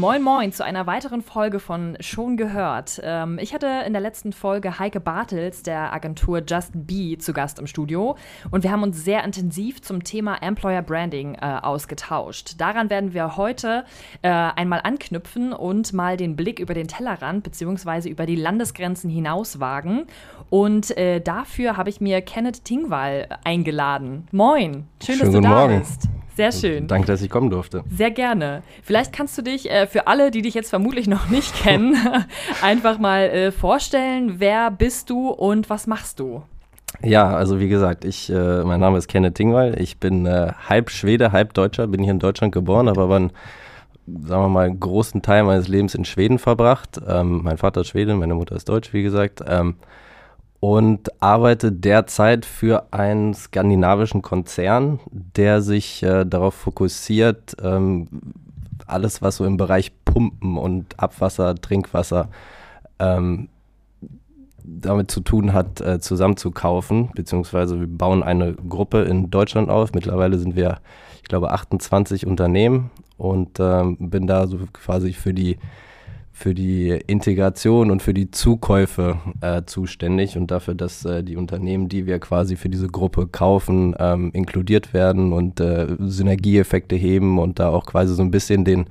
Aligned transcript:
Moin 0.00 0.22
Moin 0.22 0.50
zu 0.50 0.64
einer 0.64 0.86
weiteren 0.86 1.20
Folge 1.20 1.60
von 1.60 1.98
Schon 2.00 2.38
gehört. 2.38 3.02
Ähm, 3.04 3.38
ich 3.38 3.52
hatte 3.52 3.66
in 3.86 3.92
der 3.92 4.00
letzten 4.00 4.32
Folge 4.32 4.78
Heike 4.78 4.98
Bartels 4.98 5.62
der 5.62 5.92
Agentur 5.92 6.42
Just 6.42 6.70
Be 6.72 7.18
zu 7.18 7.34
Gast 7.34 7.58
im 7.58 7.66
Studio 7.66 8.16
und 8.50 8.64
wir 8.64 8.72
haben 8.72 8.82
uns 8.82 9.04
sehr 9.04 9.22
intensiv 9.22 9.82
zum 9.82 10.02
Thema 10.02 10.36
Employer 10.40 10.80
Branding 10.80 11.34
äh, 11.34 11.58
ausgetauscht. 11.60 12.54
Daran 12.56 12.88
werden 12.88 13.12
wir 13.12 13.36
heute 13.36 13.84
äh, 14.22 14.30
einmal 14.30 14.80
anknüpfen 14.84 15.52
und 15.52 15.92
mal 15.92 16.16
den 16.16 16.34
Blick 16.34 16.60
über 16.60 16.72
den 16.72 16.88
Tellerrand 16.88 17.42
bzw. 17.44 18.08
über 18.08 18.24
die 18.24 18.36
Landesgrenzen 18.36 19.10
hinaus 19.10 19.60
wagen. 19.60 20.06
Und 20.48 20.96
äh, 20.96 21.20
dafür 21.20 21.76
habe 21.76 21.90
ich 21.90 22.00
mir 22.00 22.22
Kenneth 22.22 22.64
Tingwall 22.64 23.28
eingeladen. 23.44 24.26
Moin, 24.32 24.88
schön, 25.04 25.16
Schönen 25.16 25.20
dass 25.20 25.30
du 25.30 25.40
da 25.42 25.48
Morgen. 25.50 25.78
bist. 25.80 26.08
Sehr 26.36 26.52
schön. 26.52 26.86
Danke, 26.86 27.06
dass 27.06 27.22
ich 27.22 27.30
kommen 27.30 27.50
durfte. 27.50 27.84
Sehr 27.94 28.10
gerne. 28.10 28.62
Vielleicht 28.82 29.12
kannst 29.12 29.36
du 29.38 29.42
dich 29.42 29.70
äh, 29.70 29.86
für 29.86 30.06
alle, 30.06 30.30
die 30.30 30.42
dich 30.42 30.54
jetzt 30.54 30.70
vermutlich 30.70 31.06
noch 31.06 31.28
nicht 31.28 31.54
kennen, 31.62 31.96
einfach 32.62 32.98
mal 32.98 33.22
äh, 33.22 33.52
vorstellen. 33.52 34.36
Wer 34.38 34.70
bist 34.70 35.10
du 35.10 35.28
und 35.28 35.70
was 35.70 35.86
machst 35.86 36.20
du? 36.20 36.42
Ja, 37.02 37.34
also 37.34 37.60
wie 37.60 37.68
gesagt, 37.68 38.04
ich, 38.04 38.30
äh, 38.30 38.62
mein 38.64 38.80
Name 38.80 38.98
ist 38.98 39.08
Kenneth 39.08 39.34
Tingwall. 39.34 39.80
Ich 39.80 39.98
bin 39.98 40.26
äh, 40.26 40.52
halb 40.68 40.90
Schwede, 40.90 41.32
halb 41.32 41.54
Deutscher, 41.54 41.86
bin 41.86 42.02
hier 42.02 42.12
in 42.12 42.18
Deutschland 42.18 42.52
geboren, 42.52 42.88
habe 42.88 43.00
aber 43.00 43.16
einen, 43.16 43.32
sagen 44.06 44.42
wir 44.42 44.48
mal, 44.48 44.66
einen 44.66 44.80
großen 44.80 45.22
Teil 45.22 45.44
meines 45.44 45.68
Lebens 45.68 45.94
in 45.94 46.04
Schweden 46.04 46.38
verbracht. 46.38 47.00
Ähm, 47.06 47.42
mein 47.42 47.58
Vater 47.58 47.82
ist 47.82 47.88
Schwede, 47.88 48.14
meine 48.14 48.34
Mutter 48.34 48.56
ist 48.56 48.68
Deutsch, 48.68 48.92
wie 48.92 49.02
gesagt. 49.02 49.42
Ähm, 49.46 49.76
und 50.60 51.22
arbeite 51.22 51.72
derzeit 51.72 52.44
für 52.44 52.92
einen 52.92 53.32
skandinavischen 53.32 54.20
Konzern, 54.20 55.00
der 55.10 55.62
sich 55.62 56.02
äh, 56.02 56.24
darauf 56.26 56.54
fokussiert, 56.54 57.56
ähm, 57.62 58.08
alles, 58.86 59.22
was 59.22 59.36
so 59.36 59.46
im 59.46 59.56
Bereich 59.56 59.92
Pumpen 60.04 60.58
und 60.58 61.00
Abwasser, 61.00 61.54
Trinkwasser 61.54 62.28
ähm, 62.98 63.48
damit 64.62 65.10
zu 65.10 65.20
tun 65.20 65.54
hat, 65.54 65.80
äh, 65.80 65.98
zusammenzukaufen, 66.00 67.10
beziehungsweise 67.14 67.80
wir 67.80 67.86
bauen 67.88 68.22
eine 68.22 68.52
Gruppe 68.54 69.02
in 69.02 69.30
Deutschland 69.30 69.70
auf. 69.70 69.94
Mittlerweile 69.94 70.38
sind 70.38 70.56
wir, 70.56 70.80
ich 71.22 71.28
glaube, 71.28 71.52
28 71.52 72.26
Unternehmen 72.26 72.90
und 73.16 73.58
ähm, 73.58 73.96
bin 73.98 74.26
da 74.26 74.46
so 74.46 74.58
quasi 74.72 75.14
für 75.14 75.32
die 75.32 75.58
für 76.40 76.54
die 76.54 76.88
Integration 77.06 77.90
und 77.90 78.02
für 78.02 78.14
die 78.14 78.30
Zukäufe 78.30 79.18
äh, 79.42 79.62
zuständig 79.66 80.38
und 80.38 80.50
dafür, 80.50 80.74
dass 80.74 81.04
äh, 81.04 81.22
die 81.22 81.36
Unternehmen, 81.36 81.90
die 81.90 82.06
wir 82.06 82.18
quasi 82.18 82.56
für 82.56 82.70
diese 82.70 82.86
Gruppe 82.88 83.26
kaufen, 83.26 83.94
ähm, 83.98 84.30
inkludiert 84.32 84.94
werden 84.94 85.34
und 85.34 85.60
äh, 85.60 85.86
Synergieeffekte 85.98 86.96
heben 86.96 87.38
und 87.38 87.58
da 87.58 87.68
auch 87.68 87.84
quasi 87.84 88.14
so 88.14 88.22
ein 88.22 88.30
bisschen 88.30 88.64
den, 88.64 88.86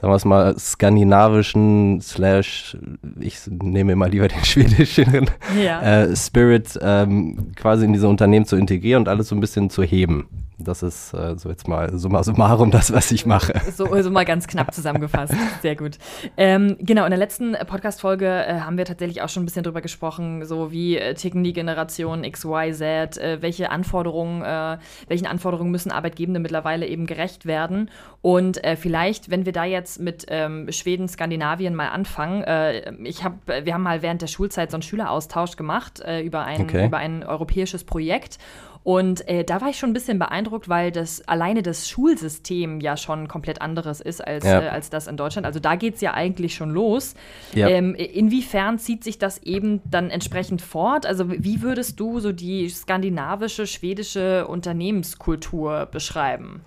sagen 0.00 0.12
wir 0.12 0.14
es 0.14 0.24
mal, 0.24 0.56
skandinavischen 0.56 2.00
slash, 2.00 2.76
ich 3.18 3.36
nehme 3.50 3.92
immer 3.92 4.08
lieber 4.08 4.28
den 4.28 4.44
schwedischen 4.44 5.28
Ja. 5.60 6.04
äh, 6.04 6.14
Spirit 6.14 6.78
ähm, 6.80 7.48
quasi 7.56 7.84
in 7.84 7.92
diese 7.92 8.06
Unternehmen 8.06 8.46
zu 8.46 8.54
integrieren 8.54 9.02
und 9.02 9.08
alles 9.08 9.26
so 9.26 9.34
ein 9.34 9.40
bisschen 9.40 9.70
zu 9.70 9.82
heben. 9.82 10.28
Das 10.64 10.82
ist 10.82 11.12
äh, 11.14 11.36
so 11.36 11.48
jetzt 11.48 11.68
mal 11.68 11.96
summa 11.98 12.22
summarum 12.22 12.70
das, 12.70 12.92
was 12.92 13.10
ich 13.10 13.26
mache. 13.26 13.52
So, 13.72 13.86
so 14.02 14.10
mal 14.10 14.24
ganz 14.24 14.46
knapp 14.46 14.74
zusammengefasst. 14.74 15.34
Sehr 15.62 15.76
gut. 15.76 15.98
Ähm, 16.36 16.76
genau, 16.80 17.04
in 17.04 17.10
der 17.10 17.18
letzten 17.18 17.52
Podcast-Folge 17.52 18.26
äh, 18.26 18.60
haben 18.60 18.76
wir 18.76 18.84
tatsächlich 18.84 19.22
auch 19.22 19.30
schon 19.30 19.44
ein 19.44 19.46
bisschen 19.46 19.62
drüber 19.62 19.80
gesprochen, 19.80 20.44
so 20.44 20.70
wie 20.70 20.98
äh, 20.98 21.14
ticken 21.14 21.42
die 21.42 21.54
Generation 21.54 22.22
XYZ, 22.22 22.80
äh, 22.82 23.38
welche 23.40 23.70
Anforderungen, 23.70 24.42
äh, 24.42 24.78
welchen 25.08 25.26
Anforderungen 25.26 25.70
müssen 25.70 25.90
Arbeitgebende 25.90 26.38
mittlerweile 26.38 26.86
eben 26.86 27.06
gerecht 27.06 27.46
werden. 27.46 27.90
Und 28.20 28.62
äh, 28.62 28.76
vielleicht, 28.76 29.30
wenn 29.30 29.46
wir 29.46 29.52
da 29.52 29.64
jetzt 29.64 30.00
mit 30.00 30.26
ähm, 30.28 30.70
Schweden, 30.70 31.08
Skandinavien 31.08 31.74
mal 31.74 31.88
anfangen, 31.88 32.44
ich 33.04 33.24
hab, 33.24 33.34
wir 33.46 33.74
haben 33.74 33.82
mal 33.82 34.02
während 34.02 34.22
der 34.22 34.26
Schulzeit 34.26 34.70
so 34.70 34.76
einen 34.76 34.82
Schüleraustausch 34.82 35.56
gemacht 35.56 36.02
über, 36.22 36.44
ein, 36.44 36.62
Okay. 36.62 36.86
über 36.86 36.98
ein 36.98 37.24
europäisches 37.24 37.84
Projekt. 37.84 38.38
Und 38.84 39.28
äh, 39.28 39.44
da 39.44 39.60
war 39.60 39.68
ich 39.68 39.78
schon 39.78 39.90
ein 39.90 39.92
bisschen 39.92 40.18
beeindruckt, 40.18 40.68
weil 40.68 40.90
das 40.90 41.26
alleine 41.28 41.62
das 41.62 41.88
Schulsystem 41.88 42.80
ja 42.80 42.96
schon 42.96 43.28
komplett 43.28 43.62
anderes 43.62 44.00
ist 44.00 44.26
als, 44.26 44.44
Ja. 44.44 44.60
äh, 44.60 44.68
als 44.68 44.90
das 44.90 45.06
in 45.06 45.16
Deutschland. 45.16 45.46
Also 45.46 45.60
da 45.60 45.76
geht 45.76 45.94
es 45.94 46.00
ja 46.00 46.14
eigentlich 46.14 46.54
schon 46.54 46.70
los. 46.70 47.14
Ja. 47.54 47.68
Ähm, 47.68 47.94
inwiefern 47.94 48.78
zieht 48.78 49.04
sich 49.04 49.18
das 49.18 49.38
eben 49.42 49.80
dann 49.88 50.10
entsprechend 50.10 50.62
fort? 50.62 51.06
Also 51.06 51.30
wie 51.30 51.62
würdest 51.62 52.00
du 52.00 52.18
so 52.18 52.32
die 52.32 52.68
skandinavische, 52.68 53.66
schwedische 53.68 54.46
Unternehmenskultur 54.48 55.86
beschreiben? 55.90 56.62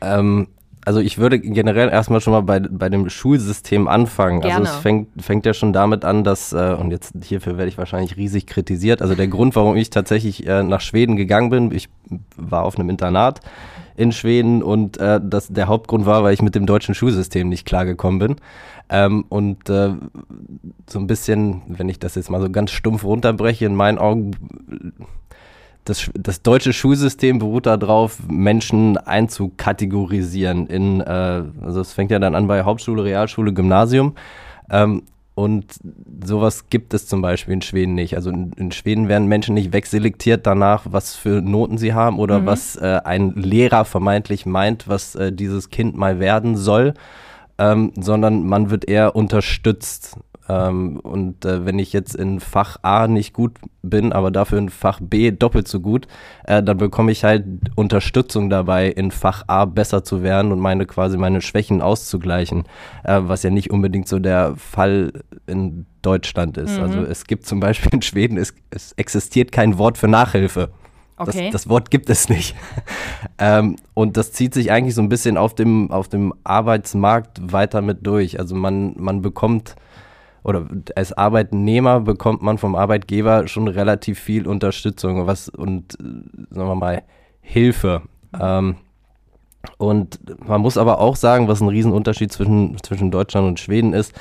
Ähm, 0.00 0.48
also 0.84 1.00
ich 1.00 1.18
würde 1.18 1.38
generell 1.38 1.88
erstmal 1.88 2.20
schon 2.20 2.32
mal 2.32 2.42
bei, 2.42 2.60
bei 2.60 2.88
dem 2.88 3.08
Schulsystem 3.08 3.88
anfangen. 3.88 4.40
Gerne. 4.40 4.56
Also 4.56 4.72
es 4.72 4.76
fängt, 4.78 5.08
fängt 5.22 5.46
ja 5.46 5.54
schon 5.54 5.72
damit 5.72 6.04
an, 6.04 6.24
dass, 6.24 6.52
äh, 6.52 6.76
und 6.78 6.90
jetzt 6.90 7.14
hierfür 7.22 7.56
werde 7.56 7.68
ich 7.68 7.78
wahrscheinlich 7.78 8.16
riesig 8.16 8.46
kritisiert, 8.46 9.02
also 9.02 9.14
der 9.14 9.28
Grund, 9.28 9.56
warum 9.56 9.76
ich 9.76 9.90
tatsächlich 9.90 10.46
äh, 10.46 10.62
nach 10.62 10.80
Schweden 10.80 11.16
gegangen 11.16 11.50
bin, 11.50 11.72
ich 11.72 11.88
war 12.36 12.64
auf 12.64 12.78
einem 12.78 12.90
Internat 12.90 13.40
in 13.96 14.12
Schweden 14.12 14.62
und 14.62 14.96
äh, 14.96 15.20
das, 15.22 15.48
der 15.48 15.68
Hauptgrund 15.68 16.04
war, 16.04 16.24
weil 16.24 16.34
ich 16.34 16.42
mit 16.42 16.54
dem 16.54 16.66
deutschen 16.66 16.94
Schulsystem 16.94 17.48
nicht 17.48 17.64
klargekommen 17.64 18.18
bin. 18.18 18.36
Ähm, 18.90 19.24
und 19.28 19.68
äh, 19.70 19.90
so 20.88 20.98
ein 20.98 21.06
bisschen, 21.06 21.62
wenn 21.68 21.88
ich 21.88 21.98
das 21.98 22.16
jetzt 22.16 22.30
mal 22.30 22.40
so 22.40 22.50
ganz 22.50 22.70
stumpf 22.70 23.04
runterbreche, 23.04 23.64
in 23.66 23.74
meinen 23.74 23.98
Augen 23.98 24.32
das, 25.84 26.10
das 26.14 26.42
deutsche 26.42 26.72
Schulsystem 26.72 27.38
beruht 27.38 27.66
darauf, 27.66 28.18
Menschen 28.28 28.96
einzukategorisieren 28.96 30.66
in, 30.66 31.00
äh, 31.00 31.42
also 31.62 31.80
es 31.80 31.92
fängt 31.92 32.10
ja 32.10 32.18
dann 32.18 32.34
an 32.34 32.46
bei 32.46 32.62
Hauptschule, 32.62 33.04
Realschule, 33.04 33.52
Gymnasium. 33.52 34.14
Ähm, 34.70 35.02
und 35.36 35.66
sowas 36.24 36.68
gibt 36.70 36.94
es 36.94 37.08
zum 37.08 37.20
Beispiel 37.20 37.54
in 37.54 37.62
Schweden 37.62 37.94
nicht. 37.94 38.14
Also 38.14 38.30
in, 38.30 38.52
in 38.52 38.70
Schweden 38.70 39.08
werden 39.08 39.26
Menschen 39.26 39.54
nicht 39.54 39.72
wegselektiert 39.72 40.46
danach, 40.46 40.86
was 40.88 41.16
für 41.16 41.42
Noten 41.42 41.76
sie 41.76 41.92
haben 41.92 42.20
oder 42.20 42.40
Mhm. 42.40 42.46
was 42.46 42.76
äh, 42.76 43.00
ein 43.04 43.32
Lehrer 43.34 43.84
vermeintlich 43.84 44.46
meint, 44.46 44.86
was 44.88 45.16
äh, 45.16 45.32
dieses 45.32 45.70
Kind 45.70 45.96
mal 45.96 46.20
werden 46.20 46.56
soll, 46.56 46.94
ähm, 47.58 47.92
sondern 48.00 48.46
man 48.46 48.70
wird 48.70 48.88
eher 48.88 49.16
unterstützt. 49.16 50.16
Ähm, 50.48 50.98
und 51.00 51.44
äh, 51.44 51.64
wenn 51.64 51.78
ich 51.78 51.92
jetzt 51.92 52.14
in 52.14 52.40
Fach 52.40 52.76
A 52.82 53.08
nicht 53.08 53.32
gut 53.32 53.52
bin, 53.82 54.12
aber 54.12 54.30
dafür 54.30 54.58
in 54.58 54.68
Fach 54.68 55.00
B 55.00 55.30
doppelt 55.30 55.68
so 55.68 55.80
gut, 55.80 56.06
äh, 56.44 56.62
dann 56.62 56.76
bekomme 56.76 57.12
ich 57.12 57.24
halt 57.24 57.44
Unterstützung 57.76 58.50
dabei, 58.50 58.88
in 58.88 59.10
Fach 59.10 59.44
A 59.46 59.64
besser 59.64 60.04
zu 60.04 60.22
werden 60.22 60.52
und 60.52 60.60
meine 60.60 60.86
quasi 60.86 61.16
meine 61.16 61.40
Schwächen 61.40 61.80
auszugleichen, 61.80 62.64
äh, 63.04 63.20
was 63.22 63.42
ja 63.42 63.50
nicht 63.50 63.70
unbedingt 63.70 64.06
so 64.06 64.18
der 64.18 64.54
Fall 64.56 65.12
in 65.46 65.86
Deutschland 66.02 66.58
ist. 66.58 66.76
Mhm. 66.76 66.82
Also 66.82 66.98
es 67.02 67.24
gibt 67.26 67.46
zum 67.46 67.60
Beispiel 67.60 67.92
in 67.94 68.02
Schweden, 68.02 68.36
es, 68.36 68.54
es 68.70 68.92
existiert 68.92 69.50
kein 69.50 69.78
Wort 69.78 69.96
für 69.96 70.08
Nachhilfe. 70.08 70.70
Okay. 71.16 71.44
Das, 71.44 71.62
das 71.62 71.68
Wort 71.68 71.90
gibt 71.90 72.10
es 72.10 72.28
nicht. 72.28 72.56
ähm, 73.38 73.76
und 73.94 74.16
das 74.16 74.32
zieht 74.32 74.52
sich 74.52 74.72
eigentlich 74.72 74.94
so 74.94 75.00
ein 75.02 75.08
bisschen 75.08 75.36
auf 75.36 75.54
dem, 75.54 75.90
auf 75.90 76.08
dem 76.08 76.34
Arbeitsmarkt 76.42 77.52
weiter 77.52 77.82
mit 77.82 78.04
durch. 78.06 78.40
Also 78.40 78.56
man, 78.56 78.94
man 78.98 79.22
bekommt, 79.22 79.76
oder 80.44 80.68
als 80.94 81.12
Arbeitnehmer 81.12 82.00
bekommt 82.00 82.42
man 82.42 82.58
vom 82.58 82.74
Arbeitgeber 82.76 83.48
schon 83.48 83.66
relativ 83.66 84.20
viel 84.20 84.46
Unterstützung 84.46 85.26
was, 85.26 85.48
und, 85.48 85.92
sagen 85.92 86.68
wir 86.68 86.74
mal, 86.74 87.02
Hilfe. 87.40 88.02
Ähm, 88.38 88.76
und 89.78 90.20
man 90.46 90.60
muss 90.60 90.76
aber 90.76 91.00
auch 91.00 91.16
sagen, 91.16 91.48
was 91.48 91.62
ein 91.62 91.68
Riesenunterschied 91.68 92.30
zwischen, 92.30 92.76
zwischen 92.82 93.10
Deutschland 93.10 93.48
und 93.48 93.58
Schweden 93.58 93.94
ist, 93.94 94.12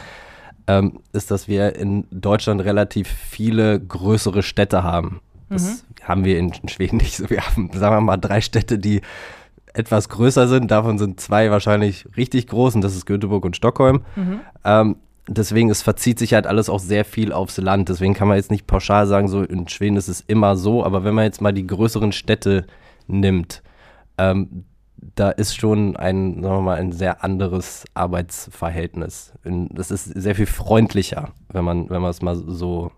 ähm, 0.67 0.99
ist, 1.11 1.29
dass 1.29 1.49
wir 1.49 1.75
in 1.75 2.05
Deutschland 2.09 2.63
relativ 2.63 3.09
viele 3.09 3.79
größere 3.79 4.43
Städte 4.43 4.83
haben. 4.83 5.19
Das 5.49 5.85
haben 6.03 6.23
wir 6.25 6.39
in 6.39 6.51
Schweden 6.67 6.97
nicht 6.97 7.17
so. 7.17 7.29
Wir 7.29 7.41
haben, 7.41 7.69
sagen 7.73 7.95
wir 7.95 8.01
mal, 8.01 8.17
drei 8.17 8.39
Städte, 8.41 8.79
die 8.79 9.01
etwas 9.73 10.07
größer 10.07 10.47
sind. 10.47 10.71
Davon 10.71 10.97
sind 10.97 11.19
zwei 11.19 11.51
wahrscheinlich 11.51 12.05
richtig 12.15 12.47
groß 12.47 12.75
und 12.75 12.81
das 12.81 12.95
ist 12.95 13.05
Göteborg 13.05 13.43
und 13.43 13.55
Stockholm. 13.55 14.01
Ähm, 14.63 14.95
deswegen, 15.27 15.69
es 15.69 15.81
verzieht 15.81 16.19
sich 16.19 16.33
halt 16.33 16.47
alles 16.47 16.69
auch 16.69 16.79
sehr 16.79 17.05
viel 17.05 17.31
aufs 17.31 17.57
Land. 17.57 17.89
Deswegen 17.89 18.13
kann 18.13 18.27
man 18.27 18.37
jetzt 18.37 18.51
nicht 18.51 18.67
pauschal 18.67 19.07
sagen, 19.07 19.27
so 19.27 19.43
in 19.43 19.67
Schweden 19.67 19.97
ist 19.97 20.07
es 20.07 20.21
immer 20.21 20.55
so. 20.55 20.83
Aber 20.83 21.03
wenn 21.03 21.15
man 21.15 21.25
jetzt 21.25 21.41
mal 21.41 21.53
die 21.53 21.67
größeren 21.67 22.11
Städte 22.11 22.65
nimmt, 23.07 23.63
ähm, 24.17 24.65
da 25.15 25.29
ist 25.29 25.55
schon 25.55 25.95
ein, 25.95 26.41
sagen 26.41 26.55
wir 26.55 26.61
mal, 26.61 26.77
ein 26.77 26.91
sehr 26.91 27.23
anderes 27.23 27.85
Arbeitsverhältnis. 27.93 29.33
Das 29.43 29.91
ist 29.91 30.05
sehr 30.05 30.35
viel 30.35 30.45
freundlicher, 30.45 31.33
wenn 31.49 31.65
man, 31.65 31.89
wenn 31.89 32.01
man 32.01 32.11
es 32.11 32.21
mal 32.21 32.35
so, 32.35 32.91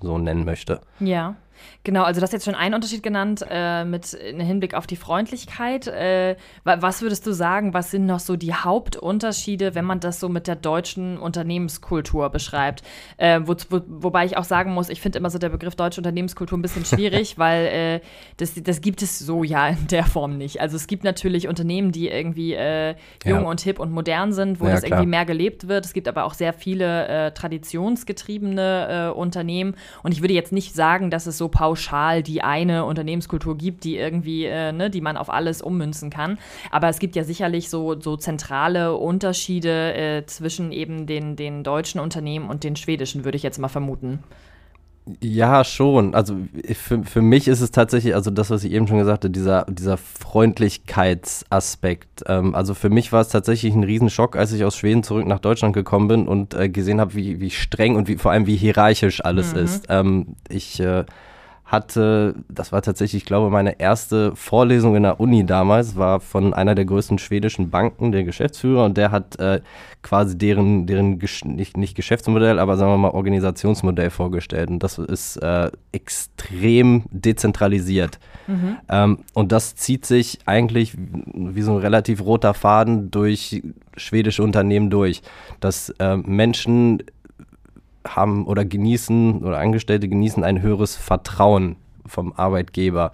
so 0.00 0.18
nennen 0.18 0.44
möchte. 0.44 0.80
Ja. 0.98 1.36
Genau, 1.84 2.04
also 2.04 2.20
du 2.20 2.24
hast 2.24 2.32
jetzt 2.32 2.44
schon 2.44 2.54
einen 2.54 2.74
Unterschied 2.74 3.02
genannt 3.02 3.44
äh, 3.50 3.84
mit 3.84 4.06
Hinblick 4.06 4.74
auf 4.74 4.86
die 4.86 4.96
Freundlichkeit. 4.96 5.88
Äh, 5.88 6.36
was 6.64 7.02
würdest 7.02 7.26
du 7.26 7.32
sagen, 7.32 7.74
was 7.74 7.90
sind 7.90 8.06
noch 8.06 8.20
so 8.20 8.36
die 8.36 8.54
Hauptunterschiede, 8.54 9.74
wenn 9.74 9.84
man 9.84 9.98
das 9.98 10.20
so 10.20 10.28
mit 10.28 10.46
der 10.46 10.56
deutschen 10.56 11.18
Unternehmenskultur 11.18 12.30
beschreibt? 12.30 12.82
Äh, 13.16 13.40
wo, 13.44 13.56
wo, 13.68 13.80
wobei 13.88 14.24
ich 14.26 14.36
auch 14.36 14.44
sagen 14.44 14.74
muss, 14.74 14.88
ich 14.88 15.00
finde 15.00 15.18
immer 15.18 15.30
so 15.30 15.38
der 15.38 15.48
Begriff 15.48 15.74
deutsche 15.74 16.00
Unternehmenskultur 16.00 16.56
ein 16.56 16.62
bisschen 16.62 16.84
schwierig, 16.84 17.36
weil 17.38 17.66
äh, 17.66 18.00
das, 18.36 18.54
das 18.62 18.80
gibt 18.80 19.02
es 19.02 19.18
so 19.18 19.42
ja 19.42 19.68
in 19.68 19.88
der 19.88 20.04
Form 20.04 20.38
nicht. 20.38 20.60
Also 20.60 20.76
es 20.76 20.86
gibt 20.86 21.02
natürlich 21.02 21.48
Unternehmen, 21.48 21.90
die 21.90 22.08
irgendwie 22.08 22.54
äh, 22.54 22.94
jung 23.24 23.42
ja. 23.42 23.48
und 23.48 23.60
hip 23.60 23.80
und 23.80 23.90
modern 23.90 24.32
sind, 24.32 24.60
wo 24.60 24.66
ja, 24.66 24.72
das 24.72 24.82
klar. 24.82 24.98
irgendwie 24.98 25.10
mehr 25.10 25.24
gelebt 25.24 25.66
wird. 25.66 25.84
Es 25.84 25.92
gibt 25.92 26.06
aber 26.06 26.24
auch 26.24 26.34
sehr 26.34 26.52
viele 26.52 27.08
äh, 27.08 27.32
traditionsgetriebene 27.32 29.14
Unternehmen 29.14 29.74
und 30.02 30.12
ich 30.12 30.20
würde 30.22 30.34
jetzt 30.34 30.52
nicht 30.52 30.74
sagen, 30.74 31.10
dass 31.10 31.26
es 31.26 31.38
so 31.38 31.48
pauschal 31.52 32.24
die 32.24 32.42
eine 32.42 32.84
Unternehmenskultur 32.84 33.56
gibt, 33.56 33.84
die 33.84 33.96
irgendwie, 33.96 34.46
äh, 34.46 34.72
ne, 34.72 34.90
die 34.90 35.00
man 35.00 35.16
auf 35.16 35.30
alles 35.30 35.62
ummünzen 35.62 36.10
kann. 36.10 36.38
Aber 36.72 36.88
es 36.88 36.98
gibt 36.98 37.14
ja 37.14 37.22
sicherlich 37.22 37.70
so, 37.70 38.00
so 38.00 38.16
zentrale 38.16 38.96
Unterschiede 38.96 39.94
äh, 39.94 40.26
zwischen 40.26 40.72
eben 40.72 41.06
den, 41.06 41.36
den 41.36 41.62
deutschen 41.62 42.00
Unternehmen 42.00 42.50
und 42.50 42.64
den 42.64 42.74
schwedischen, 42.74 43.24
würde 43.24 43.36
ich 43.36 43.44
jetzt 43.44 43.58
mal 43.58 43.68
vermuten. 43.68 44.24
Ja, 45.20 45.64
schon. 45.64 46.14
Also 46.14 46.36
für, 46.74 47.02
für 47.02 47.22
mich 47.22 47.48
ist 47.48 47.60
es 47.60 47.72
tatsächlich, 47.72 48.14
also 48.14 48.30
das, 48.30 48.50
was 48.50 48.62
ich 48.62 48.70
eben 48.70 48.86
schon 48.86 48.98
gesagt 48.98 49.24
habe, 49.24 49.32
dieser, 49.32 49.66
dieser 49.68 49.96
Freundlichkeitsaspekt. 49.96 52.22
Ähm, 52.26 52.54
also 52.54 52.74
für 52.74 52.88
mich 52.88 53.10
war 53.10 53.20
es 53.20 53.26
tatsächlich 53.28 53.74
ein 53.74 53.82
Riesenschock, 53.82 54.36
als 54.36 54.52
ich 54.52 54.62
aus 54.64 54.76
Schweden 54.76 55.02
zurück 55.02 55.26
nach 55.26 55.40
Deutschland 55.40 55.74
gekommen 55.74 56.06
bin 56.06 56.28
und 56.28 56.54
äh, 56.54 56.68
gesehen 56.68 57.00
habe, 57.00 57.16
wie, 57.16 57.40
wie 57.40 57.50
streng 57.50 57.96
und 57.96 58.06
wie 58.06 58.16
vor 58.16 58.30
allem 58.30 58.46
wie 58.46 58.54
hierarchisch 58.54 59.24
alles 59.24 59.54
mhm. 59.54 59.58
ist. 59.58 59.86
Ähm, 59.88 60.36
ich 60.48 60.78
äh, 60.78 61.04
hatte, 61.72 62.34
das 62.48 62.70
war 62.70 62.82
tatsächlich, 62.82 63.22
ich 63.22 63.26
glaube, 63.26 63.50
meine 63.50 63.80
erste 63.80 64.36
Vorlesung 64.36 64.94
in 64.94 65.04
der 65.04 65.18
Uni 65.18 65.46
damals, 65.46 65.96
war 65.96 66.20
von 66.20 66.52
einer 66.52 66.74
der 66.74 66.84
größten 66.84 67.18
schwedischen 67.18 67.70
Banken, 67.70 68.12
der 68.12 68.24
Geschäftsführer, 68.24 68.84
und 68.84 68.98
der 68.98 69.10
hat 69.10 69.38
äh, 69.40 69.62
quasi 70.02 70.36
deren, 70.36 70.86
deren 70.86 71.18
nicht, 71.44 71.76
nicht 71.78 71.94
Geschäftsmodell, 71.94 72.58
aber 72.58 72.76
sagen 72.76 72.92
wir 72.92 72.98
mal 72.98 73.12
Organisationsmodell 73.12 74.10
vorgestellt. 74.10 74.68
Und 74.68 74.82
das 74.82 74.98
ist 74.98 75.36
äh, 75.38 75.70
extrem 75.92 77.04
dezentralisiert. 77.10 78.20
Mhm. 78.46 78.76
Ähm, 78.90 79.18
und 79.32 79.50
das 79.50 79.74
zieht 79.74 80.04
sich 80.04 80.40
eigentlich 80.44 80.94
wie 80.96 81.62
so 81.62 81.72
ein 81.72 81.78
relativ 81.78 82.20
roter 82.20 82.52
Faden 82.52 83.10
durch 83.10 83.62
schwedische 83.96 84.42
Unternehmen 84.42 84.90
durch, 84.90 85.22
dass 85.60 85.88
äh, 85.98 86.16
Menschen 86.18 87.02
haben 88.06 88.46
oder 88.46 88.64
genießen 88.64 89.42
oder 89.42 89.58
Angestellte 89.58 90.08
genießen 90.08 90.44
ein 90.44 90.62
höheres 90.62 90.96
Vertrauen 90.96 91.76
vom 92.06 92.32
Arbeitgeber, 92.32 93.12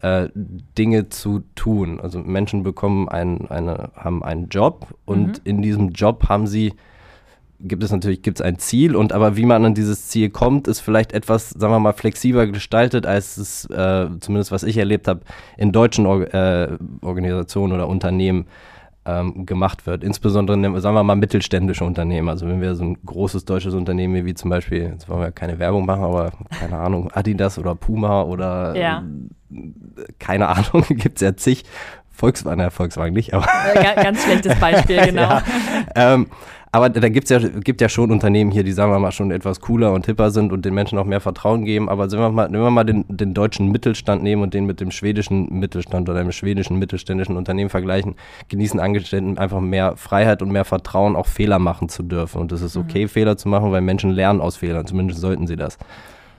äh, 0.00 0.28
Dinge 0.34 1.08
zu 1.08 1.42
tun. 1.54 2.00
Also 2.00 2.18
Menschen 2.18 2.62
bekommen 2.62 3.08
ein, 3.08 3.50
eine, 3.50 3.90
haben 3.94 4.22
einen 4.24 4.48
Job 4.48 4.94
und 5.04 5.26
mhm. 5.26 5.34
in 5.44 5.62
diesem 5.62 5.90
Job 5.90 6.28
haben 6.28 6.46
sie 6.46 6.74
gibt 7.62 7.82
es 7.82 7.92
natürlich 7.92 8.22
gibt's 8.22 8.40
ein 8.40 8.58
Ziel 8.58 8.96
und 8.96 9.12
aber 9.12 9.36
wie 9.36 9.44
man 9.44 9.64
an 9.64 9.74
dieses 9.74 10.08
Ziel 10.08 10.30
kommt, 10.30 10.66
ist 10.66 10.80
vielleicht 10.80 11.12
etwas, 11.12 11.50
sagen 11.50 11.72
wir 11.72 11.78
mal, 11.78 11.92
flexibler 11.92 12.46
gestaltet, 12.46 13.06
als 13.06 13.36
es 13.36 13.66
äh, 13.66 14.08
zumindest 14.20 14.50
was 14.50 14.62
ich 14.62 14.78
erlebt 14.78 15.08
habe 15.08 15.20
in 15.56 15.72
deutschen 15.72 16.06
Or 16.06 16.22
äh, 16.32 16.78
Organisationen 17.02 17.74
oder 17.74 17.88
Unternehmen 17.88 18.46
ähm, 19.18 19.46
gemacht 19.46 19.86
wird. 19.86 20.04
Insbesondere, 20.04 20.80
sagen 20.80 20.94
wir 20.94 21.02
mal, 21.02 21.16
mittelständische 21.16 21.84
Unternehmen. 21.84 22.28
Also 22.28 22.46
wenn 22.46 22.60
wir 22.60 22.74
so 22.74 22.84
ein 22.84 22.98
großes 23.04 23.44
deutsches 23.44 23.74
Unternehmen 23.74 24.24
wie 24.24 24.34
zum 24.34 24.50
Beispiel, 24.50 24.82
jetzt 24.82 25.08
wollen 25.08 25.20
wir 25.20 25.32
keine 25.32 25.58
Werbung 25.58 25.86
machen, 25.86 26.04
aber 26.04 26.32
keine 26.58 26.78
Ahnung, 26.78 27.10
Adidas 27.12 27.58
oder 27.58 27.74
Puma 27.74 28.22
oder 28.22 28.76
ja. 28.76 29.04
äh, 29.50 30.04
keine 30.18 30.48
Ahnung, 30.48 30.84
gibt 30.88 31.16
es 31.16 31.22
ja 31.22 31.36
zig. 31.36 31.64
Volkswagen, 32.10 32.60
äh, 32.60 32.70
Volkswagen 32.70 33.14
nicht, 33.14 33.32
aber. 33.32 33.46
ganz 33.94 34.22
schlechtes 34.22 34.54
Beispiel, 34.60 35.00
genau. 35.06 35.22
ja, 35.22 35.42
ähm, 35.94 36.26
aber 36.72 36.88
da 36.88 37.08
gibt's 37.08 37.30
ja, 37.30 37.38
gibt 37.40 37.80
ja 37.80 37.88
schon 37.88 38.12
Unternehmen 38.12 38.52
hier, 38.52 38.62
die, 38.62 38.70
sagen 38.70 38.92
wir 38.92 38.98
mal, 39.00 39.10
schon 39.10 39.32
etwas 39.32 39.60
cooler 39.60 39.92
und 39.92 40.06
hipper 40.06 40.30
sind 40.30 40.52
und 40.52 40.64
den 40.64 40.72
Menschen 40.72 40.98
auch 40.98 41.04
mehr 41.04 41.20
Vertrauen 41.20 41.64
geben. 41.64 41.88
Aber 41.88 42.10
wenn 42.12 42.18
wir 42.20 42.30
mal, 42.30 42.52
wenn 42.52 42.60
wir 42.60 42.70
mal 42.70 42.84
den, 42.84 43.04
den 43.08 43.34
deutschen 43.34 43.72
Mittelstand 43.72 44.22
nehmen 44.22 44.42
und 44.42 44.54
den 44.54 44.66
mit 44.66 44.80
dem 44.80 44.92
schwedischen 44.92 45.58
Mittelstand 45.58 46.08
oder 46.08 46.20
dem 46.20 46.30
schwedischen 46.30 46.78
mittelständischen 46.78 47.36
Unternehmen 47.36 47.70
vergleichen, 47.70 48.14
genießen 48.48 48.78
Angestellten 48.78 49.36
einfach 49.36 49.60
mehr 49.60 49.96
Freiheit 49.96 50.42
und 50.42 50.52
mehr 50.52 50.64
Vertrauen, 50.64 51.16
auch 51.16 51.26
Fehler 51.26 51.58
machen 51.58 51.88
zu 51.88 52.04
dürfen. 52.04 52.40
Und 52.40 52.52
es 52.52 52.62
ist 52.62 52.76
okay, 52.76 53.04
mhm. 53.04 53.08
Fehler 53.08 53.36
zu 53.36 53.48
machen, 53.48 53.72
weil 53.72 53.80
Menschen 53.80 54.10
lernen 54.10 54.40
aus 54.40 54.56
Fehlern. 54.56 54.86
Zumindest 54.86 55.20
sollten 55.20 55.48
sie 55.48 55.56
das. 55.56 55.76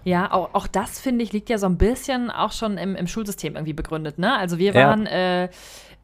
Ja, 0.04 0.32
auch, 0.32 0.50
auch 0.54 0.68
das, 0.68 1.00
finde 1.00 1.24
ich, 1.24 1.34
liegt 1.34 1.50
ja 1.50 1.58
so 1.58 1.68
ein 1.68 1.78
bisschen 1.78 2.32
auch 2.32 2.54
schon 2.54 2.78
im, 2.78 2.96
im 2.96 3.06
Schulsystem 3.06 3.56
irgendwie 3.56 3.74
begründet. 3.74 4.18
Ne? 4.18 4.36
Also 4.36 4.58
wir 4.58 4.74
waren 4.74 5.06
ja. 5.06 5.44
äh, 5.44 5.50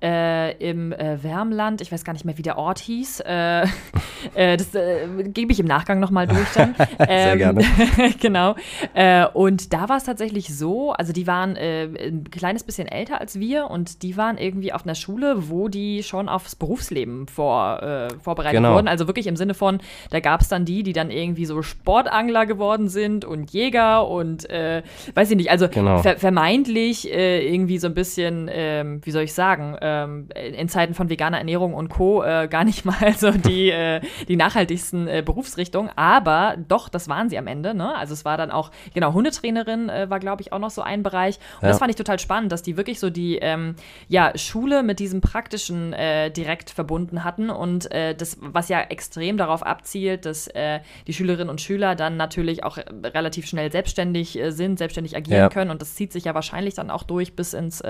äh, 0.01 0.55
im 0.57 0.91
äh, 0.91 1.23
Wärmland, 1.23 1.81
ich 1.81 1.91
weiß 1.91 2.03
gar 2.03 2.13
nicht 2.13 2.23
mehr, 2.23 2.37
wie 2.37 2.43
der 2.43 2.57
Ort 2.57 2.77
hieß. 2.79 3.21
Äh, 3.21 3.63
äh 4.35 4.55
das 4.55 4.75
äh, 4.75 5.07
gebe 5.23 5.51
ich 5.51 5.59
im 5.59 5.65
Nachgang 5.65 5.99
nochmal 5.99 6.27
durch 6.27 6.53
dann. 6.53 6.75
Ähm, 6.99 7.07
Sehr 7.07 7.37
gerne. 7.37 7.63
genau. 8.19 8.55
Äh, 8.93 9.27
und 9.27 9.71
da 9.71 9.87
war 9.87 9.97
es 9.97 10.03
tatsächlich 10.03 10.55
so, 10.55 10.91
also 10.93 11.13
die 11.13 11.27
waren 11.27 11.55
ein 11.55 12.25
kleines 12.31 12.63
bisschen 12.63 12.87
älter 12.87 13.21
als 13.21 13.39
wir 13.39 13.69
und 13.69 14.01
die 14.03 14.17
waren 14.17 14.37
irgendwie 14.37 14.73
auf 14.73 14.83
einer 14.83 14.95
Schule, 14.95 15.49
wo 15.49 15.67
die 15.67 16.01
schon 16.01 16.27
aufs 16.27 16.55
Berufsleben 16.55 17.27
vor, 17.27 18.09
vorbereitet 18.21 18.57
genau. 18.57 18.73
wurden. 18.73 18.87
Also 18.87 19.07
wirklich 19.07 19.27
im 19.27 19.35
Sinne 19.35 19.53
von, 19.53 19.79
da 20.09 20.19
gab 20.19 20.41
es 20.41 20.47
dann 20.47 20.65
die, 20.65 20.81
die 20.81 20.93
dann 20.93 21.11
irgendwie 21.11 21.45
so 21.45 21.61
Sportangler 21.61 22.45
geworden 22.45 22.89
sind 22.89 23.25
und 23.25 23.51
Jäger 23.51 24.07
und 24.07 24.43
weiß 24.43 25.29
ich 25.29 25.37
nicht, 25.37 25.51
also 25.51 25.69
genau. 25.69 25.99
ver 25.99 26.17
vermeintlich 26.17 27.09
irgendwie 27.11 27.77
so 27.77 27.87
ein 27.87 27.93
bisschen, 27.93 28.49
ähm, 28.51 29.01
wie 29.03 29.11
soll 29.11 29.23
ich 29.23 29.33
sagen, 29.33 29.77
ähm, 29.87 30.27
in 30.35 30.69
Zeiten 30.69 30.93
von 30.93 31.09
veganer 31.09 31.37
Ernährung 31.37 31.73
und 31.73 31.89
Co. 31.89 32.23
Äh, 32.23 32.47
gar 32.49 32.63
nicht 32.63 32.85
mal 32.85 33.13
so 33.17 33.31
die, 33.31 33.69
äh, 33.69 34.01
die 34.27 34.35
nachhaltigsten 34.35 35.07
äh, 35.07 35.23
Berufsrichtungen, 35.25 35.91
aber 35.95 36.55
doch, 36.67 36.89
das 36.89 37.07
waren 37.07 37.29
sie 37.29 37.37
am 37.37 37.47
Ende. 37.47 37.73
Ne? 37.73 37.95
Also 37.95 38.13
es 38.13 38.25
war 38.25 38.37
dann 38.37 38.51
auch, 38.51 38.71
genau, 38.93 39.13
Hundetrainerin 39.13 39.89
äh, 39.89 40.09
war, 40.09 40.19
glaube 40.19 40.41
ich, 40.41 40.51
auch 40.51 40.59
noch 40.59 40.69
so 40.69 40.81
ein 40.81 41.03
Bereich. 41.03 41.39
Und 41.57 41.63
ja. 41.63 41.69
das 41.69 41.79
fand 41.79 41.89
ich 41.89 41.95
total 41.95 42.19
spannend, 42.19 42.51
dass 42.51 42.63
die 42.63 42.77
wirklich 42.77 42.99
so 42.99 43.09
die 43.09 43.37
ähm, 43.37 43.75
ja, 44.07 44.37
Schule 44.37 44.83
mit 44.83 44.99
diesem 44.99 45.21
Praktischen 45.21 45.93
äh, 45.93 46.31
direkt 46.31 46.69
verbunden 46.69 47.23
hatten 47.23 47.49
und 47.49 47.91
äh, 47.91 48.15
das, 48.15 48.37
was 48.41 48.69
ja 48.69 48.81
extrem 48.81 49.37
darauf 49.37 49.63
abzielt, 49.63 50.25
dass 50.25 50.49
die 51.07 51.13
Schülerinnen 51.13 51.49
und 51.49 51.61
Schüler 51.61 51.95
dann 51.95 52.17
natürlich 52.17 52.63
auch 52.63 52.77
relativ 52.77 53.45
schnell 53.45 53.71
selbstständig 53.71 54.39
sind, 54.49 54.77
selbstständig 54.77 55.15
agieren 55.15 55.39
ja. 55.39 55.49
können 55.49 55.71
und 55.71 55.81
das 55.81 55.95
zieht 55.95 56.11
sich 56.11 56.25
ja 56.25 56.33
wahrscheinlich 56.33 56.73
dann 56.73 56.89
auch 56.89 57.03
durch 57.03 57.35
bis 57.35 57.53
ins, 57.53 57.83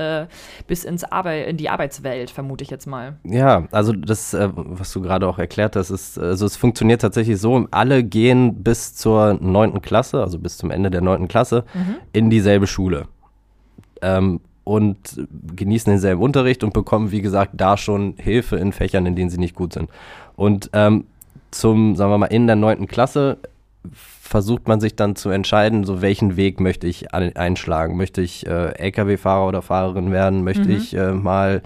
bis 0.68 0.84
ins 0.84 1.04
Arbeit, 1.04 1.48
in 1.48 1.58
die 1.58 1.70
Arbeit 1.70 1.87
Arbeitswelt, 1.88 2.30
vermute 2.30 2.64
ich 2.64 2.70
jetzt 2.70 2.86
mal. 2.86 3.18
Ja, 3.24 3.68
also 3.72 3.94
das, 3.94 4.34
äh, 4.34 4.50
was 4.54 4.92
du 4.92 5.02
gerade 5.02 5.28
auch 5.28 5.40
erklärt 5.40 5.76
hast, 5.76 5.90
ist, 5.90 6.20
also 6.20 6.46
es 6.46 6.58
funktioniert 6.58 7.02
tatsächlich 7.02 7.40
so, 7.40 7.68
alle 7.72 8.04
gehen 8.04 8.64
bis 8.64 8.96
zur 8.96 9.38
neunten 9.42 9.82
Klasse, 9.82 10.22
also 10.22 10.38
bis 10.38 10.58
zum 10.58 10.70
Ende 10.70 10.92
der 10.92 11.02
neunten 11.02 11.28
Klasse, 11.28 11.64
mhm. 11.74 11.96
in 12.14 12.30
dieselbe 12.30 12.68
Schule. 12.68 13.08
Ähm, 14.02 14.42
und 14.64 14.98
genießen 15.56 15.90
denselben 15.90 16.22
Unterricht 16.22 16.62
und 16.64 16.74
bekommen, 16.74 17.12
wie 17.12 17.22
gesagt, 17.22 17.52
da 17.56 17.78
schon 17.78 18.16
Hilfe 18.18 18.58
in 18.58 18.74
Fächern, 18.74 19.06
in 19.06 19.16
denen 19.16 19.30
sie 19.30 19.38
nicht 19.38 19.56
gut 19.56 19.72
sind. 19.72 19.90
Und 20.36 20.70
ähm, 20.74 21.06
zum, 21.52 21.96
sagen 21.96 22.12
wir 22.12 22.18
mal, 22.18 22.26
in 22.26 22.48
der 22.48 22.58
neunten 22.58 22.88
Klasse 22.88 23.38
versucht 23.92 24.68
man 24.68 24.80
sich 24.80 24.96
dann 24.96 25.16
zu 25.16 25.30
entscheiden, 25.30 25.84
so 25.84 26.02
welchen 26.02 26.36
Weg 26.36 26.60
möchte 26.60 26.88
ich 26.88 27.14
einschlagen. 27.14 27.98
Möchte 27.98 28.22
ich 28.22 28.46
äh, 28.46 28.72
Lkw-Fahrer 28.78 29.48
oder 29.48 29.62
Fahrerin 29.62 30.12
werden? 30.12 30.44
Möchte 30.44 30.66
mhm. 30.66 30.76
ich 30.76 30.94
äh, 30.96 31.12
mal 31.12 31.62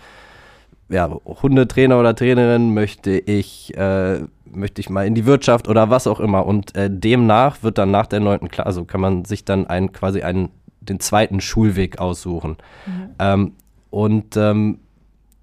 ja, 0.90 1.10
Hundetrainer 1.26 2.00
oder 2.00 2.16
Trainerin? 2.16 2.74
Möchte 2.74 3.12
ich, 3.12 3.76
äh, 3.78 4.22
möchte 4.46 4.82
ich 4.82 4.90
mal 4.90 5.08
in 5.08 5.16
die 5.16 5.26
Wirtschaft 5.26 5.68
oder 5.68 5.90
was 5.90 6.06
auch 6.08 6.20
immer? 6.20 6.46
Und 6.46 6.76
äh, 6.76 6.90
demnach 6.92 7.64
wird 7.64 7.78
dann 7.78 7.92
nach 7.92 8.08
der 8.08 8.20
neunten 8.20 8.50
Klasse, 8.50 8.68
also 8.68 8.86
kann 8.86 9.02
man 9.02 9.26
sich 9.26 9.46
dann 9.46 9.68
ein, 9.68 9.92
quasi 9.92 10.22
einen, 10.22 10.50
den 10.82 11.00
zweiten 11.00 11.42
Schulweg 11.42 12.00
aussuchen. 12.00 12.58
Mhm. 12.86 13.10
Ähm, 13.20 13.52
und 13.90 14.38
ähm, 14.38 14.80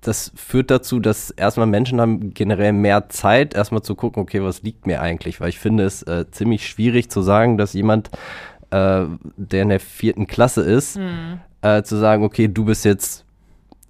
das 0.01 0.33
führt 0.37 0.71
dazu, 0.71 1.01
dass 1.01 1.31
erstmal 1.31 1.67
Menschen 1.67 2.01
haben 2.01 2.33
generell 2.33 2.73
mehr 2.73 3.09
Zeit, 3.09 3.55
erstmal 3.55 3.83
zu 3.83 3.95
gucken, 3.95 4.23
okay, 4.23 4.43
was 4.43 4.63
liegt 4.63 4.87
mir 4.87 5.01
eigentlich? 5.01 5.41
Weil 5.41 5.49
ich 5.49 5.59
finde 5.59 5.85
es 5.85 6.03
äh, 6.05 6.31
ziemlich 6.31 6.69
schwierig 6.69 7.11
zu 7.11 7.21
sagen, 7.21 7.59
dass 7.59 7.73
jemand, 7.73 8.11
äh, 8.71 9.05
der 9.37 9.63
in 9.63 9.69
der 9.71 9.81
vierten 9.81 10.27
Klasse 10.27 10.63
ist, 10.63 10.99
mhm. 10.99 11.41
äh, 11.63 11.83
zu 11.83 11.97
sagen, 11.97 12.23
okay, 12.23 12.49
du 12.49 12.65
bist 12.65 12.85
jetzt, 12.85 13.25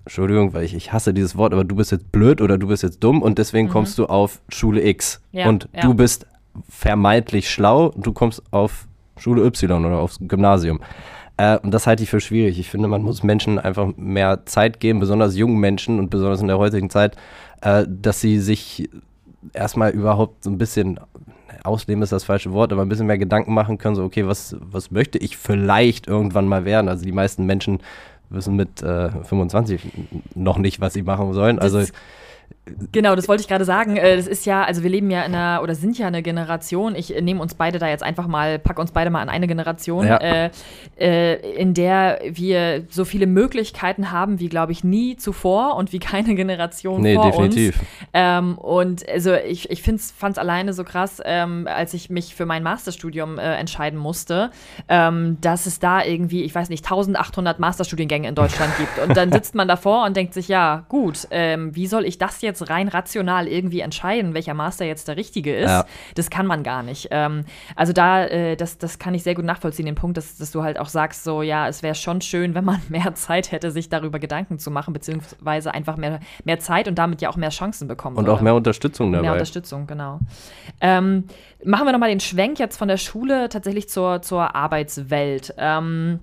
Entschuldigung, 0.06 0.54
weil 0.54 0.64
ich, 0.64 0.74
ich 0.74 0.92
hasse 0.92 1.12
dieses 1.12 1.36
Wort, 1.36 1.52
aber 1.52 1.64
du 1.64 1.76
bist 1.76 1.92
jetzt 1.92 2.10
blöd 2.10 2.40
oder 2.40 2.56
du 2.56 2.68
bist 2.68 2.82
jetzt 2.82 3.04
dumm 3.04 3.20
und 3.20 3.38
deswegen 3.38 3.68
mhm. 3.68 3.72
kommst 3.72 3.98
du 3.98 4.06
auf 4.06 4.40
Schule 4.48 4.86
X. 4.86 5.20
Ja, 5.32 5.48
und 5.48 5.68
ja. 5.74 5.82
du 5.82 5.92
bist 5.92 6.26
vermeintlich 6.70 7.50
schlau 7.50 7.88
und 7.88 8.06
du 8.06 8.12
kommst 8.12 8.42
auf 8.50 8.86
Schule 9.18 9.44
Y 9.44 9.84
oder 9.84 9.98
aufs 9.98 10.18
Gymnasium. 10.20 10.80
Äh, 11.38 11.58
und 11.60 11.72
das 11.72 11.86
halte 11.86 12.02
ich 12.02 12.10
für 12.10 12.20
schwierig. 12.20 12.58
Ich 12.58 12.68
finde, 12.68 12.88
man 12.88 13.02
muss 13.02 13.22
Menschen 13.22 13.58
einfach 13.58 13.88
mehr 13.96 14.44
Zeit 14.44 14.80
geben, 14.80 15.00
besonders 15.00 15.36
jungen 15.36 15.58
Menschen 15.58 15.98
und 15.98 16.10
besonders 16.10 16.42
in 16.42 16.48
der 16.48 16.58
heutigen 16.58 16.90
Zeit, 16.90 17.16
äh, 17.62 17.86
dass 17.88 18.20
sie 18.20 18.38
sich 18.38 18.90
erstmal 19.54 19.92
überhaupt 19.92 20.44
so 20.44 20.50
ein 20.50 20.58
bisschen, 20.58 21.00
ausleben 21.64 22.02
ist 22.02 22.12
das 22.12 22.24
falsche 22.24 22.52
Wort, 22.52 22.72
aber 22.72 22.82
ein 22.82 22.88
bisschen 22.88 23.06
mehr 23.06 23.18
Gedanken 23.18 23.54
machen 23.54 23.78
können, 23.78 23.94
so 23.94 24.04
okay, 24.04 24.26
was, 24.26 24.56
was 24.60 24.90
möchte 24.90 25.18
ich 25.18 25.36
vielleicht 25.36 26.06
irgendwann 26.08 26.46
mal 26.46 26.64
werden? 26.64 26.88
Also 26.88 27.04
die 27.04 27.12
meisten 27.12 27.46
Menschen 27.46 27.78
wissen 28.30 28.56
mit 28.56 28.82
äh, 28.82 29.10
25 29.10 29.80
noch 30.34 30.58
nicht, 30.58 30.80
was 30.80 30.92
sie 30.92 31.02
machen 31.02 31.32
sollen. 31.32 31.58
Also 31.58 31.78
das 31.78 31.92
Genau, 32.92 33.16
das 33.16 33.28
wollte 33.28 33.40
ich 33.40 33.48
gerade 33.48 33.64
sagen. 33.64 33.96
Äh, 33.96 34.16
das 34.16 34.26
ist 34.26 34.46
ja, 34.46 34.62
also 34.64 34.82
wir 34.82 34.90
leben 34.90 35.10
ja 35.10 35.22
in 35.22 35.34
einer 35.34 35.62
oder 35.62 35.74
sind 35.74 35.98
ja 35.98 36.06
eine 36.06 36.22
Generation. 36.22 36.94
Ich 36.94 37.14
äh, 37.14 37.20
nehme 37.20 37.40
uns 37.40 37.54
beide 37.54 37.78
da 37.78 37.88
jetzt 37.88 38.02
einfach 38.02 38.26
mal, 38.26 38.58
pack 38.58 38.78
uns 38.78 38.92
beide 38.92 39.10
mal 39.10 39.20
an 39.20 39.28
eine 39.28 39.46
Generation, 39.46 40.06
ja. 40.06 40.16
äh, 40.16 40.50
äh, 40.98 41.54
in 41.54 41.74
der 41.74 42.20
wir 42.24 42.84
so 42.90 43.04
viele 43.04 43.26
Möglichkeiten 43.26 44.10
haben 44.10 44.40
wie, 44.40 44.48
glaube 44.48 44.72
ich, 44.72 44.84
nie 44.84 45.16
zuvor 45.16 45.76
und 45.76 45.92
wie 45.92 45.98
keine 45.98 46.34
Generation 46.34 47.02
nee, 47.02 47.14
vor 47.14 47.26
definitiv. 47.26 47.78
uns. 47.78 47.88
Ähm, 48.12 48.58
und 48.58 49.08
also 49.08 49.34
ich, 49.34 49.70
ich 49.70 49.82
fand 49.82 50.00
es 50.00 50.38
alleine 50.38 50.72
so 50.72 50.84
krass, 50.84 51.22
ähm, 51.24 51.66
als 51.68 51.94
ich 51.94 52.10
mich 52.10 52.34
für 52.34 52.46
mein 52.46 52.62
Masterstudium 52.62 53.38
äh, 53.38 53.54
entscheiden 53.56 53.98
musste, 53.98 54.50
ähm, 54.88 55.38
dass 55.40 55.66
es 55.66 55.78
da 55.78 56.04
irgendwie, 56.04 56.42
ich 56.44 56.54
weiß 56.54 56.68
nicht, 56.68 56.84
1800 56.84 57.58
Masterstudiengänge 57.58 58.28
in 58.28 58.34
Deutschland 58.34 58.72
gibt. 58.78 58.98
Und 58.98 59.16
dann 59.16 59.32
sitzt 59.32 59.54
man 59.54 59.68
davor 59.68 60.04
und 60.04 60.16
denkt 60.16 60.34
sich, 60.34 60.48
ja, 60.48 60.84
gut, 60.88 61.28
ähm, 61.30 61.74
wie 61.74 61.86
soll 61.86 62.04
ich 62.04 62.18
das 62.18 62.37
jetzt 62.42 62.58
jetzt 62.58 62.70
rein 62.70 62.88
rational 62.88 63.46
irgendwie 63.46 63.80
entscheiden, 63.80 64.34
welcher 64.34 64.54
Master 64.54 64.84
jetzt 64.84 65.08
der 65.08 65.16
richtige 65.16 65.54
ist. 65.56 65.70
Ja. 65.70 65.84
Das 66.14 66.30
kann 66.30 66.46
man 66.46 66.62
gar 66.62 66.82
nicht. 66.82 67.08
Ähm, 67.10 67.44
also 67.76 67.92
da, 67.92 68.24
äh, 68.24 68.56
das, 68.56 68.78
das 68.78 68.98
kann 68.98 69.14
ich 69.14 69.22
sehr 69.22 69.34
gut 69.34 69.44
nachvollziehen, 69.44 69.86
den 69.86 69.94
Punkt, 69.94 70.16
dass, 70.16 70.36
dass 70.36 70.50
du 70.50 70.62
halt 70.62 70.78
auch 70.78 70.88
sagst, 70.88 71.24
so 71.24 71.42
ja, 71.42 71.68
es 71.68 71.82
wäre 71.82 71.94
schon 71.94 72.20
schön, 72.20 72.54
wenn 72.54 72.64
man 72.64 72.80
mehr 72.88 73.14
Zeit 73.14 73.52
hätte, 73.52 73.70
sich 73.70 73.88
darüber 73.88 74.18
Gedanken 74.18 74.58
zu 74.58 74.70
machen, 74.70 74.92
beziehungsweise 74.92 75.72
einfach 75.72 75.96
mehr, 75.96 76.20
mehr 76.44 76.58
Zeit 76.58 76.88
und 76.88 76.96
damit 76.96 77.20
ja 77.20 77.28
auch 77.28 77.36
mehr 77.36 77.50
Chancen 77.50 77.88
bekommen. 77.88 78.16
Und 78.16 78.26
würde. 78.26 78.36
auch 78.36 78.40
mehr 78.40 78.54
Unterstützung 78.54 79.12
dabei. 79.12 79.22
Mehr 79.22 79.32
Unterstützung, 79.32 79.86
genau. 79.86 80.20
Ähm, 80.80 81.24
machen 81.64 81.86
wir 81.86 81.92
nochmal 81.92 82.10
den 82.10 82.20
Schwenk 82.20 82.58
jetzt 82.58 82.76
von 82.76 82.88
der 82.88 82.96
Schule 82.96 83.48
tatsächlich 83.48 83.88
zur, 83.88 84.22
zur 84.22 84.54
Arbeitswelt. 84.54 85.54
Ähm, 85.58 86.20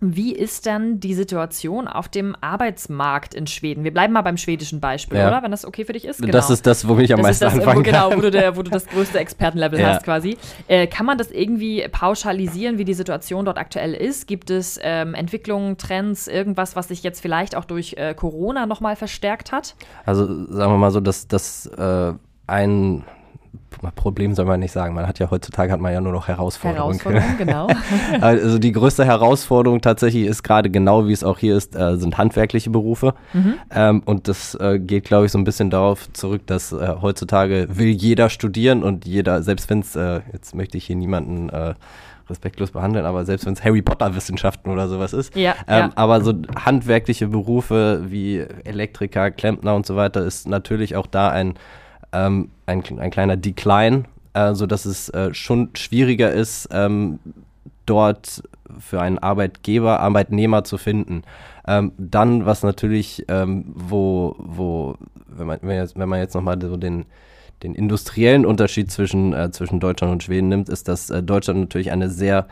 wie 0.00 0.32
ist 0.32 0.66
denn 0.66 1.00
die 1.00 1.14
Situation 1.14 1.88
auf 1.88 2.08
dem 2.08 2.36
Arbeitsmarkt 2.40 3.34
in 3.34 3.46
Schweden? 3.46 3.82
Wir 3.82 3.92
bleiben 3.92 4.12
mal 4.12 4.22
beim 4.22 4.36
schwedischen 4.36 4.80
Beispiel, 4.80 5.18
ja. 5.18 5.28
oder? 5.28 5.42
Wenn 5.42 5.50
das 5.50 5.64
okay 5.64 5.84
für 5.84 5.92
dich 5.92 6.04
ist. 6.04 6.20
Genau. 6.20 6.32
Das 6.32 6.50
ist 6.50 6.66
das, 6.66 6.86
womit 6.86 7.06
ich 7.06 7.12
am 7.12 7.18
das 7.18 7.26
meisten 7.26 7.44
das, 7.44 7.54
anfangen 7.54 7.80
wo, 7.80 7.82
Genau, 7.82 8.12
wo 8.14 8.20
du, 8.20 8.30
der, 8.30 8.56
wo 8.56 8.62
du 8.62 8.70
das 8.70 8.86
größte 8.86 9.18
Expertenlevel 9.18 9.80
ja. 9.80 9.94
hast 9.94 10.04
quasi. 10.04 10.36
Äh, 10.68 10.86
kann 10.86 11.04
man 11.04 11.18
das 11.18 11.30
irgendwie 11.30 11.86
pauschalisieren, 11.90 12.78
wie 12.78 12.84
die 12.84 12.94
Situation 12.94 13.44
dort 13.44 13.58
aktuell 13.58 13.92
ist? 13.92 14.26
Gibt 14.28 14.50
es 14.50 14.78
ähm, 14.82 15.14
Entwicklungen, 15.14 15.78
Trends, 15.78 16.28
irgendwas, 16.28 16.76
was 16.76 16.88
sich 16.88 17.02
jetzt 17.02 17.20
vielleicht 17.20 17.56
auch 17.56 17.64
durch 17.64 17.94
äh, 17.96 18.14
Corona 18.14 18.66
nochmal 18.66 18.94
verstärkt 18.94 19.50
hat? 19.50 19.74
Also 20.06 20.26
sagen 20.26 20.72
wir 20.72 20.78
mal 20.78 20.90
so, 20.92 21.00
dass 21.00 21.26
das 21.26 21.66
äh, 21.66 22.12
ein 22.46 23.04
Problem 23.94 24.34
soll 24.34 24.44
man 24.44 24.60
nicht 24.60 24.72
sagen. 24.72 24.94
Man 24.94 25.06
hat 25.06 25.18
ja 25.18 25.30
heutzutage 25.30 25.72
hat 25.72 25.80
man 25.80 25.92
ja 25.92 26.00
nur 26.00 26.12
noch 26.12 26.28
Herausforderungen. 26.28 26.98
Herausforderungen, 26.98 27.38
genau. 27.38 27.68
also 28.20 28.58
die 28.58 28.72
größte 28.72 29.04
Herausforderung 29.04 29.80
tatsächlich 29.80 30.24
ist 30.24 30.42
gerade 30.42 30.70
genau, 30.70 31.06
wie 31.06 31.12
es 31.12 31.22
auch 31.22 31.38
hier 31.38 31.56
ist, 31.56 31.76
äh, 31.76 31.96
sind 31.96 32.18
handwerkliche 32.18 32.70
Berufe. 32.70 33.14
Mhm. 33.32 33.54
Ähm, 33.70 34.02
und 34.04 34.28
das 34.28 34.54
äh, 34.54 34.78
geht, 34.78 35.04
glaube 35.04 35.26
ich, 35.26 35.32
so 35.32 35.38
ein 35.38 35.44
bisschen 35.44 35.70
darauf 35.70 36.12
zurück, 36.12 36.46
dass 36.46 36.72
äh, 36.72 36.94
heutzutage 37.00 37.68
will 37.70 37.88
jeder 37.88 38.30
studieren 38.30 38.82
und 38.82 39.06
jeder, 39.06 39.42
selbst 39.42 39.70
wenn 39.70 39.80
es, 39.80 39.94
äh, 39.96 40.20
jetzt 40.32 40.54
möchte 40.54 40.76
ich 40.76 40.86
hier 40.86 40.96
niemanden 40.96 41.48
äh, 41.50 41.74
respektlos 42.28 42.70
behandeln, 42.70 43.06
aber 43.06 43.24
selbst 43.24 43.46
wenn 43.46 43.54
es 43.54 43.64
Harry 43.64 43.82
Potter 43.82 44.14
Wissenschaften 44.14 44.70
oder 44.70 44.88
sowas 44.88 45.12
ist. 45.12 45.34
Ja, 45.34 45.54
ähm, 45.66 45.78
ja. 45.78 45.90
Aber 45.94 46.22
so 46.22 46.34
handwerkliche 46.56 47.28
Berufe 47.28 48.04
wie 48.08 48.44
Elektriker, 48.64 49.30
Klempner 49.30 49.74
und 49.74 49.86
so 49.86 49.96
weiter 49.96 50.24
ist 50.24 50.46
natürlich 50.46 50.96
auch 50.96 51.06
da 51.06 51.30
ein 51.30 51.54
ähm, 52.12 52.50
ein, 52.66 52.82
ein 52.98 53.10
kleiner 53.10 53.36
Decline, 53.36 54.04
äh, 54.34 54.54
sodass 54.54 54.84
es 54.84 55.08
äh, 55.10 55.32
schon 55.34 55.70
schwieriger 55.74 56.32
ist, 56.32 56.68
ähm, 56.72 57.18
dort 57.86 58.42
für 58.78 59.00
einen 59.00 59.18
Arbeitgeber, 59.18 60.00
Arbeitnehmer 60.00 60.64
zu 60.64 60.78
finden. 60.78 61.22
Ähm, 61.66 61.92
dann, 61.98 62.46
was 62.46 62.62
natürlich, 62.62 63.24
ähm, 63.28 63.64
wo, 63.74 64.36
wo, 64.38 64.96
wenn 65.26 65.46
man, 65.46 65.58
wenn, 65.62 65.76
jetzt, 65.76 65.98
wenn 65.98 66.08
man 66.08 66.20
jetzt 66.20 66.34
nochmal 66.34 66.60
so 66.60 66.76
den, 66.76 67.06
den 67.62 67.74
industriellen 67.74 68.46
Unterschied 68.46 68.90
zwischen, 68.90 69.32
äh, 69.32 69.50
zwischen 69.50 69.80
Deutschland 69.80 70.12
und 70.12 70.22
Schweden 70.22 70.48
nimmt, 70.48 70.68
ist, 70.68 70.88
dass 70.88 71.10
äh, 71.10 71.22
Deutschland 71.22 71.60
natürlich 71.60 71.90
eine 71.90 72.10
sehr 72.10 72.46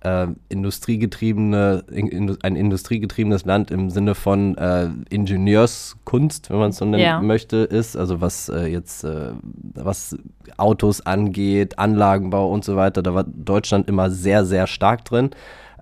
äh, 0.00 0.26
industriegetriebene, 0.48 1.84
in, 1.90 2.36
ein 2.42 2.56
industriegetriebenes 2.56 3.44
Land 3.44 3.70
im 3.70 3.90
Sinne 3.90 4.14
von 4.14 4.56
äh, 4.56 4.88
Ingenieurskunst, 5.10 6.50
wenn 6.50 6.58
man 6.58 6.70
es 6.70 6.76
so 6.76 6.84
nennen 6.84 7.02
ja. 7.02 7.20
möchte, 7.20 7.56
ist. 7.58 7.96
Also 7.96 8.20
was 8.20 8.48
äh, 8.48 8.66
jetzt 8.66 9.04
äh, 9.04 9.32
was 9.74 10.16
Autos 10.56 11.04
angeht, 11.04 11.78
Anlagenbau 11.78 12.50
und 12.50 12.64
so 12.64 12.76
weiter, 12.76 13.02
da 13.02 13.14
war 13.14 13.24
Deutschland 13.24 13.88
immer 13.88 14.10
sehr, 14.10 14.44
sehr 14.44 14.66
stark 14.66 15.04
drin. 15.04 15.30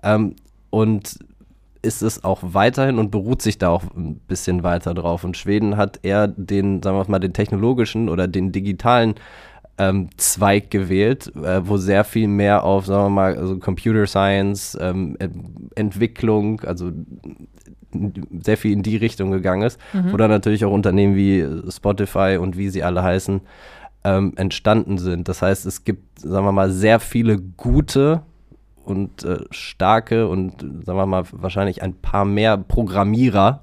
Ähm, 0.03 0.35
und 0.69 1.19
ist 1.85 2.01
es 2.01 2.23
auch 2.23 2.39
weiterhin 2.41 2.97
und 2.97 3.11
beruht 3.11 3.41
sich 3.41 3.57
da 3.57 3.69
auch 3.69 3.83
ein 3.95 4.15
bisschen 4.27 4.63
weiter 4.63 4.93
drauf. 4.93 5.23
Und 5.23 5.37
Schweden 5.37 5.77
hat 5.77 5.99
eher 6.01 6.27
den, 6.27 6.81
sagen 6.81 6.97
wir 6.97 7.05
mal, 7.07 7.19
den 7.19 7.33
technologischen 7.33 8.09
oder 8.09 8.27
den 8.27 8.51
digitalen 8.51 9.15
ähm, 9.77 10.09
Zweig 10.17 10.71
gewählt, 10.71 11.31
äh, 11.35 11.61
wo 11.63 11.77
sehr 11.77 12.03
viel 12.03 12.27
mehr 12.27 12.63
auf, 12.63 12.85
sagen 12.85 13.05
wir 13.05 13.09
mal, 13.09 13.37
also 13.37 13.57
Computer 13.57 14.07
Science, 14.07 14.77
ähm, 14.79 15.17
Entwicklung, 15.75 16.61
also 16.61 16.91
sehr 18.41 18.57
viel 18.57 18.73
in 18.73 18.83
die 18.83 18.97
Richtung 18.97 19.31
gegangen 19.31 19.63
ist, 19.63 19.79
mhm. 19.93 20.11
wo 20.11 20.17
dann 20.17 20.29
natürlich 20.29 20.65
auch 20.65 20.71
Unternehmen 20.71 21.15
wie 21.15 21.45
Spotify 21.71 22.37
und 22.39 22.57
wie 22.57 22.69
sie 22.69 22.83
alle 22.83 23.03
heißen, 23.03 23.41
ähm, 24.03 24.33
entstanden 24.35 24.97
sind. 24.97 25.27
Das 25.27 25.41
heißt, 25.41 25.65
es 25.65 25.83
gibt, 25.83 26.19
sagen 26.19 26.45
wir 26.45 26.51
mal, 26.51 26.71
sehr 26.71 26.99
viele 26.99 27.39
gute 27.39 28.21
und 28.83 29.23
äh, 29.23 29.39
starke 29.49 30.27
und, 30.27 30.61
sagen 30.61 30.97
wir 30.97 31.05
mal, 31.05 31.23
wahrscheinlich 31.31 31.81
ein 31.81 31.95
paar 31.95 32.23
mehr 32.23 32.57
Programmierer, 32.57 33.61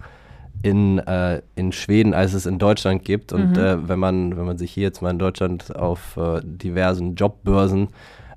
in, 0.62 0.98
äh, 0.98 1.42
in 1.54 1.72
Schweden, 1.72 2.14
als 2.14 2.34
es 2.34 2.46
in 2.46 2.58
Deutschland 2.58 3.04
gibt. 3.04 3.32
Und 3.32 3.56
mhm. 3.56 3.62
äh, 3.62 3.88
wenn, 3.88 3.98
man, 3.98 4.36
wenn 4.36 4.46
man 4.46 4.58
sich 4.58 4.72
hier 4.72 4.84
jetzt 4.84 5.02
mal 5.02 5.10
in 5.10 5.18
Deutschland 5.18 5.74
auf 5.76 6.16
äh, 6.16 6.40
diversen 6.42 7.16
Jobbörsen 7.16 7.88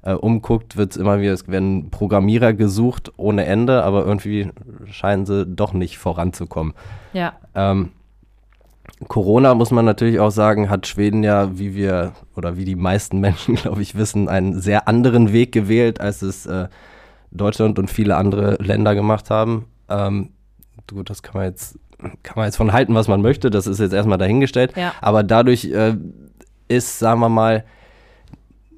äh, 0.01 0.13
umguckt, 0.13 0.77
wird 0.77 0.91
es 0.91 0.97
immer 0.97 1.19
wieder, 1.19 1.33
es 1.33 1.47
werden 1.47 1.89
Programmierer 1.89 2.53
gesucht 2.53 3.11
ohne 3.17 3.45
Ende, 3.45 3.83
aber 3.83 4.05
irgendwie 4.05 4.49
scheinen 4.89 5.25
sie 5.25 5.45
doch 5.45 5.73
nicht 5.73 5.97
voranzukommen. 5.97 6.73
Ja. 7.13 7.33
Ähm, 7.53 7.91
Corona, 9.07 9.53
muss 9.55 9.71
man 9.71 9.85
natürlich 9.85 10.19
auch 10.19 10.31
sagen, 10.31 10.69
hat 10.69 10.87
Schweden 10.87 11.23
ja, 11.23 11.57
wie 11.57 11.75
wir 11.75 12.13
oder 12.35 12.55
wie 12.55 12.65
die 12.65 12.75
meisten 12.75 13.19
Menschen, 13.19 13.55
glaube 13.61 13.81
ich, 13.81 13.95
wissen, 13.95 14.29
einen 14.29 14.59
sehr 14.61 14.87
anderen 14.87 15.33
Weg 15.33 15.51
gewählt, 15.51 15.99
als 15.99 16.21
es 16.21 16.45
äh, 16.45 16.67
Deutschland 17.31 17.77
und 17.77 17.91
viele 17.91 18.15
andere 18.15 18.55
Länder 18.61 18.95
gemacht 18.95 19.29
haben. 19.29 19.65
Ähm, 19.89 20.29
gut, 20.89 21.09
das 21.09 21.23
kann 21.23 21.35
man 21.35 21.45
jetzt 21.49 21.77
kann 22.23 22.35
man 22.35 22.45
jetzt 22.45 22.57
von 22.57 22.73
halten, 22.73 22.95
was 22.95 23.07
man 23.07 23.21
möchte, 23.21 23.49
das 23.49 23.67
ist 23.67 23.79
jetzt 23.79 23.93
erstmal 23.93 24.17
dahingestellt. 24.17 24.73
Ja. 24.75 24.93
Aber 25.01 25.23
dadurch 25.23 25.65
äh, 25.65 25.95
ist, 26.67 26.99
sagen 26.99 27.19
wir 27.19 27.29
mal, 27.29 27.63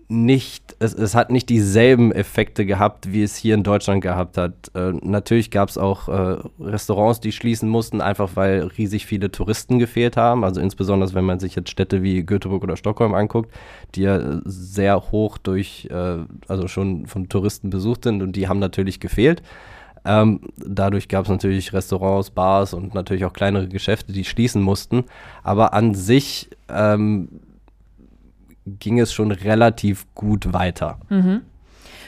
nicht, 0.09 0.75
es, 0.79 0.93
es 0.93 1.15
hat 1.15 1.31
nicht 1.31 1.49
dieselben 1.49 2.13
Effekte 2.13 2.65
gehabt, 2.65 3.11
wie 3.11 3.23
es 3.23 3.35
hier 3.35 3.55
in 3.55 3.63
Deutschland 3.63 4.01
gehabt 4.01 4.37
hat. 4.37 4.71
Äh, 4.73 4.93
natürlich 5.01 5.51
gab 5.51 5.67
es 5.67 5.77
auch 5.77 6.07
äh, 6.07 6.37
Restaurants, 6.61 7.19
die 7.19 7.33
schließen 7.33 7.67
mussten, 7.67 7.99
einfach 7.99 8.31
weil 8.35 8.63
riesig 8.77 9.05
viele 9.05 9.31
Touristen 9.31 9.79
gefehlt 9.79 10.15
haben. 10.15 10.45
Also 10.45 10.61
insbesondere, 10.61 11.13
wenn 11.13 11.25
man 11.25 11.39
sich 11.39 11.55
jetzt 11.55 11.69
Städte 11.69 12.03
wie 12.03 12.23
Göteborg 12.23 12.63
oder 12.63 12.77
Stockholm 12.77 13.13
anguckt, 13.13 13.51
die 13.95 14.03
ja 14.03 14.39
sehr 14.45 15.11
hoch 15.11 15.37
durch, 15.37 15.89
äh, 15.91 16.19
also 16.47 16.69
schon 16.69 17.05
von 17.05 17.27
Touristen 17.27 17.69
besucht 17.69 18.05
sind 18.05 18.21
und 18.21 18.33
die 18.37 18.47
haben 18.47 18.59
natürlich 18.59 19.01
gefehlt. 19.01 19.41
Ähm, 20.07 20.39
dadurch 20.55 21.09
gab 21.09 21.25
es 21.25 21.29
natürlich 21.29 21.73
Restaurants, 21.73 22.29
Bars 22.29 22.73
und 22.73 22.93
natürlich 22.93 23.25
auch 23.25 23.33
kleinere 23.33 23.67
Geschäfte, 23.67 24.13
die 24.13 24.23
schließen 24.23 24.61
mussten. 24.61 25.03
Aber 25.43 25.73
an 25.73 25.95
sich 25.95 26.49
ähm, 26.69 27.27
ging 28.65 28.99
es 28.99 29.11
schon 29.11 29.31
relativ 29.31 30.05
gut 30.15 30.53
weiter. 30.53 30.97
Mhm. 31.09 31.41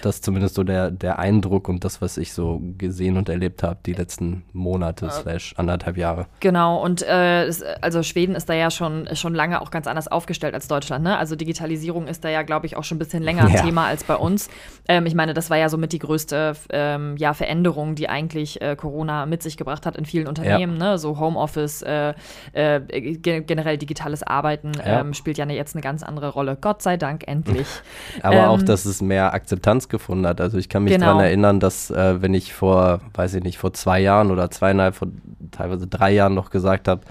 Das 0.01 0.15
ist 0.15 0.25
zumindest 0.25 0.55
so 0.55 0.63
der, 0.63 0.91
der 0.91 1.19
Eindruck 1.19 1.67
und 1.69 1.83
das, 1.83 2.01
was 2.01 2.17
ich 2.17 2.33
so 2.33 2.61
gesehen 2.77 3.17
und 3.17 3.29
erlebt 3.29 3.63
habe 3.63 3.79
die 3.85 3.93
letzten 3.93 4.43
Monate, 4.53 5.07
äh, 5.07 5.11
slash 5.11 5.53
anderthalb 5.57 5.97
Jahre. 5.97 6.27
Genau, 6.39 6.81
und 6.83 7.01
äh, 7.01 7.51
also 7.81 8.03
Schweden 8.03 8.35
ist 8.35 8.49
da 8.49 8.53
ja 8.53 8.71
schon, 8.71 9.09
schon 9.15 9.35
lange 9.35 9.61
auch 9.61 9.71
ganz 9.71 9.87
anders 9.87 10.07
aufgestellt 10.07 10.53
als 10.53 10.67
Deutschland. 10.67 11.03
Ne? 11.03 11.17
Also 11.17 11.35
Digitalisierung 11.35 12.07
ist 12.07 12.23
da 12.23 12.29
ja, 12.29 12.43
glaube 12.43 12.65
ich, 12.65 12.77
auch 12.77 12.83
schon 12.83 12.95
ein 12.95 12.99
bisschen 12.99 13.23
länger 13.23 13.49
ja. 13.53 13.61
Thema 13.61 13.87
als 13.87 14.03
bei 14.03 14.15
uns. 14.15 14.49
Ähm, 14.87 15.05
ich 15.05 15.15
meine, 15.15 15.33
das 15.33 15.49
war 15.49 15.57
ja 15.57 15.69
somit 15.69 15.91
die 15.91 15.99
größte 15.99 16.53
ähm, 16.69 17.17
ja, 17.17 17.33
Veränderung, 17.33 17.95
die 17.95 18.07
eigentlich 18.09 18.61
äh, 18.61 18.75
Corona 18.75 19.25
mit 19.25 19.43
sich 19.43 19.57
gebracht 19.57 19.85
hat 19.85 19.97
in 19.97 20.05
vielen 20.05 20.27
Unternehmen. 20.27 20.79
Ja. 20.79 20.91
Ne? 20.91 20.97
So 20.97 21.19
Homeoffice, 21.19 21.81
äh, 21.81 22.13
äh 22.53 22.79
generell 23.19 23.77
digitales 23.77 24.23
Arbeiten 24.23 24.71
ja. 24.77 25.01
ähm, 25.01 25.13
spielt 25.13 25.37
ja 25.37 25.45
jetzt 25.45 25.75
eine 25.75 25.81
ganz 25.81 26.03
andere 26.03 26.29
Rolle. 26.29 26.57
Gott 26.59 26.81
sei 26.81 26.97
Dank 26.97 27.27
endlich. 27.27 27.67
Aber 28.21 28.49
auch, 28.49 28.59
ähm, 28.59 28.65
dass 28.65 28.85
es 28.85 29.01
mehr 29.01 29.33
Akzeptanz 29.33 29.88
gefunden 29.89 30.25
hat. 30.27 30.41
Also 30.41 30.57
ich 30.57 30.69
kann 30.69 30.83
mich 30.83 30.93
genau. 30.93 31.07
daran 31.07 31.21
erinnern, 31.21 31.59
dass 31.59 31.91
äh, 31.91 32.21
wenn 32.21 32.33
ich 32.33 32.53
vor, 32.53 33.01
weiß 33.13 33.35
ich 33.35 33.43
nicht, 33.43 33.57
vor 33.57 33.73
zwei 33.73 33.99
Jahren 33.99 34.31
oder 34.31 34.49
zweieinhalb, 34.51 34.95
vor 34.95 35.09
teilweise 35.51 35.87
drei 35.87 36.11
Jahren 36.11 36.33
noch 36.33 36.49
gesagt 36.49 36.87
habe, 36.87 37.01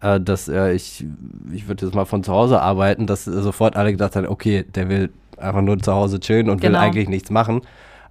äh, 0.00 0.20
dass 0.20 0.48
äh, 0.48 0.72
ich, 0.72 1.04
ich 1.52 1.68
würde 1.68 1.86
jetzt 1.86 1.94
mal 1.94 2.04
von 2.04 2.22
zu 2.22 2.32
Hause 2.32 2.60
arbeiten, 2.60 3.06
dass 3.06 3.24
sofort 3.24 3.76
alle 3.76 3.92
gedacht 3.92 4.16
haben, 4.16 4.26
okay, 4.26 4.64
der 4.74 4.88
will 4.88 5.10
einfach 5.38 5.62
nur 5.62 5.78
zu 5.78 5.92
Hause 5.92 6.20
chillen 6.20 6.50
und 6.50 6.60
genau. 6.60 6.78
will 6.78 6.84
eigentlich 6.84 7.08
nichts 7.08 7.30
machen. 7.30 7.62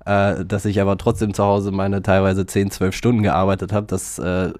Äh, 0.05 0.43
dass 0.43 0.65
ich 0.65 0.81
aber 0.81 0.97
trotzdem 0.97 1.33
zu 1.33 1.43
Hause 1.43 1.71
meine 1.71 2.01
teilweise 2.01 2.45
10, 2.45 2.71
12 2.71 2.93
Stunden 2.95 3.23
gearbeitet 3.23 3.71
habe, 3.71 3.87
das 3.87 4.19
äh, 4.19 4.51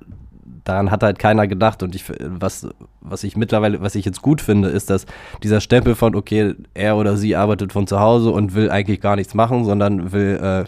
daran 0.63 0.91
hat 0.91 1.03
halt 1.03 1.19
keiner 1.19 1.47
gedacht. 1.47 1.83
Und 1.83 1.95
ich, 1.95 2.05
was, 2.19 2.67
was 3.01 3.23
ich 3.23 3.37
mittlerweile, 3.37 3.81
was 3.81 3.95
ich 3.95 4.05
jetzt 4.05 4.21
gut 4.21 4.41
finde, 4.41 4.69
ist, 4.69 4.89
dass 4.89 5.05
dieser 5.41 5.61
Stempel 5.61 5.95
von, 5.95 6.15
okay, 6.15 6.55
er 6.73 6.97
oder 6.97 7.17
sie 7.17 7.35
arbeitet 7.35 7.73
von 7.73 7.87
zu 7.87 7.99
Hause 7.99 8.31
und 8.31 8.53
will 8.55 8.69
eigentlich 8.69 9.01
gar 9.01 9.15
nichts 9.15 9.33
machen, 9.33 9.65
sondern 9.65 10.11
will 10.11 10.39
äh, 10.41 10.65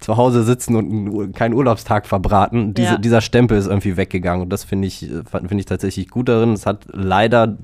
zu 0.00 0.16
Hause 0.16 0.42
sitzen 0.44 0.76
und 0.76 1.32
keinen 1.34 1.54
Urlaubstag 1.54 2.06
verbraten. 2.06 2.74
Diese, 2.74 2.92
ja. 2.92 2.98
Dieser 2.98 3.20
Stempel 3.20 3.56
ist 3.56 3.66
irgendwie 3.66 3.96
weggegangen. 3.96 4.42
Und 4.42 4.50
das 4.50 4.64
finde 4.64 4.86
ich, 4.86 4.98
finde 5.30 5.58
ich 5.58 5.66
tatsächlich 5.66 6.08
gut 6.10 6.28
darin. 6.28 6.52
Es 6.52 6.66
hat 6.66 6.86
leider 6.92 7.56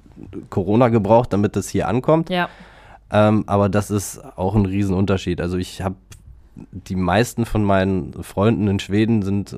Corona 0.49 0.89
gebraucht, 0.89 1.33
damit 1.33 1.55
das 1.57 1.69
hier 1.69 1.87
ankommt. 1.87 2.31
Ja. 2.31 2.49
Ähm, 3.12 3.45
aber 3.47 3.69
das 3.69 3.91
ist 3.91 4.21
auch 4.37 4.55
ein 4.55 4.65
Riesenunterschied. 4.65 5.41
Also 5.41 5.59
ich 5.59 5.83
habe 5.83 5.97
die 6.71 6.97
meisten 6.97 7.47
von 7.47 7.64
meinen 7.64 8.23
Freunden 8.23 8.69
in 8.69 8.79
Schweden 8.81 9.23
sind 9.23 9.57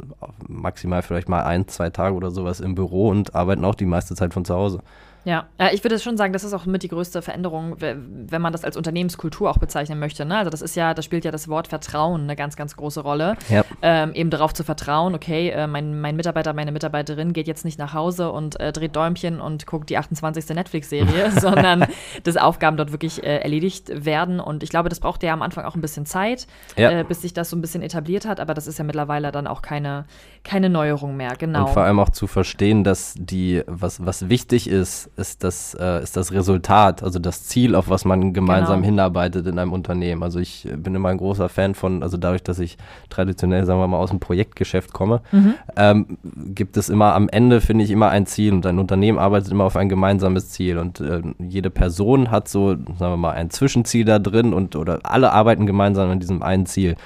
maximal 0.49 1.03
vielleicht 1.03 1.29
mal 1.29 1.43
ein, 1.43 1.69
zwei 1.69 1.91
Tage 1.91 2.15
oder 2.15 2.31
sowas 2.31 2.61
im 2.61 2.75
Büro 2.75 3.09
und 3.09 3.35
arbeiten 3.35 3.65
auch 3.65 3.75
die 3.75 3.87
meiste 3.87 4.15
Zeit 4.15 4.35
von 4.35 4.45
zu 4.45 4.55
Hause. 4.55 4.81
Ja, 5.25 5.47
ich 5.73 5.85
würde 5.85 5.99
schon 5.99 6.17
sagen, 6.17 6.33
das 6.33 6.43
ist 6.43 6.53
auch 6.53 6.67
mit 6.67 6.83
die 6.83 6.89
größte 6.89 7.23
Veränderung, 7.23 7.77
wenn 7.79 8.43
man 8.43 8.53
das 8.53 8.65
als 8.65 8.77
Unternehmenskultur 8.77 9.51
auch 9.51 9.59
bezeichnen 9.59 9.99
möchte. 10.01 10.25
Ne? 10.25 10.37
Also 10.37 10.51
das 10.51 10.63
ist 10.63 10.75
ja, 10.75 10.95
da 10.95 11.03
spielt 11.03 11.25
ja 11.25 11.31
das 11.31 11.49
Wort 11.49 11.69
Vertrauen 11.69 12.23
eine 12.23 12.35
ganz, 12.35 12.57
ganz 12.57 12.77
große 12.77 13.01
Rolle. 13.01 13.37
Ja. 13.49 13.65
Ähm, 13.83 14.15
eben 14.15 14.31
darauf 14.31 14.53
zu 14.53 14.65
vertrauen, 14.65 15.15
okay, 15.15 15.51
äh, 15.51 15.67
mein, 15.67 16.01
mein 16.01 16.17
Mitarbeiter, 16.17 16.53
meine 16.55 16.73
Mitarbeiterin 16.73 17.33
geht 17.33 17.47
jetzt 17.47 17.65
nicht 17.65 17.79
nach 17.79 17.95
Hause 17.95 18.33
und 18.33 18.59
äh, 18.59 18.73
dreht 18.73 18.97
Däumchen 18.97 19.41
und 19.41 19.67
guckt 19.67 19.91
die 19.91 19.99
28. 19.99 20.49
Netflix-Serie, 20.49 21.31
sondern 21.41 21.87
dass 22.25 22.37
Aufgaben 22.37 22.77
dort 22.77 22.91
wirklich 22.91 23.23
äh, 23.23 23.39
erledigt 23.39 24.05
werden. 24.05 24.41
Und 24.41 24.65
ich 24.65 24.71
glaube, 24.71 24.89
das 24.89 24.99
braucht 24.99 25.23
ja 25.23 25.33
am 25.33 25.43
Anfang 25.43 25.65
auch 25.65 25.77
ein 25.77 25.81
bisschen 25.81 26.05
Zeit, 26.05 26.49
ja. 26.77 26.91
Äh, 26.91 27.05
bis 27.05 27.23
sich 27.23 27.33
das 27.33 27.51
so 27.51 27.57
ein 27.57 27.61
bisschen 27.61 27.83
etabliert 27.83 28.27
hat. 28.27 28.41
Aber 28.41 28.55
das 28.55 28.67
ist 28.67 28.79
ja 28.79 28.85
mittlerweile 28.85 29.31
dann 29.31 29.47
auch 29.47 29.63
keine, 29.63 30.05
keine 30.43 30.69
Neuerung 30.69 31.17
mehr. 31.17 31.37
Genau. 31.39 31.67
Und 31.67 31.71
vor 31.71 31.85
allem 31.85 32.01
auch 32.01 32.11
zu 32.11 32.27
verstehen, 32.27 32.83
dass 32.83 33.15
die, 33.17 33.63
was, 33.67 34.05
was 34.05 34.29
wichtig 34.29 34.69
ist, 34.69 35.12
ist 35.17 35.45
das, 35.45 35.75
äh, 35.79 36.03
ist 36.03 36.17
das 36.17 36.33
Resultat, 36.33 37.03
also 37.03 37.19
das 37.19 37.45
Ziel, 37.45 37.75
auf 37.75 37.91
was 37.91 38.05
man 38.05 38.33
gemeinsam 38.33 38.77
genau. 38.77 38.87
hinarbeitet 38.87 39.47
in 39.47 39.59
einem 39.59 39.73
Unternehmen. 39.73 40.23
Also 40.23 40.39
ich 40.39 40.67
bin 40.77 40.95
immer 40.95 41.11
ein 41.11 41.19
großer 41.19 41.49
Fan 41.49 41.75
von, 41.75 42.03
also 42.03 42.17
dadurch, 42.17 42.43
dass 42.43 42.59
ich 42.59 42.79
traditionell, 43.11 43.67
sagen 43.67 43.79
wir 43.79 43.89
mal, 43.89 43.99
aus 43.99 44.11
dem 44.11 44.21
Projektgeschäft 44.21 44.93
komme, 44.93 45.21
mhm. 45.31 45.55
ähm, 45.77 46.19
gibt 46.55 46.77
es 46.77 46.89
immer 46.89 47.15
am 47.15 47.29
Ende, 47.29 47.61
finde 47.61 47.85
ich, 47.85 47.91
immer 47.91 48.09
ein 48.09 48.27
Ziel 48.27 48.55
und 48.55 48.65
ein 48.65 48.79
Unternehmen 48.79 49.19
arbeitet 49.19 49.53
immer 49.53 49.65
auf 49.65 49.77
ein 49.77 49.89
gemeinsames 49.89 50.51
Ziel 50.51 50.79
und 50.79 51.01
äh, 51.01 51.23
jede 51.39 51.71
Person 51.71 52.31
hat 52.31 52.49
so, 52.49 52.71
sagen 52.71 52.99
wir 52.99 53.17
mal, 53.17 53.33
ein 53.33 53.51
Zwischenziel 53.51 54.05
da 54.05 54.19
drin 54.19 54.55
und 54.55 54.77
oder 54.77 55.01
alle 55.03 55.33
arbeiten 55.33 55.67
gemeinsam 55.67 56.11
an 56.11 56.21
diesem 56.21 56.43
einen 56.43 56.67
Ziel. 56.67 56.97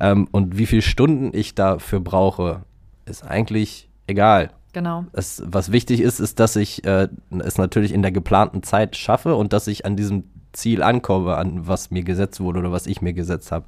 Ähm, 0.00 0.28
und 0.32 0.58
wie 0.58 0.66
viele 0.66 0.82
Stunden 0.82 1.30
ich 1.32 1.54
dafür 1.54 2.00
brauche, 2.00 2.62
ist 3.06 3.24
eigentlich 3.24 3.88
egal. 4.06 4.50
Genau. 4.74 5.04
Es, 5.12 5.42
was 5.46 5.72
wichtig 5.72 6.00
ist, 6.00 6.18
ist, 6.18 6.40
dass 6.40 6.56
ich 6.56 6.84
äh, 6.84 7.08
es 7.38 7.56
natürlich 7.56 7.92
in 7.92 8.02
der 8.02 8.12
geplanten 8.12 8.62
Zeit 8.62 8.96
schaffe 8.96 9.36
und 9.36 9.52
dass 9.52 9.68
ich 9.68 9.86
an 9.86 9.96
diesem 9.96 10.24
Ziel 10.52 10.82
ankomme, 10.82 11.36
an 11.36 11.66
was 11.66 11.90
mir 11.90 12.02
gesetzt 12.02 12.40
wurde 12.40 12.58
oder 12.58 12.72
was 12.72 12.86
ich 12.86 13.00
mir 13.00 13.12
gesetzt 13.12 13.52
habe. 13.52 13.66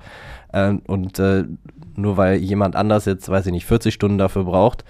Ähm, 0.53 0.83
und 0.87 1.19
äh, 1.21 1.45
nur 1.95 2.17
weil 2.17 2.39
jemand 2.39 2.75
anders 2.75 3.05
jetzt, 3.05 3.29
weiß 3.29 3.47
ich 3.47 3.53
nicht, 3.53 3.67
40 3.67 3.95
Stunden 3.95 4.19
dafür 4.19 4.45
braucht 4.45 4.85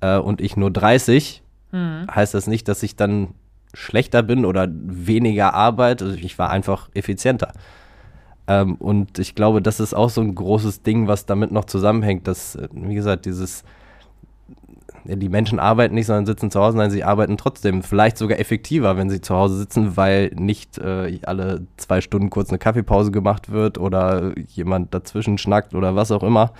äh, 0.00 0.18
und 0.18 0.40
ich 0.40 0.56
nur 0.56 0.70
30, 0.70 1.42
mhm. 1.72 2.06
heißt 2.14 2.32
das 2.32 2.46
nicht, 2.46 2.68
dass 2.68 2.84
ich 2.84 2.94
dann 2.94 3.34
schlechter 3.74 4.22
bin 4.22 4.44
oder 4.44 4.68
weniger 4.70 5.52
arbeite. 5.52 6.04
Also 6.04 6.16
ich 6.16 6.38
war 6.38 6.50
einfach 6.50 6.88
effizienter. 6.94 7.52
Ähm, 8.46 8.76
und 8.76 9.18
ich 9.18 9.34
glaube, 9.34 9.60
das 9.60 9.80
ist 9.80 9.94
auch 9.94 10.10
so 10.10 10.20
ein 10.20 10.34
großes 10.34 10.82
Ding, 10.82 11.08
was 11.08 11.26
damit 11.26 11.50
noch 11.50 11.64
zusammenhängt, 11.64 12.28
dass, 12.28 12.54
äh, 12.54 12.68
wie 12.72 12.94
gesagt, 12.94 13.26
dieses 13.26 13.64
die 15.08 15.28
Menschen 15.28 15.58
arbeiten 15.58 15.94
nicht, 15.94 16.06
sondern 16.06 16.26
sitzen 16.26 16.50
zu 16.50 16.60
Hause, 16.60 16.76
nein, 16.76 16.90
sie 16.90 17.04
arbeiten 17.04 17.36
trotzdem. 17.36 17.82
Vielleicht 17.82 18.18
sogar 18.18 18.38
effektiver, 18.38 18.96
wenn 18.96 19.10
sie 19.10 19.20
zu 19.20 19.34
Hause 19.34 19.56
sitzen, 19.56 19.96
weil 19.96 20.30
nicht 20.34 20.78
äh, 20.78 21.18
alle 21.24 21.66
zwei 21.76 22.00
Stunden 22.00 22.30
kurz 22.30 22.50
eine 22.50 22.58
Kaffeepause 22.58 23.10
gemacht 23.10 23.50
wird 23.50 23.78
oder 23.78 24.32
jemand 24.48 24.94
dazwischen 24.94 25.38
schnackt 25.38 25.74
oder 25.74 25.94
was 25.96 26.10
auch 26.10 26.22
immer 26.22 26.52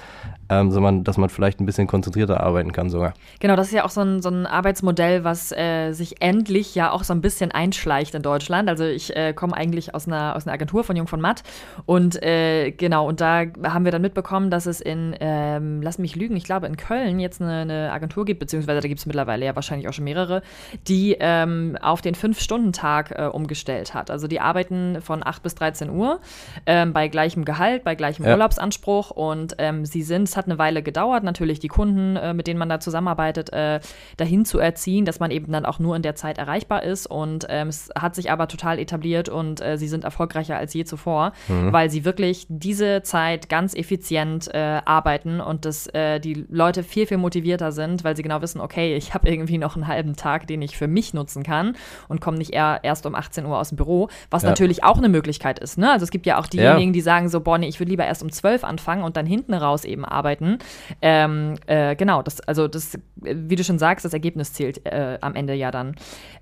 ähm, 0.49 0.71
sondern 0.71 1.05
dass 1.05 1.17
man 1.17 1.29
vielleicht 1.29 1.61
ein 1.61 1.67
bisschen 1.67 1.87
konzentrierter 1.87 2.41
arbeiten 2.41 2.73
kann 2.73 2.91
sogar. 2.91 3.15
Genau, 3.41 3.57
das 3.57 3.69
ist 3.69 3.73
ja 3.73 3.85
auch 3.85 3.91
so 3.91 4.01
ein, 4.01 4.23
so 4.23 4.29
ein 4.29 4.47
Arbeitsmodell, 4.47 5.25
was 5.25 5.53
äh, 5.53 5.93
sich 5.93 6.23
endlich 6.23 6.75
ja 6.75 6.91
auch 6.91 7.05
so 7.05 7.13
ein 7.13 7.21
bisschen 7.21 7.51
einschleicht 7.51 8.15
in 8.15 8.23
Deutschland. 8.23 8.69
Also 8.69 8.85
ich 8.85 9.15
äh, 9.17 9.33
komme 9.33 9.57
eigentlich 9.57 9.95
aus 9.95 10.07
einer, 10.07 10.37
aus 10.37 10.47
einer 10.47 10.55
Agentur 10.55 10.85
von 10.85 10.97
Jung 10.97 11.07
von 11.07 11.21
Matt 11.21 11.43
und 11.85 12.23
äh, 12.23 12.71
genau, 12.71 13.09
und 13.09 13.21
da 13.21 13.45
haben 13.65 13.85
wir 13.85 13.93
dann 13.93 14.03
mitbekommen, 14.03 14.51
dass 14.51 14.67
es 14.67 14.81
in, 14.81 15.15
ähm, 15.21 15.83
lass 15.83 15.99
mich 15.99 16.17
lügen, 16.17 16.37
ich 16.37 16.45
glaube 16.45 16.67
in 16.67 16.77
Köln 16.77 17.19
jetzt 17.19 17.41
eine, 17.41 17.61
eine 17.61 17.93
Agentur 17.93 18.25
gibt, 18.25 18.41
beziehungsweise 18.41 18.81
da 18.81 18.89
gibt 18.89 19.01
es 19.01 19.07
mittlerweile 19.07 19.47
ja 19.47 19.55
wahrscheinlich 19.55 19.89
auch 19.89 19.93
schon 19.93 20.05
mehrere, 20.05 20.43
die 20.87 21.17
ähm, 21.19 21.77
auf 21.81 22.03
den 22.03 22.15
Fünf-Stunden-Tag 22.15 23.13
äh, 23.13 23.27
umgestellt 23.27 23.95
hat. 23.95 24.11
Also 24.11 24.29
die 24.29 24.41
arbeiten 24.41 25.01
von 25.01 25.27
8 25.27 25.43
bis 25.43 25.55
13 25.57 25.91
Uhr 25.91 26.21
ähm, 26.67 26.93
bei 26.93 27.09
gleichem 27.09 27.45
Gehalt, 27.45 27.85
bei 27.85 27.95
gleichem 27.95 28.25
ja. 28.25 28.33
Urlaubsanspruch 28.33 29.11
und 29.11 29.55
ähm, 29.59 29.85
sie 29.85 30.03
sind 30.03 30.29
hat 30.37 30.47
eine 30.47 30.59
Weile 30.59 30.83
gedauert, 30.83 31.25
natürlich 31.25 31.59
die 31.61 31.69
Kunden, 31.69 32.17
äh, 32.17 32.35
mit 32.35 32.47
denen 32.47 32.59
man 32.59 32.69
da 32.69 32.81
zusammenarbeitet, 32.81 33.53
äh, 33.53 33.81
dahin 34.17 34.45
zu 34.45 34.59
erziehen, 34.59 35.05
dass 35.05 35.21
man 35.21 35.31
eben 35.31 35.53
dann 35.53 35.67
auch 35.67 35.79
nur 35.79 35.97
in 35.97 36.03
der 36.03 36.15
Zeit 36.15 36.39
erreichbar 36.39 36.83
ist. 36.83 37.07
Und 37.07 37.47
ähm, 37.49 37.69
es 37.69 37.91
hat 37.99 38.15
sich 38.15 38.31
aber 38.31 38.49
total 38.49 38.79
etabliert 38.79 39.29
und 39.29 39.61
äh, 39.61 39.79
sie 39.79 39.89
sind 39.89 40.05
erfolgreicher 40.05 40.57
als 40.57 40.75
je 40.75 40.85
zuvor, 40.85 41.33
mhm. 41.49 41.73
weil 41.73 41.91
sie 41.91 42.05
wirklich 42.05 42.47
diese 42.49 43.03
Zeit 43.03 43.49
ganz 43.49 43.75
effizient 43.75 44.49
äh, 44.53 44.81
arbeiten 44.85 45.41
und 45.41 45.65
dass 45.65 45.87
äh, 45.89 46.21
die 46.21 46.47
Leute 46.49 46.83
viel, 46.83 47.07
viel 47.07 47.19
motivierter 47.19 47.73
sind, 47.73 48.05
weil 48.05 48.17
sie 48.17 48.23
genau 48.23 48.43
wissen, 48.43 48.61
okay, 48.61 48.97
ich 48.97 49.15
habe 49.15 49.29
irgendwie 49.29 49.59
noch 49.59 49.77
einen 49.77 49.87
halben 49.87 50.17
Tag, 50.17 50.47
den 50.47 50.63
ich 50.63 50.77
für 50.77 50.89
mich 50.89 51.15
nutzen 51.15 51.43
kann 51.43 51.77
und 52.09 52.21
komme 52.21 52.39
nicht 52.39 52.53
eher 52.53 52.81
erst 52.83 53.07
um 53.07 53.15
18 53.15 53.47
Uhr 53.47 53.59
aus 53.59 53.71
dem 53.71 53.77
Büro, 53.77 54.09
was 54.31 54.43
ja. 54.43 54.51
natürlich 54.51 54.85
auch 54.85 54.99
eine 54.99 55.09
Möglichkeit 55.09 55.59
ist. 55.59 55.79
Ne? 55.79 55.91
Also 55.91 56.05
es 56.05 56.11
gibt 56.11 56.27
ja 56.27 56.39
auch 56.39 56.47
diejenigen, 56.47 56.91
ja. 56.91 56.93
die 56.93 57.01
sagen 57.01 57.29
so, 57.29 57.41
boah, 57.41 57.59
nee, 57.59 57.69
ich 57.69 57.81
würde 57.81 57.91
lieber 57.91 58.05
erst 58.05 58.23
um 58.23 58.31
12 58.31 58.65
anfangen 58.65 59.03
und 59.03 59.17
dann 59.17 59.27
hinten 59.27 59.55
raus 59.55 59.85
eben 59.85 60.05
arbeiten 60.05 60.26
arbeiten. 60.27 60.59
Ähm, 61.01 61.55
äh, 61.67 61.95
genau, 61.95 62.23
das, 62.23 62.41
also 62.41 62.67
das, 62.67 62.99
wie 63.17 63.57
du 63.57 63.63
schon 63.63 63.79
sagst, 63.79 64.05
das 64.05 64.13
Ergebnis 64.13 64.53
zählt 64.53 64.85
äh, 64.85 65.19
am 65.21 65.35
Ende 65.35 65.55
ja 65.55 65.71
dann. 65.71 65.95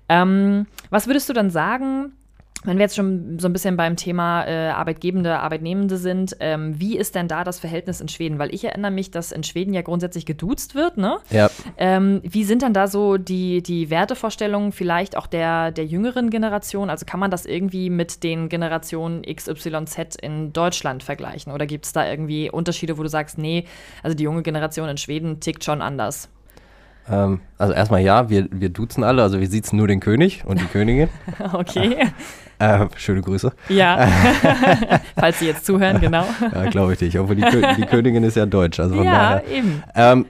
Ähm, 0.09 0.65
was 0.89 1.07
würdest 1.07 1.29
du 1.29 1.33
dann 1.33 1.49
sagen? 1.51 2.13
Wenn 2.65 2.77
wir 2.77 2.83
jetzt 2.83 2.95
schon 2.95 3.39
so 3.39 3.47
ein 3.47 3.53
bisschen 3.53 3.77
beim 3.77 3.95
Thema 3.95 4.45
äh, 4.45 4.69
Arbeitgebende, 4.69 5.39
Arbeitnehmende 5.39 5.97
sind, 5.97 6.35
ähm, 6.39 6.79
wie 6.79 6.97
ist 6.97 7.15
denn 7.15 7.27
da 7.27 7.43
das 7.43 7.59
Verhältnis 7.59 8.01
in 8.01 8.07
Schweden? 8.07 8.39
Weil 8.39 8.53
ich 8.53 8.63
erinnere 8.63 8.91
mich, 8.91 9.11
dass 9.11 9.31
in 9.31 9.43
Schweden 9.43 9.73
ja 9.73 9.81
grundsätzlich 9.81 10.25
geduzt 10.25 10.75
wird, 10.75 10.97
ne? 10.97 11.17
Ja. 11.29 11.49
Ähm, 11.77 12.21
wie 12.23 12.43
sind 12.43 12.61
dann 12.61 12.73
da 12.73 12.87
so 12.87 13.17
die, 13.17 13.61
die 13.61 13.89
Wertevorstellungen 13.89 14.71
vielleicht 14.71 15.15
auch 15.15 15.27
der, 15.27 15.71
der 15.71 15.85
jüngeren 15.85 16.29
Generation? 16.29 16.89
Also 16.89 17.05
kann 17.05 17.19
man 17.19 17.31
das 17.31 17.45
irgendwie 17.45 17.89
mit 17.89 18.23
den 18.23 18.49
Generationen 18.49 19.21
XYZ 19.21 20.15
in 20.21 20.51
Deutschland 20.53 21.03
vergleichen? 21.03 21.51
Oder 21.51 21.65
gibt 21.65 21.85
es 21.85 21.93
da 21.93 22.09
irgendwie 22.09 22.49
Unterschiede, 22.49 22.97
wo 22.97 23.03
du 23.03 23.09
sagst, 23.09 23.37
nee, 23.37 23.65
also 24.03 24.15
die 24.15 24.23
junge 24.23 24.41
Generation 24.41 24.89
in 24.89 24.97
Schweden 24.97 25.39
tickt 25.39 25.63
schon 25.63 25.81
anders? 25.81 26.29
Ähm, 27.09 27.41
also 27.57 27.73
erstmal 27.73 28.01
ja, 28.01 28.29
wir, 28.29 28.47
wir 28.51 28.69
duzen 28.69 29.03
alle, 29.03 29.21
also 29.21 29.39
wir 29.39 29.47
sitzen 29.47 29.77
nur 29.77 29.87
den 29.87 29.99
König 29.99 30.43
und 30.45 30.59
die 30.59 30.65
Königin. 30.65 31.09
okay. 31.53 32.07
Äh, 32.57 32.87
schöne 32.95 33.21
Grüße. 33.21 33.51
Ja, 33.69 34.07
falls 35.17 35.39
Sie 35.39 35.45
jetzt 35.45 35.65
zuhören, 35.65 35.99
genau. 35.99 36.25
ja, 36.53 36.69
glaube 36.69 36.93
ich 36.93 37.01
nicht. 37.01 37.19
Obwohl 37.19 37.35
die, 37.35 37.43
die, 37.77 37.85
Königin 37.85 38.23
ist 38.23 38.37
ja 38.37 38.45
deutsch. 38.45 38.79
Also 38.79 38.95
von 38.95 39.05
ja, 39.05 39.11
daher, 39.11 39.47
eben. 39.47 39.83
Ähm, 39.93 40.25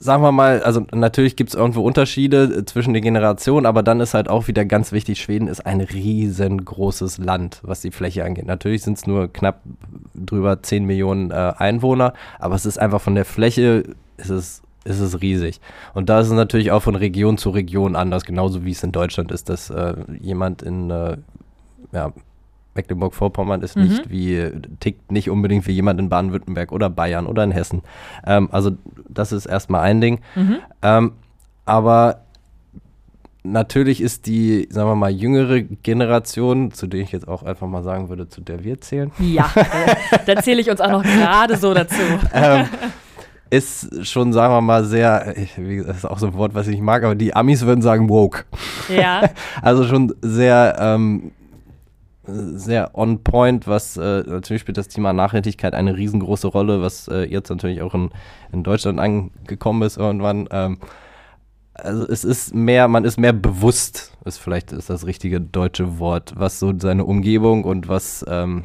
sagen 0.00 0.22
wir 0.22 0.32
mal, 0.32 0.62
also 0.62 0.86
natürlich 0.94 1.34
gibt 1.34 1.50
es 1.50 1.56
irgendwo 1.56 1.82
Unterschiede 1.82 2.64
zwischen 2.64 2.94
den 2.94 3.02
Generationen, 3.02 3.66
aber 3.66 3.82
dann 3.82 4.00
ist 4.00 4.14
halt 4.14 4.28
auch 4.28 4.46
wieder 4.46 4.64
ganz 4.64 4.92
wichtig, 4.92 5.20
Schweden 5.20 5.48
ist 5.48 5.66
ein 5.66 5.80
riesengroßes 5.80 7.18
Land, 7.18 7.60
was 7.62 7.80
die 7.80 7.90
Fläche 7.90 8.24
angeht. 8.24 8.46
Natürlich 8.46 8.82
sind 8.82 8.96
es 8.96 9.06
nur 9.06 9.32
knapp 9.32 9.60
drüber 10.14 10.62
10 10.62 10.84
Millionen 10.84 11.32
äh, 11.32 11.52
Einwohner, 11.56 12.12
aber 12.38 12.54
es 12.54 12.64
ist 12.64 12.78
einfach 12.78 13.00
von 13.00 13.16
der 13.16 13.24
Fläche, 13.24 13.84
ist 14.18 14.30
es 14.30 14.30
ist 14.30 14.62
es 14.88 15.20
riesig. 15.20 15.60
Und 15.94 16.08
da 16.08 16.20
ist 16.20 16.28
es 16.28 16.32
natürlich 16.32 16.70
auch 16.70 16.82
von 16.82 16.96
Region 16.96 17.36
zu 17.36 17.50
Region 17.50 17.96
anders, 17.96 18.24
genauso 18.24 18.64
wie 18.64 18.70
es 18.70 18.82
in 18.82 18.92
Deutschland 18.92 19.30
ist, 19.30 19.48
dass 19.48 19.68
äh, 19.68 19.94
jemand 20.20 20.62
in 20.62 20.90
äh, 20.90 21.16
ja, 21.92 22.12
Mecklenburg-Vorpommern 22.74 23.62
ist 23.62 23.76
mhm. 23.76 23.82
nicht 23.82 24.10
wie, 24.10 24.50
tickt 24.80 25.12
nicht 25.12 25.30
unbedingt 25.30 25.66
wie 25.66 25.72
jemand 25.72 26.00
in 26.00 26.08
Baden-Württemberg 26.08 26.72
oder 26.72 26.88
Bayern 26.88 27.26
oder 27.26 27.44
in 27.44 27.50
Hessen. 27.50 27.82
Ähm, 28.26 28.48
also 28.52 28.70
das 29.08 29.32
ist 29.32 29.46
erstmal 29.46 29.82
ein 29.82 30.00
Ding. 30.00 30.20
Mhm. 30.34 30.58
Ähm, 30.82 31.12
aber 31.64 32.22
natürlich 33.42 34.00
ist 34.00 34.26
die, 34.26 34.68
sagen 34.70 34.88
wir 34.88 34.94
mal, 34.94 35.10
jüngere 35.10 35.60
Generation, 35.60 36.72
zu 36.72 36.86
der 36.86 37.00
ich 37.00 37.12
jetzt 37.12 37.28
auch 37.28 37.42
einfach 37.42 37.66
mal 37.66 37.82
sagen 37.82 38.08
würde, 38.08 38.28
zu 38.28 38.40
der 38.40 38.64
wir 38.64 38.80
zählen. 38.80 39.10
Ja, 39.18 39.50
da 40.26 40.36
zähle 40.36 40.60
ich 40.60 40.70
uns 40.70 40.80
auch 40.80 40.90
noch 40.90 41.02
gerade 41.02 41.56
so 41.56 41.74
dazu. 41.74 42.00
ähm, 42.32 42.66
ist 43.50 44.06
schon, 44.06 44.32
sagen 44.32 44.52
wir 44.54 44.60
mal, 44.60 44.84
sehr, 44.84 45.34
das 45.34 45.96
ist 45.96 46.04
auch 46.04 46.18
so 46.18 46.28
ein 46.28 46.34
Wort, 46.34 46.54
was 46.54 46.66
ich 46.66 46.74
nicht 46.74 46.82
mag, 46.82 47.02
aber 47.04 47.14
die 47.14 47.34
Amis 47.34 47.64
würden 47.64 47.82
sagen 47.82 48.08
woke. 48.08 48.44
Ja. 48.88 49.30
also 49.62 49.84
schon 49.84 50.14
sehr, 50.22 50.76
ähm, 50.78 51.32
sehr 52.26 52.96
on 52.96 53.22
point, 53.22 53.66
was 53.66 53.96
äh, 53.96 54.22
natürlich 54.26 54.62
spielt 54.62 54.76
das 54.76 54.88
Thema 54.88 55.12
Nachhaltigkeit 55.12 55.74
eine 55.74 55.96
riesengroße 55.96 56.48
Rolle, 56.48 56.82
was 56.82 57.08
äh, 57.08 57.24
jetzt 57.24 57.48
natürlich 57.48 57.82
auch 57.82 57.94
in, 57.94 58.10
in 58.52 58.62
Deutschland 58.62 59.00
angekommen 59.00 59.82
ist 59.82 59.96
irgendwann. 59.96 60.48
Ähm, 60.50 60.78
also 61.74 62.06
es 62.08 62.24
ist 62.24 62.54
mehr, 62.54 62.88
man 62.88 63.04
ist 63.04 63.18
mehr 63.18 63.32
bewusst, 63.32 64.12
ist 64.24 64.38
vielleicht 64.38 64.72
ist 64.72 64.90
das 64.90 65.06
richtige 65.06 65.40
deutsche 65.40 65.98
Wort, 65.98 66.34
was 66.36 66.58
so 66.58 66.72
seine 66.78 67.04
Umgebung 67.04 67.64
und 67.64 67.88
was, 67.88 68.24
ähm, 68.28 68.64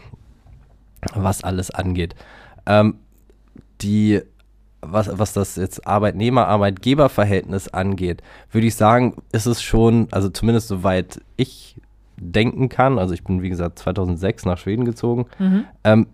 was 1.14 1.44
alles 1.44 1.72
angeht. 1.72 2.16
Ähm, 2.66 2.96
die 3.82 4.22
was, 4.86 5.10
was 5.12 5.34
das 5.34 5.56
jetzt 5.56 5.88
Arbeitnehmer-Arbeitgeber-Verhältnis 5.88 7.70
angeht, 7.70 8.22
würde 8.52 8.68
ich 8.68 8.76
sagen, 8.76 9.16
ist 9.32 9.46
es 9.46 9.62
schon, 9.62 10.08
also 10.12 10.30
zumindest 10.30 10.68
soweit 10.68 11.22
ich 11.38 11.76
denken 12.18 12.70
kann, 12.70 13.00
also 13.00 13.14
ich 13.14 13.24
bin 13.24 13.42
wie 13.42 13.50
gesagt 13.50 13.80
2006 13.80 14.46
nach 14.46 14.58
Schweden 14.58 14.86
gezogen, 14.86 15.26
mhm. 15.40 15.66
ähm, 15.84 16.08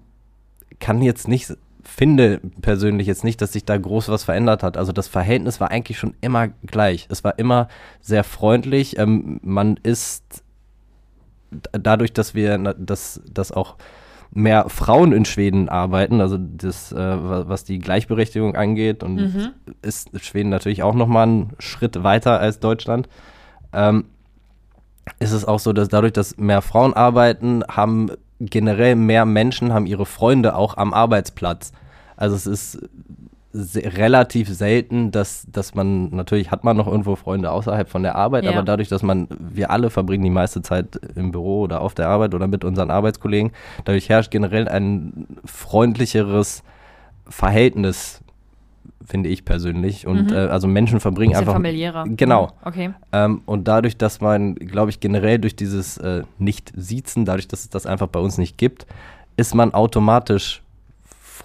kann 0.79 1.01
jetzt 1.01 1.27
nicht, 1.27 1.55
finde 1.84 2.39
persönlich 2.62 3.08
jetzt 3.08 3.23
nicht, 3.23 3.41
dass 3.41 3.53
sich 3.53 3.65
da 3.65 3.77
groß 3.77 4.10
was 4.10 4.23
verändert 4.23 4.63
hat. 4.63 4.77
Also 4.77 4.91
das 4.91 5.08
Verhältnis 5.08 5.60
war 5.60 5.71
eigentlich 5.71 5.99
schon 5.99 6.13
immer 6.21 6.47
gleich. 6.65 7.08
Es 7.10 7.23
war 7.23 7.38
immer 7.38 7.67
sehr 8.01 8.23
freundlich. 8.23 8.97
Ähm, 8.97 9.39
man 9.43 9.77
ist 9.84 10.43
dadurch, 11.71 12.13
dass 12.13 12.36
wir 12.36 12.58
das, 12.77 13.21
das 13.32 13.51
auch 13.51 13.75
mehr 14.32 14.70
Frauen 14.70 15.12
in 15.12 15.26
Schweden 15.26 15.70
arbeiten, 15.70 16.22
also 16.22 16.38
das, 16.38 16.92
äh, 16.92 16.98
was 16.98 17.63
die 17.63 17.80
Gleichberechtigung 17.80 18.56
angeht. 18.56 19.04
Und 19.04 19.15
mhm. 19.15 19.50
ist 19.82 20.10
Schweden 20.24 20.50
natürlich 20.50 20.84
auch 20.84 20.94
nochmal 20.94 21.24
einen 21.24 21.52
Schritt 21.60 22.04
weiter 22.04 22.39
als 22.39 22.60
Deutschland. 22.60 23.10
Ähm, 23.74 24.06
ist 25.20 25.32
es 25.32 25.46
auch 25.46 25.60
so, 25.60 25.74
dass 25.74 25.89
dadurch, 25.89 26.13
dass 26.13 26.38
mehr 26.38 26.62
Frauen 26.62 26.94
arbeiten, 26.94 27.63
haben 27.68 28.12
generell 28.39 28.96
mehr 28.96 29.26
Menschen, 29.26 29.74
haben 29.74 29.88
ihre 29.88 30.06
Freunde 30.06 30.56
auch 30.56 30.78
am 30.78 30.94
Arbeitsplatz. 30.94 31.72
Also 32.15 32.36
es 32.36 32.46
ist 32.46 32.89
relativ 33.53 34.47
selten, 34.49 35.12
dass, 35.12 35.47
dass 35.51 35.73
man, 35.73 36.09
natürlich 36.12 36.51
hat 36.51 36.63
man 36.63 36.77
noch 36.77 36.88
irgendwo 36.88 37.15
Freunde 37.15 37.51
außerhalb 37.51 37.89
von 37.89 38.03
der 38.03 38.15
Arbeit, 38.15 38.43
ja. 38.43 38.51
aber 38.51 38.62
dadurch, 38.62 38.89
dass 38.89 39.01
man, 39.01 39.27
wir 39.39 39.71
alle 39.71 39.89
verbringen 39.89 40.23
die 40.23 40.29
meiste 40.29 40.62
Zeit 40.62 40.99
im 41.15 41.31
Büro 41.31 41.62
oder 41.62 41.81
auf 41.81 41.95
der 41.95 42.09
Arbeit 42.09 42.35
oder 42.35 42.47
mit 42.47 42.63
unseren 42.63 42.91
Arbeitskollegen, 42.91 43.51
dadurch 43.85 44.07
herrscht 44.07 44.29
generell 44.29 44.67
ein 44.67 45.25
freundlicheres 45.45 46.63
Verhältnis, 47.27 48.21
finde 49.03 49.29
ich 49.29 49.45
persönlich. 49.45 50.05
Und 50.05 50.29
mhm. 50.29 50.38
äh, 50.38 50.47
also 50.47 50.67
Menschen 50.67 50.99
verbringen 50.99 51.35
einfach. 51.35 51.53
familiärer. 51.53 52.05
Genau. 52.07 52.47
Mhm. 52.47 52.67
Okay. 52.67 52.89
Ähm, 53.12 53.41
und 53.45 53.67
dadurch, 53.67 53.97
dass 53.97 54.21
man, 54.21 54.55
glaube 54.55 54.91
ich, 54.91 54.99
generell 54.99 55.39
durch 55.39 55.55
dieses 55.55 55.97
äh, 55.97 56.23
Nicht-Siezen, 56.38 57.25
dadurch, 57.25 57.47
dass 57.47 57.62
es 57.62 57.69
das 57.69 57.88
einfach 57.88 58.07
bei 58.07 58.19
uns 58.19 58.38
nicht 58.38 58.57
gibt, 58.57 58.85
ist 59.38 59.55
man 59.55 59.73
automatisch 59.73 60.62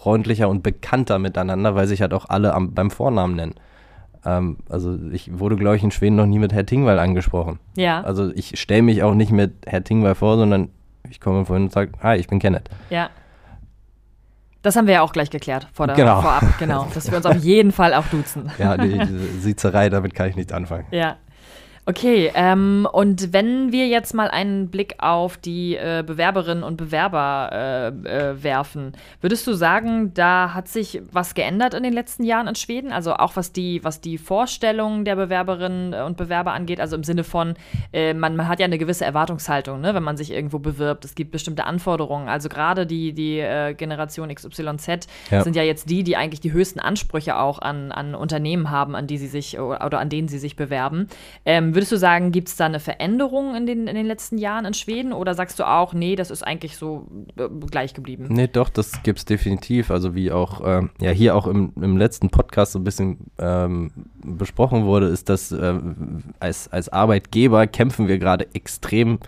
freundlicher 0.04 0.50
und 0.50 0.62
bekannter 0.62 1.18
miteinander, 1.18 1.74
weil 1.74 1.86
sich 1.86 2.02
halt 2.02 2.12
auch 2.12 2.26
alle 2.28 2.52
am, 2.52 2.74
beim 2.74 2.90
Vornamen 2.90 3.36
nennen. 3.36 3.54
Ähm, 4.26 4.58
also 4.68 4.98
ich 5.12 5.38
wurde, 5.38 5.56
glaube 5.56 5.76
ich, 5.76 5.82
in 5.82 5.90
Schweden 5.90 6.16
noch 6.16 6.26
nie 6.26 6.38
mit 6.38 6.52
Herr 6.52 6.66
Tingwall 6.66 6.98
angesprochen. 6.98 7.58
Ja. 7.74 8.02
Also 8.02 8.30
ich 8.34 8.60
stelle 8.60 8.82
mich 8.82 9.02
auch 9.02 9.14
nicht 9.14 9.32
mit 9.32 9.52
Herr 9.66 9.82
Tingwall 9.82 10.14
vor, 10.14 10.36
sondern 10.36 10.68
ich 11.08 11.20
komme 11.20 11.46
vorhin 11.46 11.64
und 11.64 11.72
sage, 11.72 11.92
hi, 12.02 12.16
ich 12.18 12.28
bin 12.28 12.38
Kenneth. 12.38 12.68
Ja. 12.90 13.08
Das 14.60 14.76
haben 14.76 14.86
wir 14.86 14.94
ja 14.94 15.02
auch 15.02 15.12
gleich 15.12 15.30
geklärt 15.30 15.68
vor 15.72 15.86
der, 15.86 15.96
genau. 15.96 16.20
vorab, 16.20 16.58
genau. 16.58 16.86
Dass 16.92 17.10
wir 17.10 17.16
uns 17.16 17.26
auf 17.26 17.36
jeden 17.36 17.72
Fall 17.72 17.94
auch 17.94 18.06
duzen. 18.06 18.50
Ja, 18.58 18.76
die, 18.76 18.98
die 18.98 19.40
Siezerei, 19.40 19.88
damit 19.88 20.14
kann 20.14 20.28
ich 20.28 20.36
nichts 20.36 20.52
anfangen. 20.52 20.84
Ja. 20.90 21.16
Okay, 21.86 22.32
ähm, 22.34 22.88
und 22.90 23.34
wenn 23.34 23.70
wir 23.70 23.88
jetzt 23.88 24.14
mal 24.14 24.28
einen 24.28 24.68
Blick 24.68 24.94
auf 24.98 25.36
die 25.36 25.76
äh, 25.76 26.02
Bewerberinnen 26.06 26.64
und 26.64 26.78
Bewerber 26.78 27.50
äh, 27.52 27.88
äh, 27.88 28.42
werfen, 28.42 28.92
würdest 29.20 29.46
du 29.46 29.52
sagen, 29.52 30.14
da 30.14 30.54
hat 30.54 30.68
sich 30.68 31.02
was 31.12 31.34
geändert 31.34 31.74
in 31.74 31.82
den 31.82 31.92
letzten 31.92 32.24
Jahren 32.24 32.48
in 32.48 32.54
Schweden? 32.54 32.90
Also 32.90 33.12
auch 33.12 33.36
was 33.36 33.52
die, 33.52 33.84
was 33.84 34.00
die 34.00 34.16
Vorstellungen 34.16 35.04
der 35.04 35.16
Bewerberinnen 35.16 35.92
und 35.92 36.16
Bewerber 36.16 36.52
angeht, 36.52 36.80
also 36.80 36.96
im 36.96 37.04
Sinne 37.04 37.22
von, 37.22 37.52
äh, 37.92 38.14
man, 38.14 38.34
man, 38.34 38.48
hat 38.48 38.60
ja 38.60 38.64
eine 38.64 38.78
gewisse 38.78 39.04
Erwartungshaltung, 39.04 39.82
ne, 39.82 39.94
wenn 39.94 40.02
man 40.02 40.16
sich 40.16 40.30
irgendwo 40.30 40.60
bewirbt. 40.60 41.04
Es 41.04 41.14
gibt 41.14 41.32
bestimmte 41.32 41.64
Anforderungen. 41.64 42.30
Also 42.30 42.48
gerade 42.48 42.86
die, 42.86 43.12
die 43.12 43.40
äh, 43.40 43.74
Generation 43.74 44.34
XYZ 44.34 45.06
ja. 45.30 45.42
sind 45.42 45.54
ja 45.54 45.62
jetzt 45.62 45.90
die, 45.90 46.02
die 46.02 46.16
eigentlich 46.16 46.40
die 46.40 46.52
höchsten 46.52 46.80
Ansprüche 46.80 47.38
auch 47.38 47.58
an, 47.58 47.92
an 47.92 48.14
Unternehmen 48.14 48.70
haben, 48.70 48.96
an 48.96 49.06
die 49.06 49.18
sie 49.18 49.26
sich 49.26 49.58
oder 49.58 49.98
an 49.98 50.08
denen 50.08 50.28
sie 50.28 50.38
sich 50.38 50.56
bewerben. 50.56 51.08
Ähm, 51.44 51.73
würdest 51.74 51.92
du 51.92 51.96
sagen, 51.96 52.32
gibt 52.32 52.48
es 52.48 52.56
da 52.56 52.66
eine 52.66 52.80
Veränderung 52.80 53.54
in 53.54 53.66
den, 53.66 53.86
in 53.86 53.94
den 53.94 54.06
letzten 54.06 54.38
Jahren 54.38 54.64
in 54.64 54.74
Schweden 54.74 55.12
oder 55.12 55.34
sagst 55.34 55.58
du 55.58 55.68
auch, 55.68 55.92
nee, 55.92 56.16
das 56.16 56.30
ist 56.30 56.42
eigentlich 56.42 56.76
so 56.76 57.06
äh, 57.36 57.48
gleich 57.70 57.94
geblieben? 57.94 58.26
Nee, 58.28 58.48
doch, 58.48 58.68
das 58.68 59.02
gibt 59.02 59.18
es 59.18 59.24
definitiv. 59.24 59.90
Also 59.90 60.14
wie 60.14 60.32
auch 60.32 60.62
ähm, 60.64 60.90
ja 61.00 61.10
hier 61.10 61.36
auch 61.36 61.46
im, 61.46 61.72
im 61.76 61.96
letzten 61.96 62.30
Podcast 62.30 62.72
so 62.72 62.78
ein 62.78 62.84
bisschen 62.84 63.18
ähm, 63.38 63.92
besprochen 64.24 64.84
wurde, 64.84 65.06
ist, 65.06 65.28
dass 65.28 65.52
äh, 65.52 65.74
als, 66.40 66.72
als 66.72 66.88
Arbeitgeber 66.88 67.66
kämpfen 67.66 68.08
wir 68.08 68.18
gerade 68.18 68.46
extrem 68.54 69.18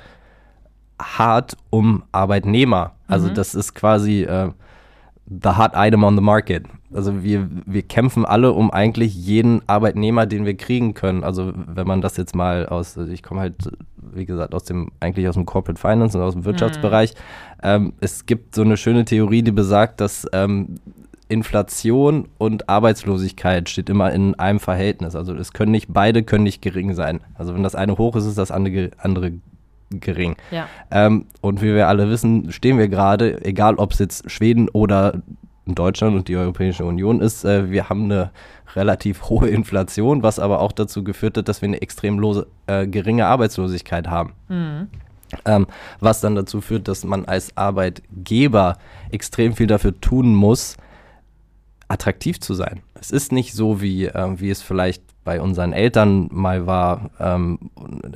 hart 1.01 1.57
um 1.71 2.05
Arbeitnehmer. 2.13 2.93
Also 3.07 3.29
mhm. 3.29 3.35
das 3.35 3.55
ist 3.55 3.75
quasi 3.75 4.23
äh, 4.23 4.51
the 5.27 5.51
hot 5.51 5.73
item 5.75 6.05
on 6.05 6.17
the 6.17 6.23
market. 6.23 6.65
Also 6.95 7.23
wir, 7.23 7.49
wir 7.67 7.83
kämpfen 7.83 8.25
alle 8.25 8.53
um 8.53 8.71
eigentlich 8.71 9.15
jeden 9.15 9.61
Arbeitnehmer, 9.69 10.27
den 10.27 10.45
wir 10.45 10.57
kriegen 10.57 10.95
können. 10.95 11.25
Also 11.25 11.53
wenn 11.55 11.87
man 11.87 12.01
das 12.01 12.17
jetzt 12.17 12.35
mal 12.35 12.67
aus, 12.67 12.97
also 12.97 13.11
ich 13.11 13.23
komme 13.23 13.41
halt, 13.41 13.55
wie 13.97 14.25
gesagt, 14.25 14.55
aus 14.55 14.65
dem, 14.65 14.91
eigentlich 15.01 15.29
aus 15.29 15.35
dem 15.35 15.47
Corporate 15.47 15.81
Finance 15.81 16.17
und 16.17 16.25
aus 16.25 16.35
dem 16.35 16.45
Wirtschaftsbereich. 16.45 17.15
Mhm. 17.15 17.61
Ähm, 17.63 17.93
es 18.01 18.27
gibt 18.27 18.55
so 18.55 18.63
eine 18.63 18.77
schöne 18.77 19.05
Theorie, 19.05 19.43
die 19.43 19.53
besagt, 19.53 20.01
dass 20.01 20.27
ähm, 20.33 20.77
Inflation 21.29 22.29
und 22.39 22.69
Arbeitslosigkeit 22.69 23.69
steht 23.69 23.91
immer 23.91 24.13
in 24.13 24.39
einem 24.39 24.61
Verhältnis. 24.61 25.17
Also 25.17 25.35
es 25.35 25.53
können 25.53 25.73
nicht, 25.73 25.93
beide 25.93 26.23
können 26.23 26.45
nicht 26.45 26.63
gering 26.63 26.95
sein. 26.95 27.21
Also 27.35 27.55
wenn 27.55 27.65
das 27.65 27.75
eine 27.75 27.99
hoch 27.99 28.15
ist, 28.15 28.27
ist 28.27 28.39
das 28.39 28.53
andere, 28.53 28.91
andere 28.99 29.33
gering. 29.91 30.37
Ja. 30.51 30.69
Ähm, 30.91 31.27
und 31.41 31.63
wie 31.63 31.75
wir 31.75 31.89
alle 31.89 32.09
wissen, 32.11 32.53
stehen 32.53 32.79
wir 32.79 32.89
gerade, 32.89 33.45
egal 33.45 33.75
ob 33.77 33.93
es 33.93 33.99
jetzt 33.99 34.31
Schweden 34.31 34.69
oder 34.69 35.21
Deutschland 35.75 36.17
und 36.17 36.29
die 36.29 36.37
Europäische 36.37 36.85
Union 36.85 37.21
ist, 37.21 37.45
äh, 37.45 37.71
wir 37.71 37.89
haben 37.89 38.05
eine 38.05 38.31
relativ 38.75 39.29
hohe 39.29 39.49
Inflation, 39.49 40.23
was 40.23 40.39
aber 40.39 40.61
auch 40.61 40.73
dazu 40.73 41.03
geführt 41.03 41.37
hat, 41.37 41.49
dass 41.49 41.63
wir 41.63 41.69
eine 41.69 41.83
extrem 41.83 42.19
lose, 42.19 42.47
äh, 42.67 42.87
geringe 42.87 43.27
Arbeitslosigkeit 43.27 44.09
haben. 44.09 44.33
Mhm. 44.49 44.89
Ähm, 45.45 45.67
was 45.99 46.21
dann 46.21 46.37
dazu 46.37 46.61
führt, 46.61 46.87
dass 46.87 47.05
man 47.05 47.25
als 47.25 47.57
Arbeitgeber 47.57 48.79
extrem 49.11 49.55
viel 49.55 49.67
dafür 49.67 50.01
tun 50.01 50.35
muss, 50.35 50.77
attraktiv 51.89 52.41
zu 52.41 52.55
sein. 52.55 52.83
Es 52.95 53.11
ist 53.11 53.33
nicht 53.33 53.53
so, 53.53 53.81
wie, 53.81 54.07
äh, 54.07 54.41
wie 54.41 54.51
es 54.51 54.63
vielleicht 54.63 55.03
bei 55.25 55.41
unseren 55.41 55.73
Eltern 55.73 56.29
mal 56.31 56.67
war, 56.67 57.11
ähm, 57.19 57.71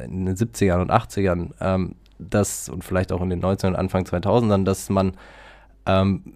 in 0.06 0.26
den 0.26 0.36
70ern 0.36 0.80
und 0.80 0.90
80ern, 0.90 1.50
ähm, 1.60 1.96
das, 2.18 2.68
und 2.68 2.84
vielleicht 2.84 3.12
auch 3.12 3.20
in 3.22 3.30
den 3.30 3.40
90ern 3.40 3.70
und 3.70 3.76
Anfang 3.76 4.04
2000ern, 4.04 4.64
dass 4.64 4.90
man, 4.90 5.12
ähm, 5.86 6.34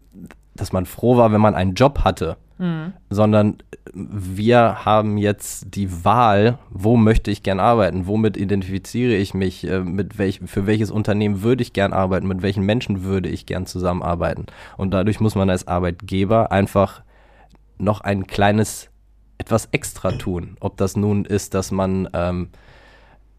dass 0.55 0.73
man 0.73 0.87
froh 0.87 1.17
war, 1.17 1.33
wenn 1.33 1.41
man 1.41 1.55
einen 1.55 1.75
Job 1.75 2.01
hatte. 2.01 2.37
Mhm. 2.59 2.93
Sondern 3.11 3.59
wir 3.93 4.85
haben 4.85 5.19
jetzt 5.19 5.75
die 5.75 6.05
Wahl, 6.05 6.59
wo 6.71 6.97
möchte 6.97 7.31
ich 7.31 7.43
gern 7.43 7.61
arbeiten, 7.61 8.07
womit 8.07 8.37
identifiziere 8.37 9.15
ich 9.15 9.35
mich, 9.35 9.69
äh, 9.69 9.81
mit 9.81 10.19
welch, 10.19 10.41
für 10.47 10.67
welches 10.67 10.91
Unternehmen 10.91 11.43
würde 11.43 11.63
ich 11.63 11.73
gern 11.73 11.93
arbeiten, 11.93 12.29
mit 12.29 12.43
welchen 12.43 12.65
Menschen 12.65 13.03
würde 13.03 13.29
ich 13.29 13.47
gern 13.47 13.67
zusammenarbeiten. 13.67 14.47
Und 14.77 14.93
dadurch 14.93 15.21
muss 15.21 15.35
man 15.35 15.51
als 15.51 15.67
Arbeitgeber 15.67 16.53
einfach 16.53 17.03
noch 17.79 18.01
ein 18.01 18.27
kleines 18.27 18.91
etwas 19.39 19.69
extra 19.73 20.13
tun. 20.13 20.57
Ob 20.61 20.77
das 20.77 20.97
nun 20.97 21.25
ist, 21.25 21.55
dass 21.55 21.71
man, 21.71 22.09
ähm, 22.15 22.49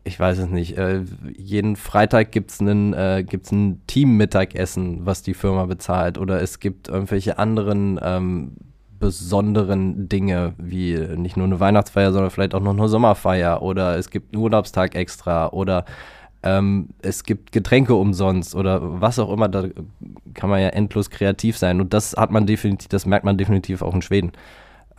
ich 0.05 0.19
weiß 0.19 0.37
es 0.37 0.49
nicht, 0.49 0.77
äh, 0.77 1.01
jeden 1.35 1.75
Freitag 1.75 2.31
gibt 2.31 2.51
es 2.51 2.61
äh, 2.61 2.65
ein 2.65 3.81
Team-Mittagessen, 3.87 5.05
was 5.05 5.23
die 5.23 5.33
Firma 5.33 5.65
bezahlt, 5.65 6.17
oder 6.17 6.41
es 6.41 6.59
gibt 6.59 6.87
irgendwelche 6.87 7.37
anderen 7.39 7.99
ähm, 8.01 8.51
besonderen 8.99 10.07
Dinge, 10.07 10.53
wie 10.57 10.95
nicht 10.95 11.37
nur 11.37 11.47
eine 11.47 11.59
Weihnachtsfeier, 11.59 12.13
sondern 12.13 12.31
vielleicht 12.31 12.55
auch 12.55 12.61
noch 12.61 12.77
eine 12.77 12.87
Sommerfeier, 12.87 13.61
oder 13.61 13.97
es 13.97 14.09
gibt 14.09 14.33
einen 14.33 14.43
Urlaubstag 14.43 14.95
extra, 14.95 15.49
oder 15.49 15.85
ähm, 16.43 16.89
es 17.01 17.23
gibt 17.23 17.51
Getränke 17.51 17.95
umsonst. 17.95 18.55
Oder 18.55 19.01
was 19.01 19.19
auch 19.19 19.33
immer, 19.33 19.49
da 19.49 19.65
kann 20.35 20.49
man 20.49 20.61
ja 20.61 20.69
endlos 20.69 21.09
kreativ 21.09 21.57
sein. 21.57 21.81
Und 21.81 21.93
das 21.93 22.15
hat 22.15 22.31
man 22.31 22.45
definitiv, 22.45 22.87
das 22.87 23.05
merkt 23.05 23.25
man 23.25 23.37
definitiv 23.37 23.81
auch 23.81 23.95
in 23.95 24.03
Schweden 24.03 24.31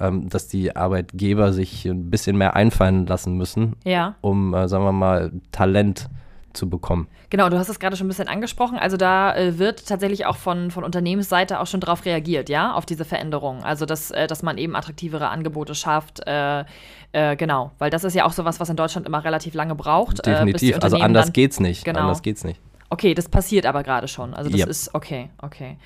ähm, 0.00 0.28
dass 0.28 0.48
die 0.48 0.76
Arbeitgeber 0.76 1.52
sich 1.52 1.84
ein 1.86 2.10
bisschen 2.10 2.36
mehr 2.36 2.54
einfallen 2.54 3.06
lassen 3.06 3.36
müssen, 3.36 3.76
ja. 3.84 4.16
um, 4.20 4.54
äh, 4.54 4.68
sagen 4.68 4.84
wir 4.84 4.92
mal, 4.92 5.32
Talent 5.52 6.08
zu 6.56 6.68
bekommen. 6.68 7.06
Genau, 7.30 7.48
du 7.48 7.58
hast 7.58 7.68
es 7.68 7.78
gerade 7.78 7.96
schon 7.96 8.06
ein 8.06 8.08
bisschen 8.08 8.28
angesprochen. 8.28 8.78
Also 8.78 8.96
da 8.96 9.36
äh, 9.36 9.58
wird 9.58 9.86
tatsächlich 9.86 10.26
auch 10.26 10.36
von, 10.36 10.70
von 10.70 10.84
Unternehmensseite 10.84 11.60
auch 11.60 11.66
schon 11.66 11.80
darauf 11.80 12.04
reagiert, 12.04 12.48
ja, 12.48 12.72
auf 12.74 12.86
diese 12.86 13.04
Veränderung. 13.04 13.62
Also 13.62 13.84
dass, 13.86 14.10
äh, 14.10 14.26
dass 14.26 14.42
man 14.42 14.58
eben 14.58 14.74
attraktivere 14.74 15.28
Angebote 15.28 15.74
schafft. 15.74 16.26
Äh, 16.26 16.64
äh 17.12 17.36
genau, 17.36 17.72
weil 17.78 17.90
das 17.90 18.04
ist 18.04 18.14
ja 18.14 18.24
auch 18.24 18.32
sowas, 18.32 18.58
was 18.58 18.68
in 18.70 18.76
Deutschland 18.76 19.06
immer 19.06 19.24
relativ 19.24 19.54
lange 19.54 19.74
braucht. 19.74 20.20
Äh, 20.20 20.32
Definitiv, 20.32 20.78
also 20.82 20.96
anders 20.96 21.32
geht's 21.32 21.60
nicht. 21.60 21.84
Genau. 21.84 22.00
Anders 22.00 22.22
geht's 22.22 22.44
nicht. 22.44 22.60
Okay, 22.88 23.14
das 23.14 23.28
passiert 23.28 23.66
aber 23.66 23.82
gerade 23.82 24.06
schon. 24.08 24.32
Also 24.34 24.48
das 24.50 24.60
Ja. 24.60 24.66
ist 24.66 24.94
okay, 24.94 25.30
okay. 25.42 25.76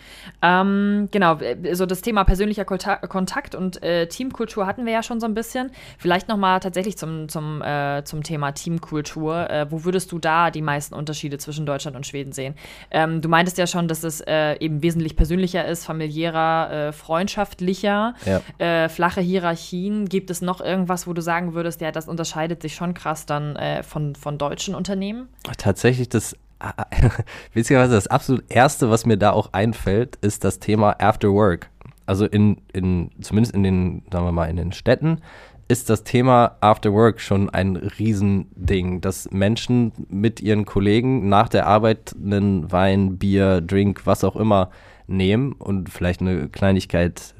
Ähm, 0.42 1.08
genau, 1.10 1.38
so 1.72 1.86
das 1.86 2.02
Thema 2.02 2.24
persönlicher 2.24 2.64
Konta- 2.64 3.06
Kontakt 3.06 3.54
und 3.54 3.82
äh, 3.82 4.06
Teamkultur 4.06 4.66
hatten 4.66 4.84
wir 4.84 4.92
ja 4.92 5.02
schon 5.02 5.18
so 5.20 5.26
ein 5.26 5.34
bisschen. 5.34 5.70
Vielleicht 5.98 6.28
noch 6.28 6.36
mal 6.36 6.60
tatsächlich 6.60 6.98
zum, 6.98 7.28
zum, 7.28 7.62
äh, 7.62 8.02
zum 8.04 8.22
Thema 8.22 8.52
Teamkultur. 8.52 9.48
Äh, 9.48 9.66
wo 9.70 9.84
würdest 9.84 10.12
du 10.12 10.18
da 10.18 10.50
die 10.50 10.62
meisten 10.62 10.94
Unterschiede 10.94 11.38
zwischen 11.38 11.64
Deutschland 11.66 11.96
und 11.96 12.06
Schweden 12.06 12.32
sehen? 12.32 12.54
Ähm, 12.90 13.22
du 13.22 13.28
meintest 13.28 13.56
ja 13.58 13.66
schon, 13.66 13.88
dass 13.88 14.04
es 14.04 14.20
äh, 14.20 14.56
eben 14.58 14.82
wesentlich 14.82 15.16
persönlicher 15.16 15.64
ist, 15.66 15.84
familiärer, 15.86 16.88
äh, 16.88 16.92
freundschaftlicher, 16.92 18.14
Ja. 18.26 18.40
äh, 18.58 18.88
flache 18.88 19.20
Hierarchien. 19.20 20.06
Gibt 20.08 20.30
es 20.30 20.42
noch 20.42 20.60
irgendwas, 20.60 21.06
wo 21.06 21.12
du 21.12 21.22
sagen 21.22 21.54
würdest, 21.54 21.80
ja, 21.80 21.92
das 21.92 22.08
unterscheidet 22.08 22.62
sich 22.62 22.74
schon 22.74 22.94
krass 22.94 23.26
dann 23.26 23.58
von, 23.82 24.14
von 24.14 24.38
deutschen 24.38 24.74
Unternehmen? 24.74 25.28
Tatsächlich 25.58 26.08
das, 26.08 26.36
witzigerweise 27.55 27.94
das 27.94 28.07
absolut 28.07 28.44
erste, 28.49 28.90
was 28.90 29.07
mir 29.07 29.16
da 29.16 29.31
auch 29.31 29.53
einfällt, 29.53 30.16
ist 30.16 30.44
das 30.44 30.59
Thema 30.59 30.96
After 31.01 31.33
Work. 31.33 31.70
Also 32.07 32.27
in, 32.27 32.59
in, 32.73 33.11
zumindest 33.20 33.55
in 33.55 33.62
den, 33.62 34.03
sagen 34.12 34.25
wir 34.25 34.33
mal, 34.33 34.51
in 34.51 34.57
den 34.57 34.73
Städten 34.73 35.20
ist 35.68 35.88
das 35.88 36.03
Thema 36.03 36.57
After 36.61 36.92
Work 36.92 37.20
schon 37.20 37.49
ein 37.49 37.77
Riesending, 37.77 39.01
dass 39.01 39.31
Menschen 39.31 39.92
mit 40.09 40.40
ihren 40.40 40.64
Kollegen 40.64 41.29
nach 41.29 41.49
der 41.49 41.68
Arbeit 41.68 42.14
einen 42.20 42.73
Wein, 42.73 43.18
Bier, 43.18 43.61
Drink, 43.61 44.05
was 44.05 44.25
auch 44.25 44.35
immer 44.35 44.70
nehmen 45.07 45.53
und 45.53 45.88
vielleicht 45.88 46.20
eine 46.20 46.49
Kleinigkeit 46.49 47.35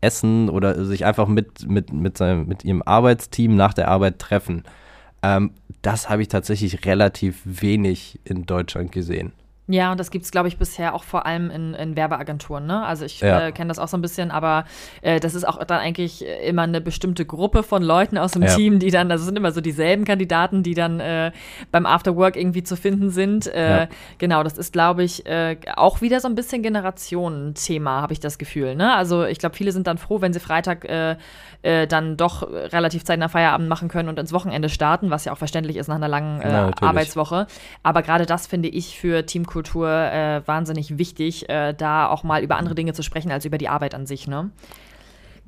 essen 0.00 0.48
oder 0.48 0.84
sich 0.84 1.04
einfach 1.04 1.28
mit, 1.28 1.68
mit, 1.68 1.92
mit, 1.92 2.18
seinem, 2.18 2.46
mit 2.48 2.64
ihrem 2.64 2.82
Arbeitsteam 2.82 3.54
nach 3.54 3.74
der 3.74 3.88
Arbeit 3.88 4.18
treffen. 4.18 4.64
Ähm, 5.22 5.52
das 5.82 6.08
habe 6.08 6.22
ich 6.22 6.28
tatsächlich 6.28 6.84
relativ 6.84 7.42
wenig 7.44 8.20
in 8.24 8.44
Deutschland 8.44 8.92
gesehen. 8.92 9.32
Ja, 9.68 9.90
und 9.90 9.98
das 9.98 10.12
gibt 10.12 10.24
es, 10.24 10.30
glaube 10.30 10.46
ich, 10.46 10.58
bisher 10.58 10.94
auch 10.94 11.02
vor 11.02 11.26
allem 11.26 11.50
in, 11.50 11.74
in 11.74 11.96
Werbeagenturen. 11.96 12.66
Ne? 12.66 12.84
Also 12.84 13.04
ich 13.04 13.20
Ja. 13.20 13.48
äh, 13.48 13.52
kenne 13.52 13.66
das 13.66 13.80
auch 13.80 13.88
so 13.88 13.96
ein 13.96 14.00
bisschen, 14.00 14.30
aber 14.30 14.64
äh, 15.02 15.18
das 15.18 15.34
ist 15.34 15.42
auch 15.42 15.58
dann 15.64 15.80
eigentlich 15.80 16.24
äh, 16.24 16.48
immer 16.48 16.62
eine 16.62 16.80
bestimmte 16.80 17.24
Gruppe 17.26 17.64
von 17.64 17.82
Leuten 17.82 18.16
aus 18.16 18.30
dem 18.32 18.42
Ja. 18.42 18.54
Team, 18.54 18.78
die 18.78 18.92
dann, 18.92 19.10
also 19.10 19.24
sind 19.24 19.36
immer 19.36 19.50
so 19.50 19.60
dieselben 19.60 20.04
Kandidaten, 20.04 20.62
die 20.62 20.74
dann 20.74 21.00
äh, 21.00 21.32
beim 21.72 21.84
Afterwork 21.84 22.36
irgendwie 22.36 22.62
zu 22.62 22.76
finden 22.76 23.10
sind. 23.10 23.48
Äh, 23.48 23.80
Ja. 23.80 23.88
Genau, 24.18 24.42
das 24.44 24.56
ist, 24.56 24.72
glaube 24.72 25.02
ich, 25.02 25.26
äh, 25.26 25.56
auch 25.74 26.00
wieder 26.00 26.20
so 26.20 26.28
ein 26.28 26.36
bisschen 26.36 26.62
Generationenthema, 26.62 28.00
habe 28.02 28.12
ich 28.12 28.20
das 28.20 28.38
Gefühl. 28.38 28.76
Ne? 28.76 28.94
Also 28.94 29.24
ich 29.24 29.38
glaube, 29.38 29.56
viele 29.56 29.72
sind 29.72 29.86
dann 29.88 29.98
froh, 29.98 30.20
wenn 30.20 30.32
sie 30.32 30.40
Freitag 30.40 30.86
dann 31.62 32.16
doch 32.16 32.42
relativ 32.48 33.04
zeitnah 33.04 33.28
Feierabend 33.28 33.68
machen 33.68 33.88
können 33.88 34.08
und 34.08 34.18
ins 34.20 34.32
Wochenende 34.32 34.68
starten, 34.68 35.10
was 35.10 35.24
ja 35.24 35.32
auch 35.32 35.38
verständlich 35.38 35.76
ist 35.76 35.88
nach 35.88 35.96
einer 35.96 36.06
langen 36.06 36.40
Ja, 36.40 36.66
natürlich. 36.66 36.82
Arbeitswoche. 36.82 37.46
Aber 37.82 38.02
gerade 38.02 38.24
das 38.24 38.46
finde 38.46 38.68
ich 38.68 38.96
für 38.98 39.26
Teamkultur 39.56 39.88
äh, 39.88 40.46
wahnsinnig 40.46 40.98
wichtig, 40.98 41.48
äh, 41.48 41.72
da 41.72 42.08
auch 42.08 42.22
mal 42.22 42.42
über 42.42 42.56
andere 42.56 42.74
Dinge 42.74 42.92
zu 42.92 43.02
sprechen 43.02 43.30
als 43.30 43.44
über 43.44 43.58
die 43.58 43.68
Arbeit 43.68 43.94
an 43.94 44.06
sich. 44.06 44.28
Ne? 44.28 44.50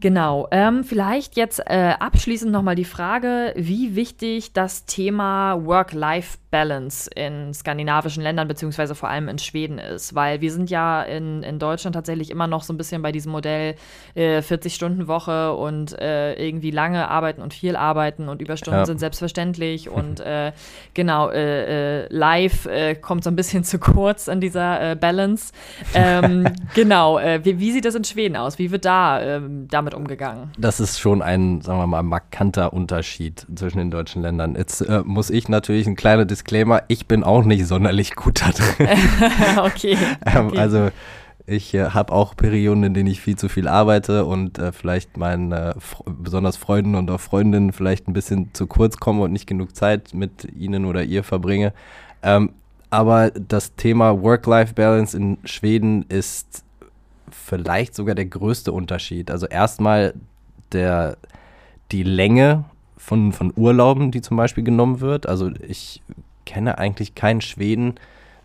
Genau. 0.00 0.46
Ähm, 0.52 0.84
vielleicht 0.84 1.36
jetzt 1.36 1.60
äh, 1.66 1.94
abschließend 1.98 2.52
nochmal 2.52 2.76
die 2.76 2.84
Frage, 2.84 3.52
wie 3.56 3.96
wichtig 3.96 4.52
das 4.52 4.84
Thema 4.84 5.60
Work-Life-Balance 5.64 7.10
in 7.16 7.52
skandinavischen 7.52 8.22
Ländern 8.22 8.46
beziehungsweise 8.46 8.94
vor 8.94 9.08
allem 9.08 9.28
in 9.28 9.38
Schweden 9.38 9.78
ist. 9.78 10.14
Weil 10.14 10.40
wir 10.40 10.52
sind 10.52 10.70
ja 10.70 11.02
in, 11.02 11.42
in 11.42 11.58
Deutschland 11.58 11.94
tatsächlich 11.94 12.30
immer 12.30 12.46
noch 12.46 12.62
so 12.62 12.72
ein 12.72 12.76
bisschen 12.76 13.02
bei 13.02 13.10
diesem 13.10 13.32
Modell 13.32 13.74
äh, 14.14 14.38
40-Stunden-Woche 14.38 15.54
und 15.54 15.98
äh, 15.98 16.34
irgendwie 16.34 16.70
lange 16.70 17.08
arbeiten 17.08 17.42
und 17.42 17.52
viel 17.52 17.74
arbeiten 17.74 18.28
und 18.28 18.40
Überstunden 18.40 18.80
Ja. 18.80 18.86
sind 18.86 19.00
selbstverständlich 19.00 19.88
und 19.90 20.20
äh, 20.20 20.52
genau, 20.94 21.28
äh, 21.30 22.04
äh, 22.04 22.06
live 22.10 22.68
kommt 23.00 23.24
so 23.24 23.30
ein 23.30 23.36
bisschen 23.36 23.64
zu 23.68 23.80
kurz 23.80 24.28
in 24.28 24.40
dieser 24.40 24.94
Balance. 24.94 25.52
Ähm, 25.94 26.48
genau, 26.74 27.18
wie, 27.18 27.58
wie 27.58 27.72
sieht 27.72 27.84
das 27.84 27.94
in 27.94 28.04
Schweden 28.04 28.36
aus? 28.36 28.58
Wie 28.58 28.70
wird 28.70 28.84
da 28.84 29.20
ähm, 29.20 29.66
damit 29.88 29.94
umgegangen? 29.94 30.50
Das 30.58 30.80
ist 30.80 30.98
schon 30.98 31.22
ein, 31.22 31.60
sagen 31.60 31.78
wir 31.78 31.86
mal, 31.86 32.02
markanter 32.02 32.72
Unterschied 32.72 33.46
zwischen 33.54 33.78
den 33.78 33.90
deutschen 33.90 34.22
Ländern. 34.22 34.54
Jetzt 34.54 34.80
äh, 34.82 35.02
muss 35.04 35.30
ich 35.30 35.48
natürlich 35.48 35.86
ein 35.86 35.96
kleiner 35.96 36.24
Disclaimer, 36.24 36.82
ich 36.88 37.06
bin 37.06 37.24
auch 37.24 37.44
nicht 37.44 37.66
sonderlich 37.66 38.14
gut 38.14 38.42
da 38.42 38.50
drin. 38.50 38.88
okay. 39.58 39.96
Ähm, 40.26 40.48
okay. 40.48 40.58
Also 40.58 40.90
ich 41.46 41.72
äh, 41.74 41.90
habe 41.90 42.12
auch 42.12 42.36
Perioden, 42.36 42.82
in 42.84 42.94
denen 42.94 43.08
ich 43.08 43.20
viel 43.20 43.36
zu 43.36 43.48
viel 43.48 43.68
arbeite 43.68 44.24
und 44.24 44.58
äh, 44.58 44.72
vielleicht 44.72 45.16
meinen 45.16 45.52
äh, 45.52 45.74
besonders 46.06 46.56
Freunden 46.56 46.94
und 46.94 47.10
auch 47.10 47.20
Freundinnen 47.20 47.72
vielleicht 47.72 48.08
ein 48.08 48.12
bisschen 48.12 48.52
zu 48.52 48.66
kurz 48.66 48.98
komme 48.98 49.22
und 49.22 49.32
nicht 49.32 49.46
genug 49.46 49.74
Zeit 49.74 50.12
mit 50.12 50.44
ihnen 50.54 50.84
oder 50.84 51.02
ihr 51.02 51.24
verbringe. 51.24 51.72
Ähm, 52.22 52.50
aber 52.90 53.30
das 53.30 53.74
Thema 53.74 54.22
Work-Life-Balance 54.22 55.16
in 55.16 55.38
Schweden 55.44 56.04
ist 56.08 56.64
vielleicht 57.30 57.94
sogar 57.94 58.14
der 58.14 58.26
größte 58.26 58.72
Unterschied. 58.72 59.30
Also 59.30 59.46
erstmal 59.46 60.14
der, 60.72 61.16
die 61.92 62.02
Länge 62.02 62.64
von, 62.96 63.32
von 63.32 63.52
Urlauben, 63.56 64.10
die 64.10 64.20
zum 64.20 64.36
Beispiel 64.36 64.64
genommen 64.64 65.00
wird. 65.00 65.28
Also 65.28 65.50
ich 65.66 66.02
kenne 66.44 66.78
eigentlich 66.78 67.14
keinen 67.14 67.40
Schweden, 67.40 67.94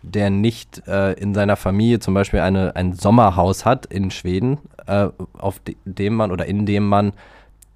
der 0.02 0.30
nicht 0.30 0.86
äh, 0.86 1.12
in 1.14 1.34
seiner 1.34 1.56
Familie 1.56 1.98
zum 1.98 2.14
Beispiel 2.14 2.40
eine, 2.40 2.76
ein 2.76 2.92
Sommerhaus 2.92 3.64
hat 3.64 3.86
in 3.86 4.10
Schweden, 4.10 4.58
äh, 4.86 5.08
auf 5.38 5.58
de 5.60 5.76
dem 5.84 6.14
man 6.14 6.30
oder 6.30 6.46
in 6.46 6.66
dem 6.66 6.86
man 6.86 7.12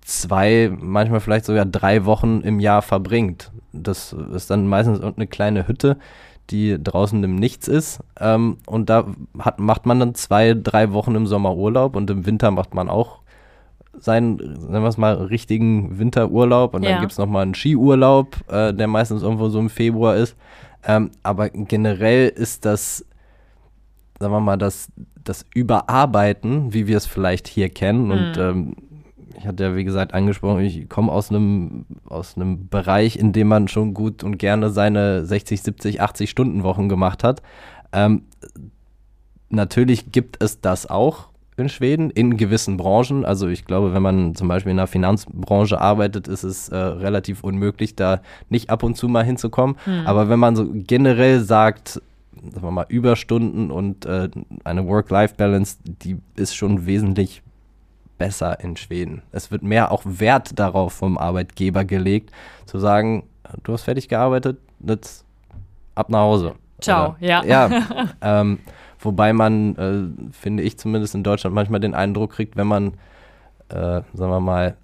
zwei, 0.03 0.71
manchmal 0.79 1.21
vielleicht 1.21 1.47
sogar 1.47 1.65
drei 1.65 2.05
Wochen 2.05 2.41
im 2.43 2.61
Jahr 2.61 2.83
verbringt. 2.83 3.51
Das 3.73 4.13
ist 4.13 4.51
dann 4.51 4.67
meistens 4.67 5.01
eine 5.01 5.27
kleine 5.27 5.69
Hütte, 5.69 5.99
die 6.51 6.83
draußen 6.83 7.23
im 7.23 7.37
Nichts 7.37 7.69
ist. 7.69 8.01
Ähm, 8.21 8.59
und 8.67 8.89
da 8.91 9.07
hat, 9.39 9.59
macht 9.59 9.87
man 9.87 10.01
dann 10.01 10.15
zwei, 10.15 10.55
drei 10.55 10.93
Wochen 10.93 11.15
im 11.15 11.27
Sommer 11.27 11.55
Urlaub 11.57 11.97
und 11.97 12.11
im 12.11 12.27
Winter 12.27 12.51
macht 12.51 12.75
man 12.75 12.89
auch 12.89 13.21
seinen, 14.01 14.39
sagen 14.39 14.83
wir 14.85 14.89
es 14.89 14.97
mal, 14.97 15.15
richtigen 15.15 15.99
Winterurlaub 15.99 16.75
und 16.75 16.83
Ja. 16.85 16.91
dann 16.93 17.01
gibt 17.01 17.13
es 17.13 17.19
nochmal 17.19 17.43
einen 17.43 17.55
Skiurlaub, 17.55 18.37
äh, 18.49 18.73
der 18.73 18.87
meistens 18.87 19.23
irgendwo 19.23 19.49
so 19.49 19.59
im 19.59 19.71
Februar 19.71 20.17
ist. 20.17 20.37
Ähm, 20.87 21.11
aber 21.23 21.51
generell 21.51 22.29
ist 22.29 22.65
das, 22.65 23.05
sagen 24.21 24.33
wir 24.33 24.41
mal, 24.41 24.57
das, 24.57 24.89
das 25.25 25.45
Überarbeiten, 25.55 26.73
wie 26.73 26.87
wir 26.87 26.97
es 26.97 27.07
vielleicht 27.07 27.49
hier 27.49 27.69
kennen. 27.69 28.11
Und 28.13 28.37
Mhm. 28.37 28.43
ähm, 28.43 28.77
ich 29.39 29.47
hatte 29.47 29.65
ja, 29.65 29.77
wie 29.77 29.85
gesagt, 29.85 30.15
angesprochen, 30.15 30.61
ich 30.61 30.89
komme 30.89 31.13
aus 31.13 31.31
einem, 31.31 31.87
aus 32.05 32.37
einem 32.37 32.69
Bereich, 32.69 33.17
in 33.17 33.33
dem 33.33 33.49
man 33.49 33.69
schon 33.69 33.95
gut 33.95 34.25
und 34.25 34.39
gerne 34.39 34.71
seine 34.71 35.25
60, 35.25 35.63
70, 35.63 36.01
80 36.01 36.31
Stunden 36.31 36.63
Wochen 36.63 36.89
gemacht 36.89 37.23
hat. 37.23 37.43
Ähm, 37.93 38.23
natürlich 39.49 40.11
gibt 40.13 40.43
es 40.43 40.61
das 40.61 40.89
auch 40.91 41.29
in 41.57 41.69
Schweden, 41.69 42.11
in 42.11 42.37
gewissen 42.37 42.77
Branchen. 42.77 43.25
Also 43.25 43.49
ich 43.49 43.65
glaube, 43.65 43.95
wenn 43.95 44.03
man 44.03 44.35
zum 44.35 44.49
Beispiel 44.49 44.71
in 44.71 44.77
der 44.77 44.87
Finanzbranche 44.87 45.81
arbeitet, 45.81 46.29
ist 46.29 46.45
es 46.45 46.69
äh, 46.69 46.77
relativ 46.77 47.43
unmöglich, 47.43 47.97
da 47.97 48.21
nicht 48.49 48.71
ab 48.71 48.83
und 48.83 48.97
zu 48.97 49.09
mal 49.09 49.25
hinzukommen. 49.25 49.77
Aber 50.05 50.29
wenn 50.29 50.39
man 50.39 50.57
so 50.57 50.69
generell 50.73 51.41
sagt, 51.41 52.01
sagen 52.53 52.63
wir 52.63 52.71
mal, 52.71 52.87
Überstunden 52.89 53.71
und 53.71 54.07
äh, 54.07 54.29
eine 54.65 54.87
Work-Life-Balance, 54.87 55.79
die 55.85 56.19
ist 56.37 56.55
schon 56.55 56.87
wesentlich 56.87 57.43
besser 58.19 58.61
in 58.61 58.77
Schweden. 58.77 59.23
Es 59.33 59.51
wird 59.51 59.63
mehr 59.63 59.93
auch 59.93 60.03
Wert 60.05 60.59
darauf 60.59 60.93
vom 60.93 61.17
Arbeitgeber 61.17 61.85
gelegt, 61.85 62.31
zu 62.67 62.79
sagen, 62.79 63.25
du 63.63 63.73
hast 63.73 63.83
fertig 63.83 64.09
gearbeitet, 64.09 64.59
jetzt 64.81 65.25
ab 65.95 66.11
nach 66.11 66.21
Hause. 66.21 66.55
Ciao, 66.81 67.17
ja. 67.21 67.45
Ja, 67.45 67.71
ähm, 68.21 68.59
wobei 69.01 69.33
man, 69.33 69.77
äh, 69.77 70.33
finde 70.33 70.63
ich 70.63 70.79
zumindest 70.79 71.15
in 71.15 71.23
Deutschland 71.23 71.55
manchmal 71.55 71.81
den 71.81 71.95
Eindruck 71.95 72.33
kriegt, 72.33 72.57
wenn 72.57 72.67
man, 72.67 72.95
äh, 73.69 74.03
sagen 74.13 74.31
wir 74.31 74.41
mal, 74.41 74.77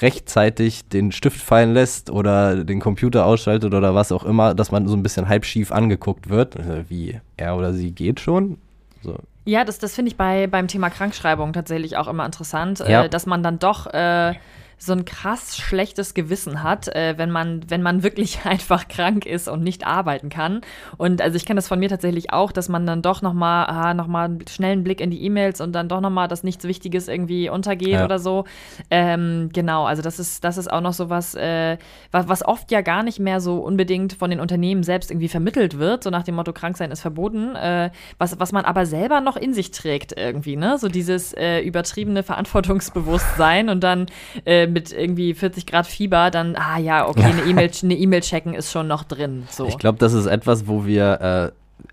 rechtzeitig 0.00 0.88
den 0.88 1.12
Stift 1.12 1.40
fallen 1.40 1.72
lässt 1.72 2.10
oder 2.10 2.64
den 2.64 2.80
Computer 2.80 3.26
ausschaltet 3.26 3.74
oder 3.74 3.94
was 3.94 4.12
auch 4.12 4.24
immer, 4.24 4.54
dass 4.54 4.70
man 4.70 4.86
so 4.86 4.96
ein 4.96 5.02
bisschen 5.02 5.28
halb 5.28 5.44
schief 5.44 5.72
angeguckt 5.72 6.28
wird. 6.28 6.56
Äh, 6.56 6.84
Wie 6.88 7.20
er 7.36 7.56
oder 7.56 7.72
sie 7.72 7.92
geht 7.92 8.20
schon. 8.20 8.58
So. 9.02 9.16
Ja, 9.44 9.64
das, 9.64 9.78
das 9.78 9.94
finde 9.94 10.10
ich 10.10 10.16
bei, 10.16 10.46
beim 10.46 10.68
Thema 10.68 10.90
Krankschreibung 10.90 11.52
tatsächlich 11.52 11.96
auch 11.96 12.08
immer 12.08 12.26
interessant, 12.26 12.80
Ja. 12.80 13.04
äh, 13.04 13.08
dass 13.08 13.24
man 13.26 13.42
dann 13.42 13.58
doch 13.58 13.86
äh, 13.86 14.34
so 14.78 14.92
ein 14.92 15.04
krass 15.04 15.56
schlechtes 15.56 16.14
Gewissen 16.14 16.62
hat, 16.62 16.88
äh, 16.88 17.14
wenn 17.16 17.30
man, 17.30 17.62
wenn 17.68 17.82
man 17.82 18.02
wirklich 18.02 18.40
einfach 18.44 18.88
krank 18.88 19.26
ist 19.26 19.48
und 19.48 19.62
nicht 19.62 19.86
arbeiten 19.86 20.28
kann. 20.28 20.60
Und 20.96 21.20
also 21.20 21.36
ich 21.36 21.44
kenne 21.44 21.58
das 21.58 21.68
von 21.68 21.78
mir 21.78 21.88
tatsächlich 21.88 22.32
auch, 22.32 22.52
dass 22.52 22.68
man 22.68 22.86
dann 22.86 23.02
doch 23.02 23.20
nochmal, 23.20 23.66
ah, 23.66 23.94
nochmal 23.94 24.26
einen 24.26 24.46
schnellen 24.48 24.84
Blick 24.84 25.00
in 25.00 25.10
die 25.10 25.22
E-Mails 25.24 25.60
und 25.60 25.72
dann 25.72 25.88
doch 25.88 26.00
nochmal, 26.00 26.28
dass 26.28 26.44
nichts 26.44 26.64
Wichtiges 26.64 27.08
irgendwie 27.08 27.50
untergeht 27.50 27.88
ja. 27.88 28.04
oder 28.04 28.18
so. 28.18 28.44
Ähm, 28.90 29.50
genau, 29.52 29.84
also 29.84 30.00
das 30.00 30.18
ist, 30.18 30.44
das 30.44 30.56
ist 30.58 30.70
auch 30.70 30.80
noch 30.80 30.92
so 30.92 31.10
was, 31.10 31.34
äh, 31.34 31.76
was, 32.12 32.28
was 32.28 32.44
oft 32.44 32.70
ja 32.70 32.80
gar 32.80 33.02
nicht 33.02 33.18
mehr 33.18 33.40
so 33.40 33.58
unbedingt 33.58 34.12
von 34.12 34.30
den 34.30 34.40
Unternehmen 34.40 34.84
selbst 34.84 35.10
irgendwie 35.10 35.28
vermittelt 35.28 35.78
wird, 35.78 36.04
so 36.04 36.10
nach 36.10 36.22
dem 36.22 36.36
Motto, 36.36 36.52
krank 36.52 36.76
sein 36.76 36.90
ist 36.92 37.00
verboten, 37.00 37.56
äh, 37.56 37.90
was, 38.18 38.38
was 38.38 38.52
man 38.52 38.64
aber 38.64 38.86
selber 38.86 39.20
noch 39.20 39.36
in 39.36 39.54
sich 39.54 39.72
trägt 39.72 40.14
irgendwie, 40.16 40.56
ne? 40.56 40.78
So 40.78 40.88
dieses 40.88 41.32
äh, 41.32 41.60
übertriebene 41.60 42.22
Verantwortungsbewusstsein 42.22 43.68
und 43.68 43.82
dann 43.82 44.06
äh, 44.44 44.67
mit 44.72 44.92
irgendwie 44.92 45.34
40 45.34 45.66
Grad 45.66 45.86
Fieber 45.86 46.30
dann, 46.30 46.56
ah 46.56 46.78
ja, 46.78 47.08
okay, 47.08 47.24
eine 47.24 47.42
E-Mail 47.42 47.70
eine 47.82 47.94
E 47.94 48.20
checken 48.20 48.54
ist 48.54 48.72
schon 48.72 48.86
noch 48.86 49.04
drin. 49.04 49.44
So. 49.50 49.66
Ich 49.66 49.78
glaube, 49.78 49.98
das 49.98 50.12
ist 50.12 50.26
etwas, 50.26 50.66
wo 50.66 50.86
wir 50.86 51.52
äh, 51.52 51.90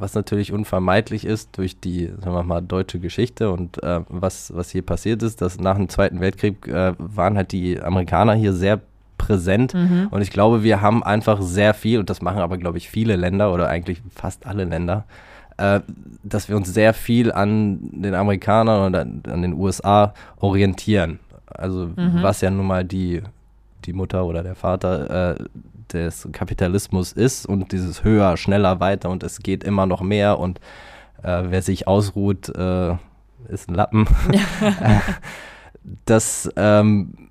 was 0.00 0.14
natürlich 0.14 0.52
unvermeidlich 0.52 1.24
ist 1.24 1.56
durch 1.56 1.78
die, 1.80 2.06
sagen 2.06 2.34
wir 2.34 2.42
mal, 2.42 2.60
deutsche 2.60 2.98
Geschichte 2.98 3.50
und 3.50 3.82
äh, 3.82 4.00
was, 4.08 4.54
was 4.54 4.70
hier 4.70 4.82
passiert 4.82 5.22
ist, 5.22 5.40
dass 5.40 5.58
nach 5.58 5.76
dem 5.76 5.88
Zweiten 5.88 6.20
Weltkrieg 6.20 6.66
äh, 6.68 6.94
waren 6.98 7.36
halt 7.36 7.52
die 7.52 7.80
Amerikaner 7.80 8.34
hier 8.34 8.52
sehr 8.52 8.80
präsent 9.16 9.74
mhm. 9.74 10.08
und 10.10 10.22
ich 10.22 10.30
glaube, 10.30 10.62
wir 10.62 10.80
haben 10.80 11.02
einfach 11.02 11.42
sehr 11.42 11.74
viel, 11.74 11.98
und 11.98 12.10
das 12.10 12.22
machen 12.22 12.40
aber, 12.40 12.58
glaube 12.58 12.78
ich, 12.78 12.88
viele 12.88 13.16
Länder 13.16 13.52
oder 13.52 13.68
eigentlich 13.68 14.00
fast 14.14 14.46
alle 14.46 14.64
Länder, 14.64 15.04
äh, 15.56 15.80
dass 16.22 16.48
wir 16.48 16.56
uns 16.56 16.72
sehr 16.72 16.94
viel 16.94 17.32
an 17.32 17.78
den 17.92 18.14
Amerikanern 18.14 18.86
und 18.86 18.94
an, 18.94 19.22
an 19.28 19.42
den 19.42 19.54
USA 19.54 20.14
orientieren. 20.38 21.18
Also 21.58 21.90
mhm. 21.94 22.22
was 22.22 22.40
ja 22.40 22.50
nun 22.50 22.66
mal 22.66 22.84
die, 22.84 23.22
die 23.84 23.92
Mutter 23.92 24.24
oder 24.24 24.42
der 24.42 24.54
Vater 24.54 25.36
äh, 25.38 25.44
des 25.92 26.28
Kapitalismus 26.32 27.12
ist 27.12 27.46
und 27.46 27.72
dieses 27.72 28.04
höher, 28.04 28.36
schneller, 28.36 28.80
weiter 28.80 29.10
und 29.10 29.22
es 29.22 29.40
geht 29.40 29.64
immer 29.64 29.86
noch 29.86 30.00
mehr 30.00 30.38
und 30.38 30.60
äh, 31.22 31.44
wer 31.48 31.62
sich 31.62 31.88
ausruht, 31.88 32.48
äh, 32.50 32.94
ist 33.48 33.68
ein 33.68 33.74
Lappen. 33.74 34.06
Das 36.04 36.50
ähm, 36.56 37.27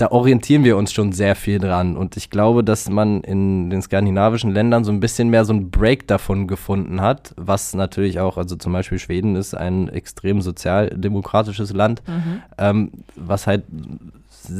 da 0.00 0.10
orientieren 0.12 0.64
wir 0.64 0.78
uns 0.78 0.92
schon 0.92 1.12
sehr 1.12 1.36
viel 1.36 1.58
dran. 1.58 1.94
Und 1.94 2.16
ich 2.16 2.30
glaube, 2.30 2.64
dass 2.64 2.88
man 2.88 3.20
in 3.20 3.68
den 3.68 3.82
skandinavischen 3.82 4.50
Ländern 4.50 4.82
so 4.82 4.90
ein 4.92 4.98
bisschen 4.98 5.28
mehr 5.28 5.44
so 5.44 5.52
einen 5.52 5.70
Break 5.70 6.06
davon 6.06 6.46
gefunden 6.46 7.02
hat, 7.02 7.34
was 7.36 7.74
natürlich 7.74 8.18
auch, 8.18 8.38
also 8.38 8.56
zum 8.56 8.72
Beispiel 8.72 8.98
Schweden 8.98 9.36
ist 9.36 9.54
ein 9.54 9.88
extrem 9.90 10.40
sozialdemokratisches 10.40 11.74
Land, 11.74 12.02
mhm. 12.08 12.42
ähm, 12.56 12.92
was 13.14 13.46
halt 13.46 13.64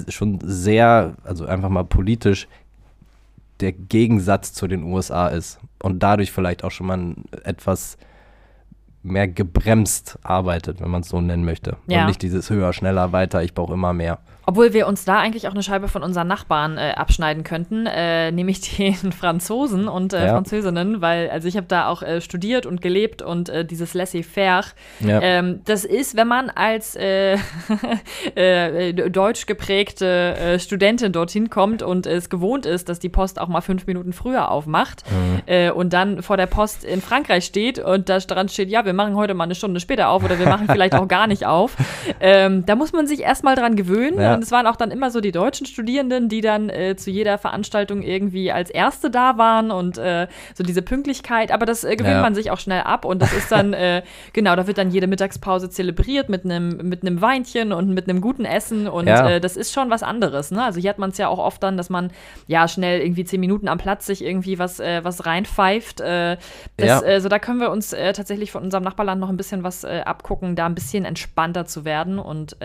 schon 0.08 0.40
sehr, 0.42 1.14
also 1.24 1.46
einfach 1.46 1.70
mal 1.70 1.84
politisch 1.84 2.46
der 3.60 3.72
Gegensatz 3.72 4.52
zu 4.52 4.68
den 4.68 4.82
USA 4.82 5.28
ist. 5.28 5.58
Und 5.82 6.02
dadurch 6.02 6.32
vielleicht 6.32 6.64
auch 6.64 6.70
schon 6.70 6.86
mal 6.86 7.14
etwas 7.44 7.96
mehr 9.02 9.26
gebremst 9.26 10.18
arbeitet, 10.22 10.82
wenn 10.82 10.90
man 10.90 11.00
es 11.00 11.08
so 11.08 11.18
nennen 11.20 11.46
möchte. 11.46 11.78
Ja. 11.86 12.02
Und 12.02 12.08
nicht 12.08 12.20
dieses 12.20 12.50
höher, 12.50 12.74
schneller, 12.74 13.12
weiter, 13.12 13.42
ich 13.42 13.54
brauche 13.54 13.72
immer 13.72 13.94
mehr. 13.94 14.18
Obwohl 14.50 14.72
wir 14.72 14.88
uns 14.88 15.04
da 15.04 15.20
eigentlich 15.20 15.46
auch 15.46 15.52
eine 15.52 15.62
Scheibe 15.62 15.86
von 15.86 16.02
unseren 16.02 16.26
Nachbarn 16.26 16.76
äh, 16.76 16.94
abschneiden 16.96 17.44
könnten, 17.44 17.86
äh, 17.86 18.32
nämlich 18.32 18.60
den 18.76 19.12
Franzosen 19.12 19.86
und 19.86 20.12
äh, 20.12 20.26
ja. 20.26 20.32
Französinnen, 20.32 21.00
weil 21.00 21.30
also 21.30 21.46
ich 21.46 21.56
habe 21.56 21.68
da 21.68 21.86
auch 21.86 22.02
äh, 22.02 22.20
studiert 22.20 22.66
und 22.66 22.82
gelebt 22.82 23.22
und 23.22 23.48
äh, 23.48 23.64
dieses 23.64 23.94
laissez-faire, 23.94 24.64
ja. 24.98 25.20
ähm, 25.22 25.60
das 25.66 25.84
ist, 25.84 26.16
wenn 26.16 26.26
man 26.26 26.50
als 26.50 26.96
äh, 26.96 27.38
deutsch 29.10 29.46
geprägte 29.46 30.58
Studentin 30.58 31.12
dorthin 31.12 31.48
kommt 31.48 31.84
und 31.84 32.06
es 32.06 32.28
gewohnt 32.28 32.66
ist, 32.66 32.88
dass 32.88 32.98
die 32.98 33.08
Post 33.08 33.40
auch 33.40 33.46
mal 33.46 33.60
fünf 33.60 33.86
Minuten 33.86 34.12
früher 34.12 34.50
aufmacht 34.50 35.04
mhm. 35.10 35.72
und 35.72 35.92
dann 35.92 36.22
vor 36.22 36.36
der 36.36 36.46
Post 36.46 36.82
in 36.82 37.00
Frankreich 37.00 37.44
steht 37.44 37.78
und 37.78 38.08
da 38.08 38.18
dran 38.18 38.48
steht, 38.48 38.68
ja, 38.68 38.84
wir 38.84 38.94
machen 38.94 39.14
heute 39.14 39.34
mal 39.34 39.44
eine 39.44 39.54
Stunde 39.54 39.78
später 39.78 40.08
auf 40.08 40.24
oder 40.24 40.40
wir 40.40 40.48
machen 40.48 40.66
vielleicht 40.68 40.94
auch 40.94 41.06
gar 41.06 41.28
nicht 41.28 41.46
auf. 41.46 41.76
Ähm, 42.22 42.66
da 42.66 42.76
muss 42.76 42.92
man 42.92 43.06
sich 43.06 43.20
erstmal 43.20 43.54
dran 43.54 43.76
gewöhnen. 43.76 44.20
Ja. 44.20 44.39
Und 44.40 44.44
es 44.44 44.52
waren 44.52 44.66
auch 44.66 44.76
dann 44.76 44.90
immer 44.90 45.10
so 45.10 45.20
die 45.20 45.32
deutschen 45.32 45.66
Studierenden, 45.66 46.30
die 46.30 46.40
dann 46.40 46.70
äh, 46.70 46.96
zu 46.96 47.10
jeder 47.10 47.36
Veranstaltung 47.36 48.00
irgendwie 48.00 48.50
als 48.50 48.70
Erste 48.70 49.10
da 49.10 49.36
waren 49.36 49.70
und 49.70 49.98
äh, 49.98 50.28
so 50.54 50.64
diese 50.64 50.80
Pünktlichkeit. 50.80 51.52
Aber 51.52 51.66
das 51.66 51.84
äh, 51.84 51.94
gewöhnt 51.94 52.14
ja. 52.14 52.22
man 52.22 52.34
sich 52.34 52.50
auch 52.50 52.58
schnell 52.58 52.80
ab 52.80 53.04
und 53.04 53.20
das 53.20 53.34
ist 53.34 53.52
dann, 53.52 53.72
äh, 53.74 54.02
genau, 54.32 54.56
da 54.56 54.66
wird 54.66 54.78
dann 54.78 54.90
jede 54.90 55.08
Mittagspause 55.08 55.68
zelebriert 55.68 56.30
mit 56.30 56.46
einem 56.46 56.88
mit 56.88 57.02
Weinchen 57.20 57.74
und 57.74 57.90
mit 57.90 58.08
einem 58.08 58.22
guten 58.22 58.46
Essen 58.46 58.88
und 58.88 59.08
ja. 59.08 59.28
Äh, 59.28 59.40
das 59.42 59.58
ist 59.58 59.74
schon 59.74 59.90
was 59.90 60.02
anderes. 60.02 60.52
Ne? 60.52 60.64
Also 60.64 60.80
hier 60.80 60.88
hat 60.88 60.98
man 60.98 61.10
es 61.10 61.18
ja 61.18 61.28
auch 61.28 61.38
oft 61.38 61.62
dann, 61.62 61.76
dass 61.76 61.90
man 61.90 62.10
ja 62.46 62.66
schnell 62.66 63.02
irgendwie 63.02 63.26
zehn 63.26 63.40
Minuten 63.40 63.68
am 63.68 63.76
Platz 63.76 64.06
sich 64.06 64.24
irgendwie 64.24 64.58
was, 64.58 64.80
äh, 64.80 65.04
was 65.04 65.26
reinpfeift. 65.26 66.00
das, 66.00 66.40
ja. 66.78 67.20
so 67.20 67.28
da 67.28 67.38
können 67.38 67.60
wir 67.60 67.70
uns 67.70 67.90
tatsächlich 67.90 68.52
von 68.52 68.62
unserem 68.62 68.84
Nachbarland 68.84 69.20
noch 69.20 69.28
ein 69.28 69.36
bisschen 69.36 69.62
was 69.64 69.84
abgucken, 69.84 70.56
da 70.56 70.64
ein 70.64 70.74
bisschen 70.74 71.04
entspannter 71.04 71.66
zu 71.66 71.84
werden 71.84 72.18
und 72.18 72.56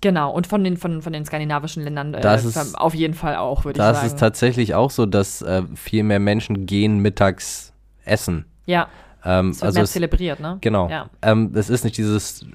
Genau, 0.00 0.30
und 0.32 0.46
von 0.46 0.64
den, 0.64 0.76
von, 0.76 1.02
von 1.02 1.12
den 1.12 1.24
skandinavischen 1.24 1.82
Ländern 1.84 2.14
äh, 2.14 2.34
ist, 2.36 2.78
auf 2.78 2.94
jeden 2.94 3.14
Fall 3.14 3.36
auch, 3.36 3.64
würde 3.64 3.78
ich 3.78 3.84
sagen. 3.84 3.94
Das 3.94 4.04
ist 4.04 4.18
tatsächlich 4.18 4.74
auch 4.74 4.90
so, 4.90 5.04
dass 5.04 5.42
äh, 5.42 5.62
viel 5.74 6.04
mehr 6.04 6.20
Menschen 6.20 6.66
gehen 6.66 7.00
mittags 7.00 7.72
essen. 8.04 8.46
Ja. 8.64 8.88
Ähm, 9.24 9.50
das 9.50 9.58
wird 9.58 9.66
also 9.66 9.76
mehr 9.76 9.84
es, 9.84 9.92
zelebriert, 9.92 10.40
ne? 10.40 10.58
Genau. 10.62 10.88
Ja. 10.88 11.10
Ähm, 11.20 11.52
es 11.54 11.68
ist 11.68 11.84
nicht 11.84 11.98
dieses 11.98 12.46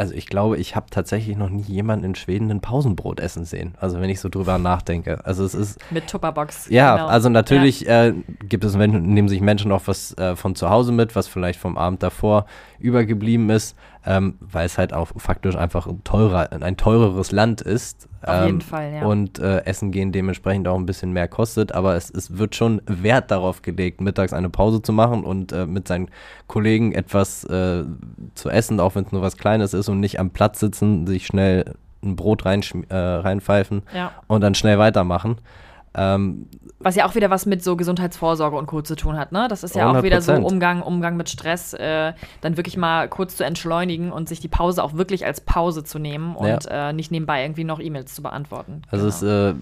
also 0.00 0.14
ich 0.14 0.28
glaube, 0.28 0.56
ich 0.56 0.76
habe 0.76 0.86
tatsächlich 0.88 1.36
noch 1.36 1.50
nie 1.50 1.60
jemanden 1.60 2.06
in 2.06 2.14
Schweden 2.14 2.50
ein 2.50 2.60
Pausenbrot 2.62 3.20
essen 3.20 3.44
sehen. 3.44 3.74
Also 3.78 4.00
wenn 4.00 4.08
ich 4.08 4.18
so 4.18 4.30
drüber 4.30 4.56
nachdenke. 4.56 5.22
Also 5.26 5.44
es 5.44 5.52
ist. 5.52 5.78
Mit 5.90 6.06
Tupperbox. 6.06 6.70
Ja, 6.70 6.96
genau. 6.96 7.08
also 7.08 7.28
natürlich 7.28 7.82
ja. 7.82 8.06
äh, 8.06 8.14
gibt 8.48 8.64
es 8.64 8.78
Menschen, 8.78 9.12
nehmen 9.12 9.28
sich 9.28 9.42
Menschen 9.42 9.70
auch 9.72 9.82
was 9.84 10.16
äh, 10.16 10.36
von 10.36 10.54
zu 10.54 10.70
Hause 10.70 10.92
mit, 10.92 11.14
was 11.16 11.28
vielleicht 11.28 11.60
vom 11.60 11.76
Abend 11.76 12.02
davor 12.02 12.46
übergeblieben 12.78 13.50
ist, 13.50 13.76
ähm, 14.06 14.38
weil 14.40 14.66
es 14.66 14.78
halt 14.78 14.94
auch 14.94 15.08
faktisch 15.16 15.56
einfach 15.56 15.86
ein 15.86 16.02
teurer, 16.04 16.48
ein 16.62 16.76
teureres 16.76 17.32
Land 17.32 17.60
ist. 17.60 18.08
Auf 18.22 18.40
ähm, 18.40 18.46
jeden 18.46 18.60
Fall, 18.60 18.92
ja. 18.92 19.04
Und 19.04 19.38
äh, 19.38 19.64
Essen 19.64 19.92
gehen 19.92 20.12
dementsprechend 20.12 20.68
auch 20.68 20.76
ein 20.76 20.86
bisschen 20.86 21.12
mehr 21.12 21.28
kostet, 21.28 21.72
aber 21.72 21.96
es, 21.96 22.10
es 22.10 22.38
wird 22.38 22.54
schon 22.54 22.80
Wert 22.86 23.30
darauf 23.30 23.62
gelegt, 23.62 24.00
mittags 24.00 24.32
eine 24.32 24.48
Pause 24.48 24.80
zu 24.82 24.92
machen 24.92 25.24
und 25.24 25.52
äh, 25.52 25.66
mit 25.66 25.86
seinen 25.88 26.08
Kollegen 26.46 26.92
etwas 26.92 27.44
äh, 27.44 27.84
zu 28.34 28.48
essen, 28.48 28.80
auch 28.80 28.94
wenn 28.94 29.04
es 29.04 29.12
nur 29.12 29.22
was 29.22 29.36
Kleines 29.36 29.74
ist 29.74 29.88
und 29.88 30.00
nicht 30.00 30.18
am 30.18 30.30
Platz 30.30 30.60
sitzen, 30.60 31.06
sich 31.06 31.26
schnell 31.26 31.74
ein 32.02 32.16
Brot 32.16 32.46
rein, 32.46 32.62
äh, 32.88 32.96
reinpfeifen 32.96 33.82
ja. 33.94 34.12
und 34.26 34.40
dann 34.40 34.54
schnell 34.54 34.78
weitermachen. 34.78 35.36
Ähm, 35.92 36.46
was 36.78 36.94
ja 36.94 37.04
auch 37.04 37.14
wieder 37.16 37.30
was 37.30 37.46
mit 37.46 37.64
so 37.64 37.76
Gesundheitsvorsorge 37.76 38.56
und 38.56 38.66
Co. 38.66 38.80
zu 38.80 38.94
tun 38.94 39.18
hat, 39.18 39.32
ne? 39.32 39.48
Das 39.48 39.64
ist 39.64 39.74
ja 39.74 39.90
100%. 39.90 39.98
auch 39.98 40.02
wieder 40.04 40.22
so 40.22 40.32
Umgang, 40.34 40.82
Umgang 40.82 41.16
mit 41.16 41.28
Stress, 41.28 41.74
äh, 41.74 42.12
dann 42.40 42.56
wirklich 42.56 42.76
mal 42.76 43.08
kurz 43.08 43.36
zu 43.36 43.44
entschleunigen 43.44 44.12
und 44.12 44.28
sich 44.28 44.40
die 44.40 44.48
Pause 44.48 44.84
auch 44.84 44.94
wirklich 44.94 45.26
als 45.26 45.40
Pause 45.40 45.82
zu 45.82 45.98
nehmen 45.98 46.36
und 46.36 46.64
ja. 46.64 46.90
äh, 46.90 46.92
nicht 46.92 47.10
nebenbei 47.10 47.42
irgendwie 47.42 47.64
noch 47.64 47.80
E-Mails 47.80 48.14
zu 48.14 48.22
beantworten. 48.22 48.82
Also 48.90 49.26
genau. 49.26 49.58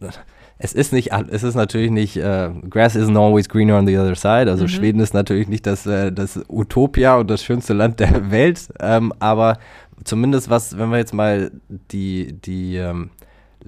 es, 0.00 0.10
äh, 0.10 0.20
es 0.58 0.72
ist 0.72 0.92
nicht, 0.92 1.12
es 1.12 1.42
ist 1.42 1.54
natürlich 1.54 1.90
nicht, 1.90 2.16
äh, 2.16 2.50
Grass 2.70 2.96
isn't 2.96 3.16
always 3.16 3.48
greener 3.48 3.76
on 3.76 3.86
the 3.86 3.98
other 3.98 4.14
side. 4.14 4.50
Also 4.50 4.64
mhm. 4.64 4.68
Schweden 4.68 5.00
ist 5.00 5.14
natürlich 5.14 5.48
nicht 5.48 5.66
das, 5.66 5.86
äh, 5.86 6.12
das 6.12 6.40
Utopia 6.48 7.16
und 7.16 7.28
das 7.28 7.42
schönste 7.42 7.74
Land 7.74 8.00
der 8.00 8.30
Welt, 8.30 8.68
ähm, 8.80 9.12
aber 9.18 9.58
zumindest 10.04 10.48
was, 10.48 10.78
wenn 10.78 10.90
wir 10.90 10.98
jetzt 10.98 11.14
mal 11.14 11.50
die, 11.68 12.32
die 12.32 12.76
ähm, 12.76 13.10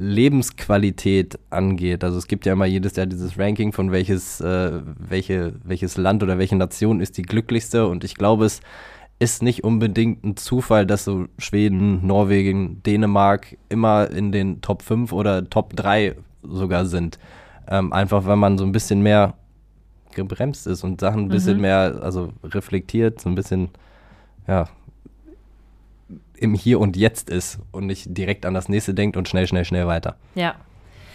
Lebensqualität 0.01 1.39
angeht. 1.51 2.03
Also 2.03 2.17
es 2.17 2.27
gibt 2.27 2.47
ja 2.47 2.55
immer 2.55 2.65
jedes 2.65 2.97
Jahr 2.97 3.05
dieses 3.05 3.39
Ranking 3.39 3.73
von 3.73 3.93
welches, 3.93 4.41
äh, 4.41 4.81
welche, 4.99 5.53
welches 5.63 5.99
Land 5.99 6.23
oder 6.23 6.39
welche 6.39 6.57
Nation 6.57 7.01
ist 7.01 7.19
die 7.19 7.23
glücklichste. 7.23 7.87
Und 7.87 8.03
ich 8.03 8.15
glaube, 8.15 8.47
es 8.47 8.63
ist 9.19 9.43
nicht 9.43 9.63
unbedingt 9.63 10.25
ein 10.25 10.37
Zufall, 10.39 10.87
dass 10.87 11.05
so 11.05 11.27
Schweden, 11.37 12.07
Norwegen, 12.07 12.83
Dänemark 12.83 13.59
immer 13.69 14.11
in 14.11 14.33
den 14.33 14.63
Top 14.63 14.81
5 14.81 15.13
oder 15.13 15.49
Top 15.51 15.77
3 15.77 16.17
sogar 16.43 16.87
sind. 16.87 17.19
Ähm, 17.69 17.93
einfach 17.93 18.25
weil 18.25 18.37
man 18.37 18.57
so 18.57 18.65
ein 18.65 18.73
bisschen 18.73 19.03
mehr 19.03 19.35
gebremst 20.15 20.67
ist 20.67 20.83
und 20.83 21.03
Sachen 21.03 21.25
ein 21.25 21.29
bisschen 21.29 21.57
mhm. 21.57 21.61
mehr, 21.61 22.01
also 22.01 22.33
reflektiert, 22.43 23.21
so 23.21 23.29
ein 23.29 23.35
bisschen, 23.35 23.69
ja, 24.49 24.67
im 26.41 26.55
Hier 26.55 26.81
und 26.81 26.97
Jetzt 26.97 27.31
ist 27.31 27.59
und 27.71 27.87
nicht 27.87 28.07
direkt 28.17 28.47
an 28.47 28.55
das 28.55 28.69
nächste 28.69 28.95
denkt 28.95 29.17
und 29.17 29.29
schnell, 29.29 29.47
schnell, 29.47 29.65
schnell 29.65 29.87
weiter. 29.87 30.17
Ja. 30.35 30.57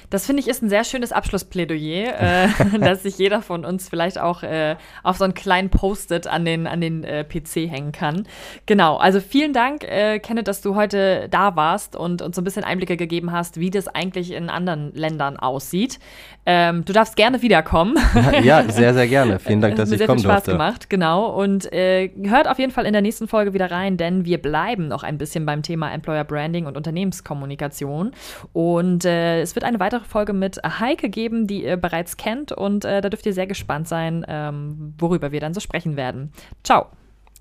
Das 0.10 0.26
finde 0.26 0.42
ich 0.42 0.48
ist 0.48 0.62
ein 0.62 0.70
sehr 0.70 0.84
schönes 0.84 1.12
Abschlussplädoyer, 1.12 2.20
äh, 2.20 2.48
dass 2.80 3.04
sich 3.04 3.18
jeder 3.18 3.42
von 3.42 3.66
uns 3.66 3.90
vielleicht 3.90 4.20
auch 4.20 4.44
äh, 4.44 4.76
auf 5.04 5.18
so 5.18 5.24
einen 5.24 5.34
kleinen 5.34 5.70
Post-it 5.70 6.28
an 6.28 6.46
den, 6.46 6.68
an 6.68 6.82
den 6.82 7.04
äh, 7.04 7.24
PC 7.24 7.70
hängen 7.70 7.92
kann. 7.92 8.28
Genau, 8.66 8.98
also 8.98 9.20
vielen 9.20 9.54
Dank, 9.54 9.84
äh, 9.84 10.20
Kenneth, 10.20 10.48
dass 10.48 10.62
du 10.62 10.76
heute 10.76 11.28
da 11.30 11.56
warst 11.56 11.96
und 11.96 12.22
uns 12.22 12.36
so 12.36 12.42
ein 12.42 12.46
bisschen 12.46 12.64
Einblicke 12.64 12.98
gegeben 12.98 13.32
hast, 13.32 13.60
wie 13.60 13.70
das 13.70 13.88
eigentlich 13.88 14.32
in 14.32 14.50
anderen 14.50 14.94
Ländern 14.94 15.38
aussieht. 15.38 16.00
Ähm, 16.48 16.86
du 16.86 16.94
darfst 16.94 17.16
gerne 17.16 17.42
wiederkommen. 17.42 17.98
Ja, 18.44 18.64
sehr, 18.70 18.94
sehr 18.94 19.08
gerne. 19.08 19.40
Vielen 19.46 19.62
Dank, 19.62 19.76
dass 19.78 19.92
ich 19.92 20.06
kommen 20.06 20.08
durfte. 20.08 20.14
Hat 20.14 20.18
mir 20.18 20.22
sehr 20.22 20.26
viel 20.26 20.30
Spaß 20.30 20.44
durfte. 20.44 20.52
gemacht, 20.52 20.90
genau. 20.90 21.26
Und 21.32 21.74
äh, 21.74 22.12
hört 22.24 22.48
auf 22.48 22.60
jeden 22.60 22.72
Fall 22.72 22.86
in 22.86 22.94
der 22.94 23.02
nächsten 23.02 23.28
Folge 23.28 23.54
wieder 23.54 23.72
rein, 23.72 23.98
denn 23.98 24.26
wir 24.26 24.38
bleiben 24.38 24.88
noch 24.88 25.04
ein 25.04 25.18
bisschen 25.18 25.46
beim 25.46 25.64
Thema 25.64 25.92
Employer 25.92 26.24
Branding 26.24 26.68
und 26.68 26.78
Unternehmenskommunikation. 26.78 28.12
Und 28.54 29.06
äh, 29.06 29.42
es 29.42 29.56
wird 29.56 29.66
eine 29.66 29.80
weitere 29.96 30.10
Folge 30.10 30.34
mit 30.34 30.60
Heike 30.64 31.10
geben, 31.10 31.48
die 31.48 31.64
ihr 31.64 31.78
bereits 31.78 32.18
kennt. 32.18 32.52
Und 32.52 32.86
äh, 32.86 33.02
da 33.02 33.10
dürft 33.10 33.26
ihr 33.26 33.34
sehr 33.34 33.48
gespannt 33.48 33.88
sein, 33.88 34.26
ähm, 34.28 34.94
worüber 34.98 35.32
wir 35.32 35.40
dann 35.40 35.54
so 35.54 35.60
sprechen 35.60 35.96
werden. 35.96 36.32
Ciao. 36.64 36.88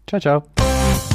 Ciao, 0.06 0.20
ciao. 0.20 1.13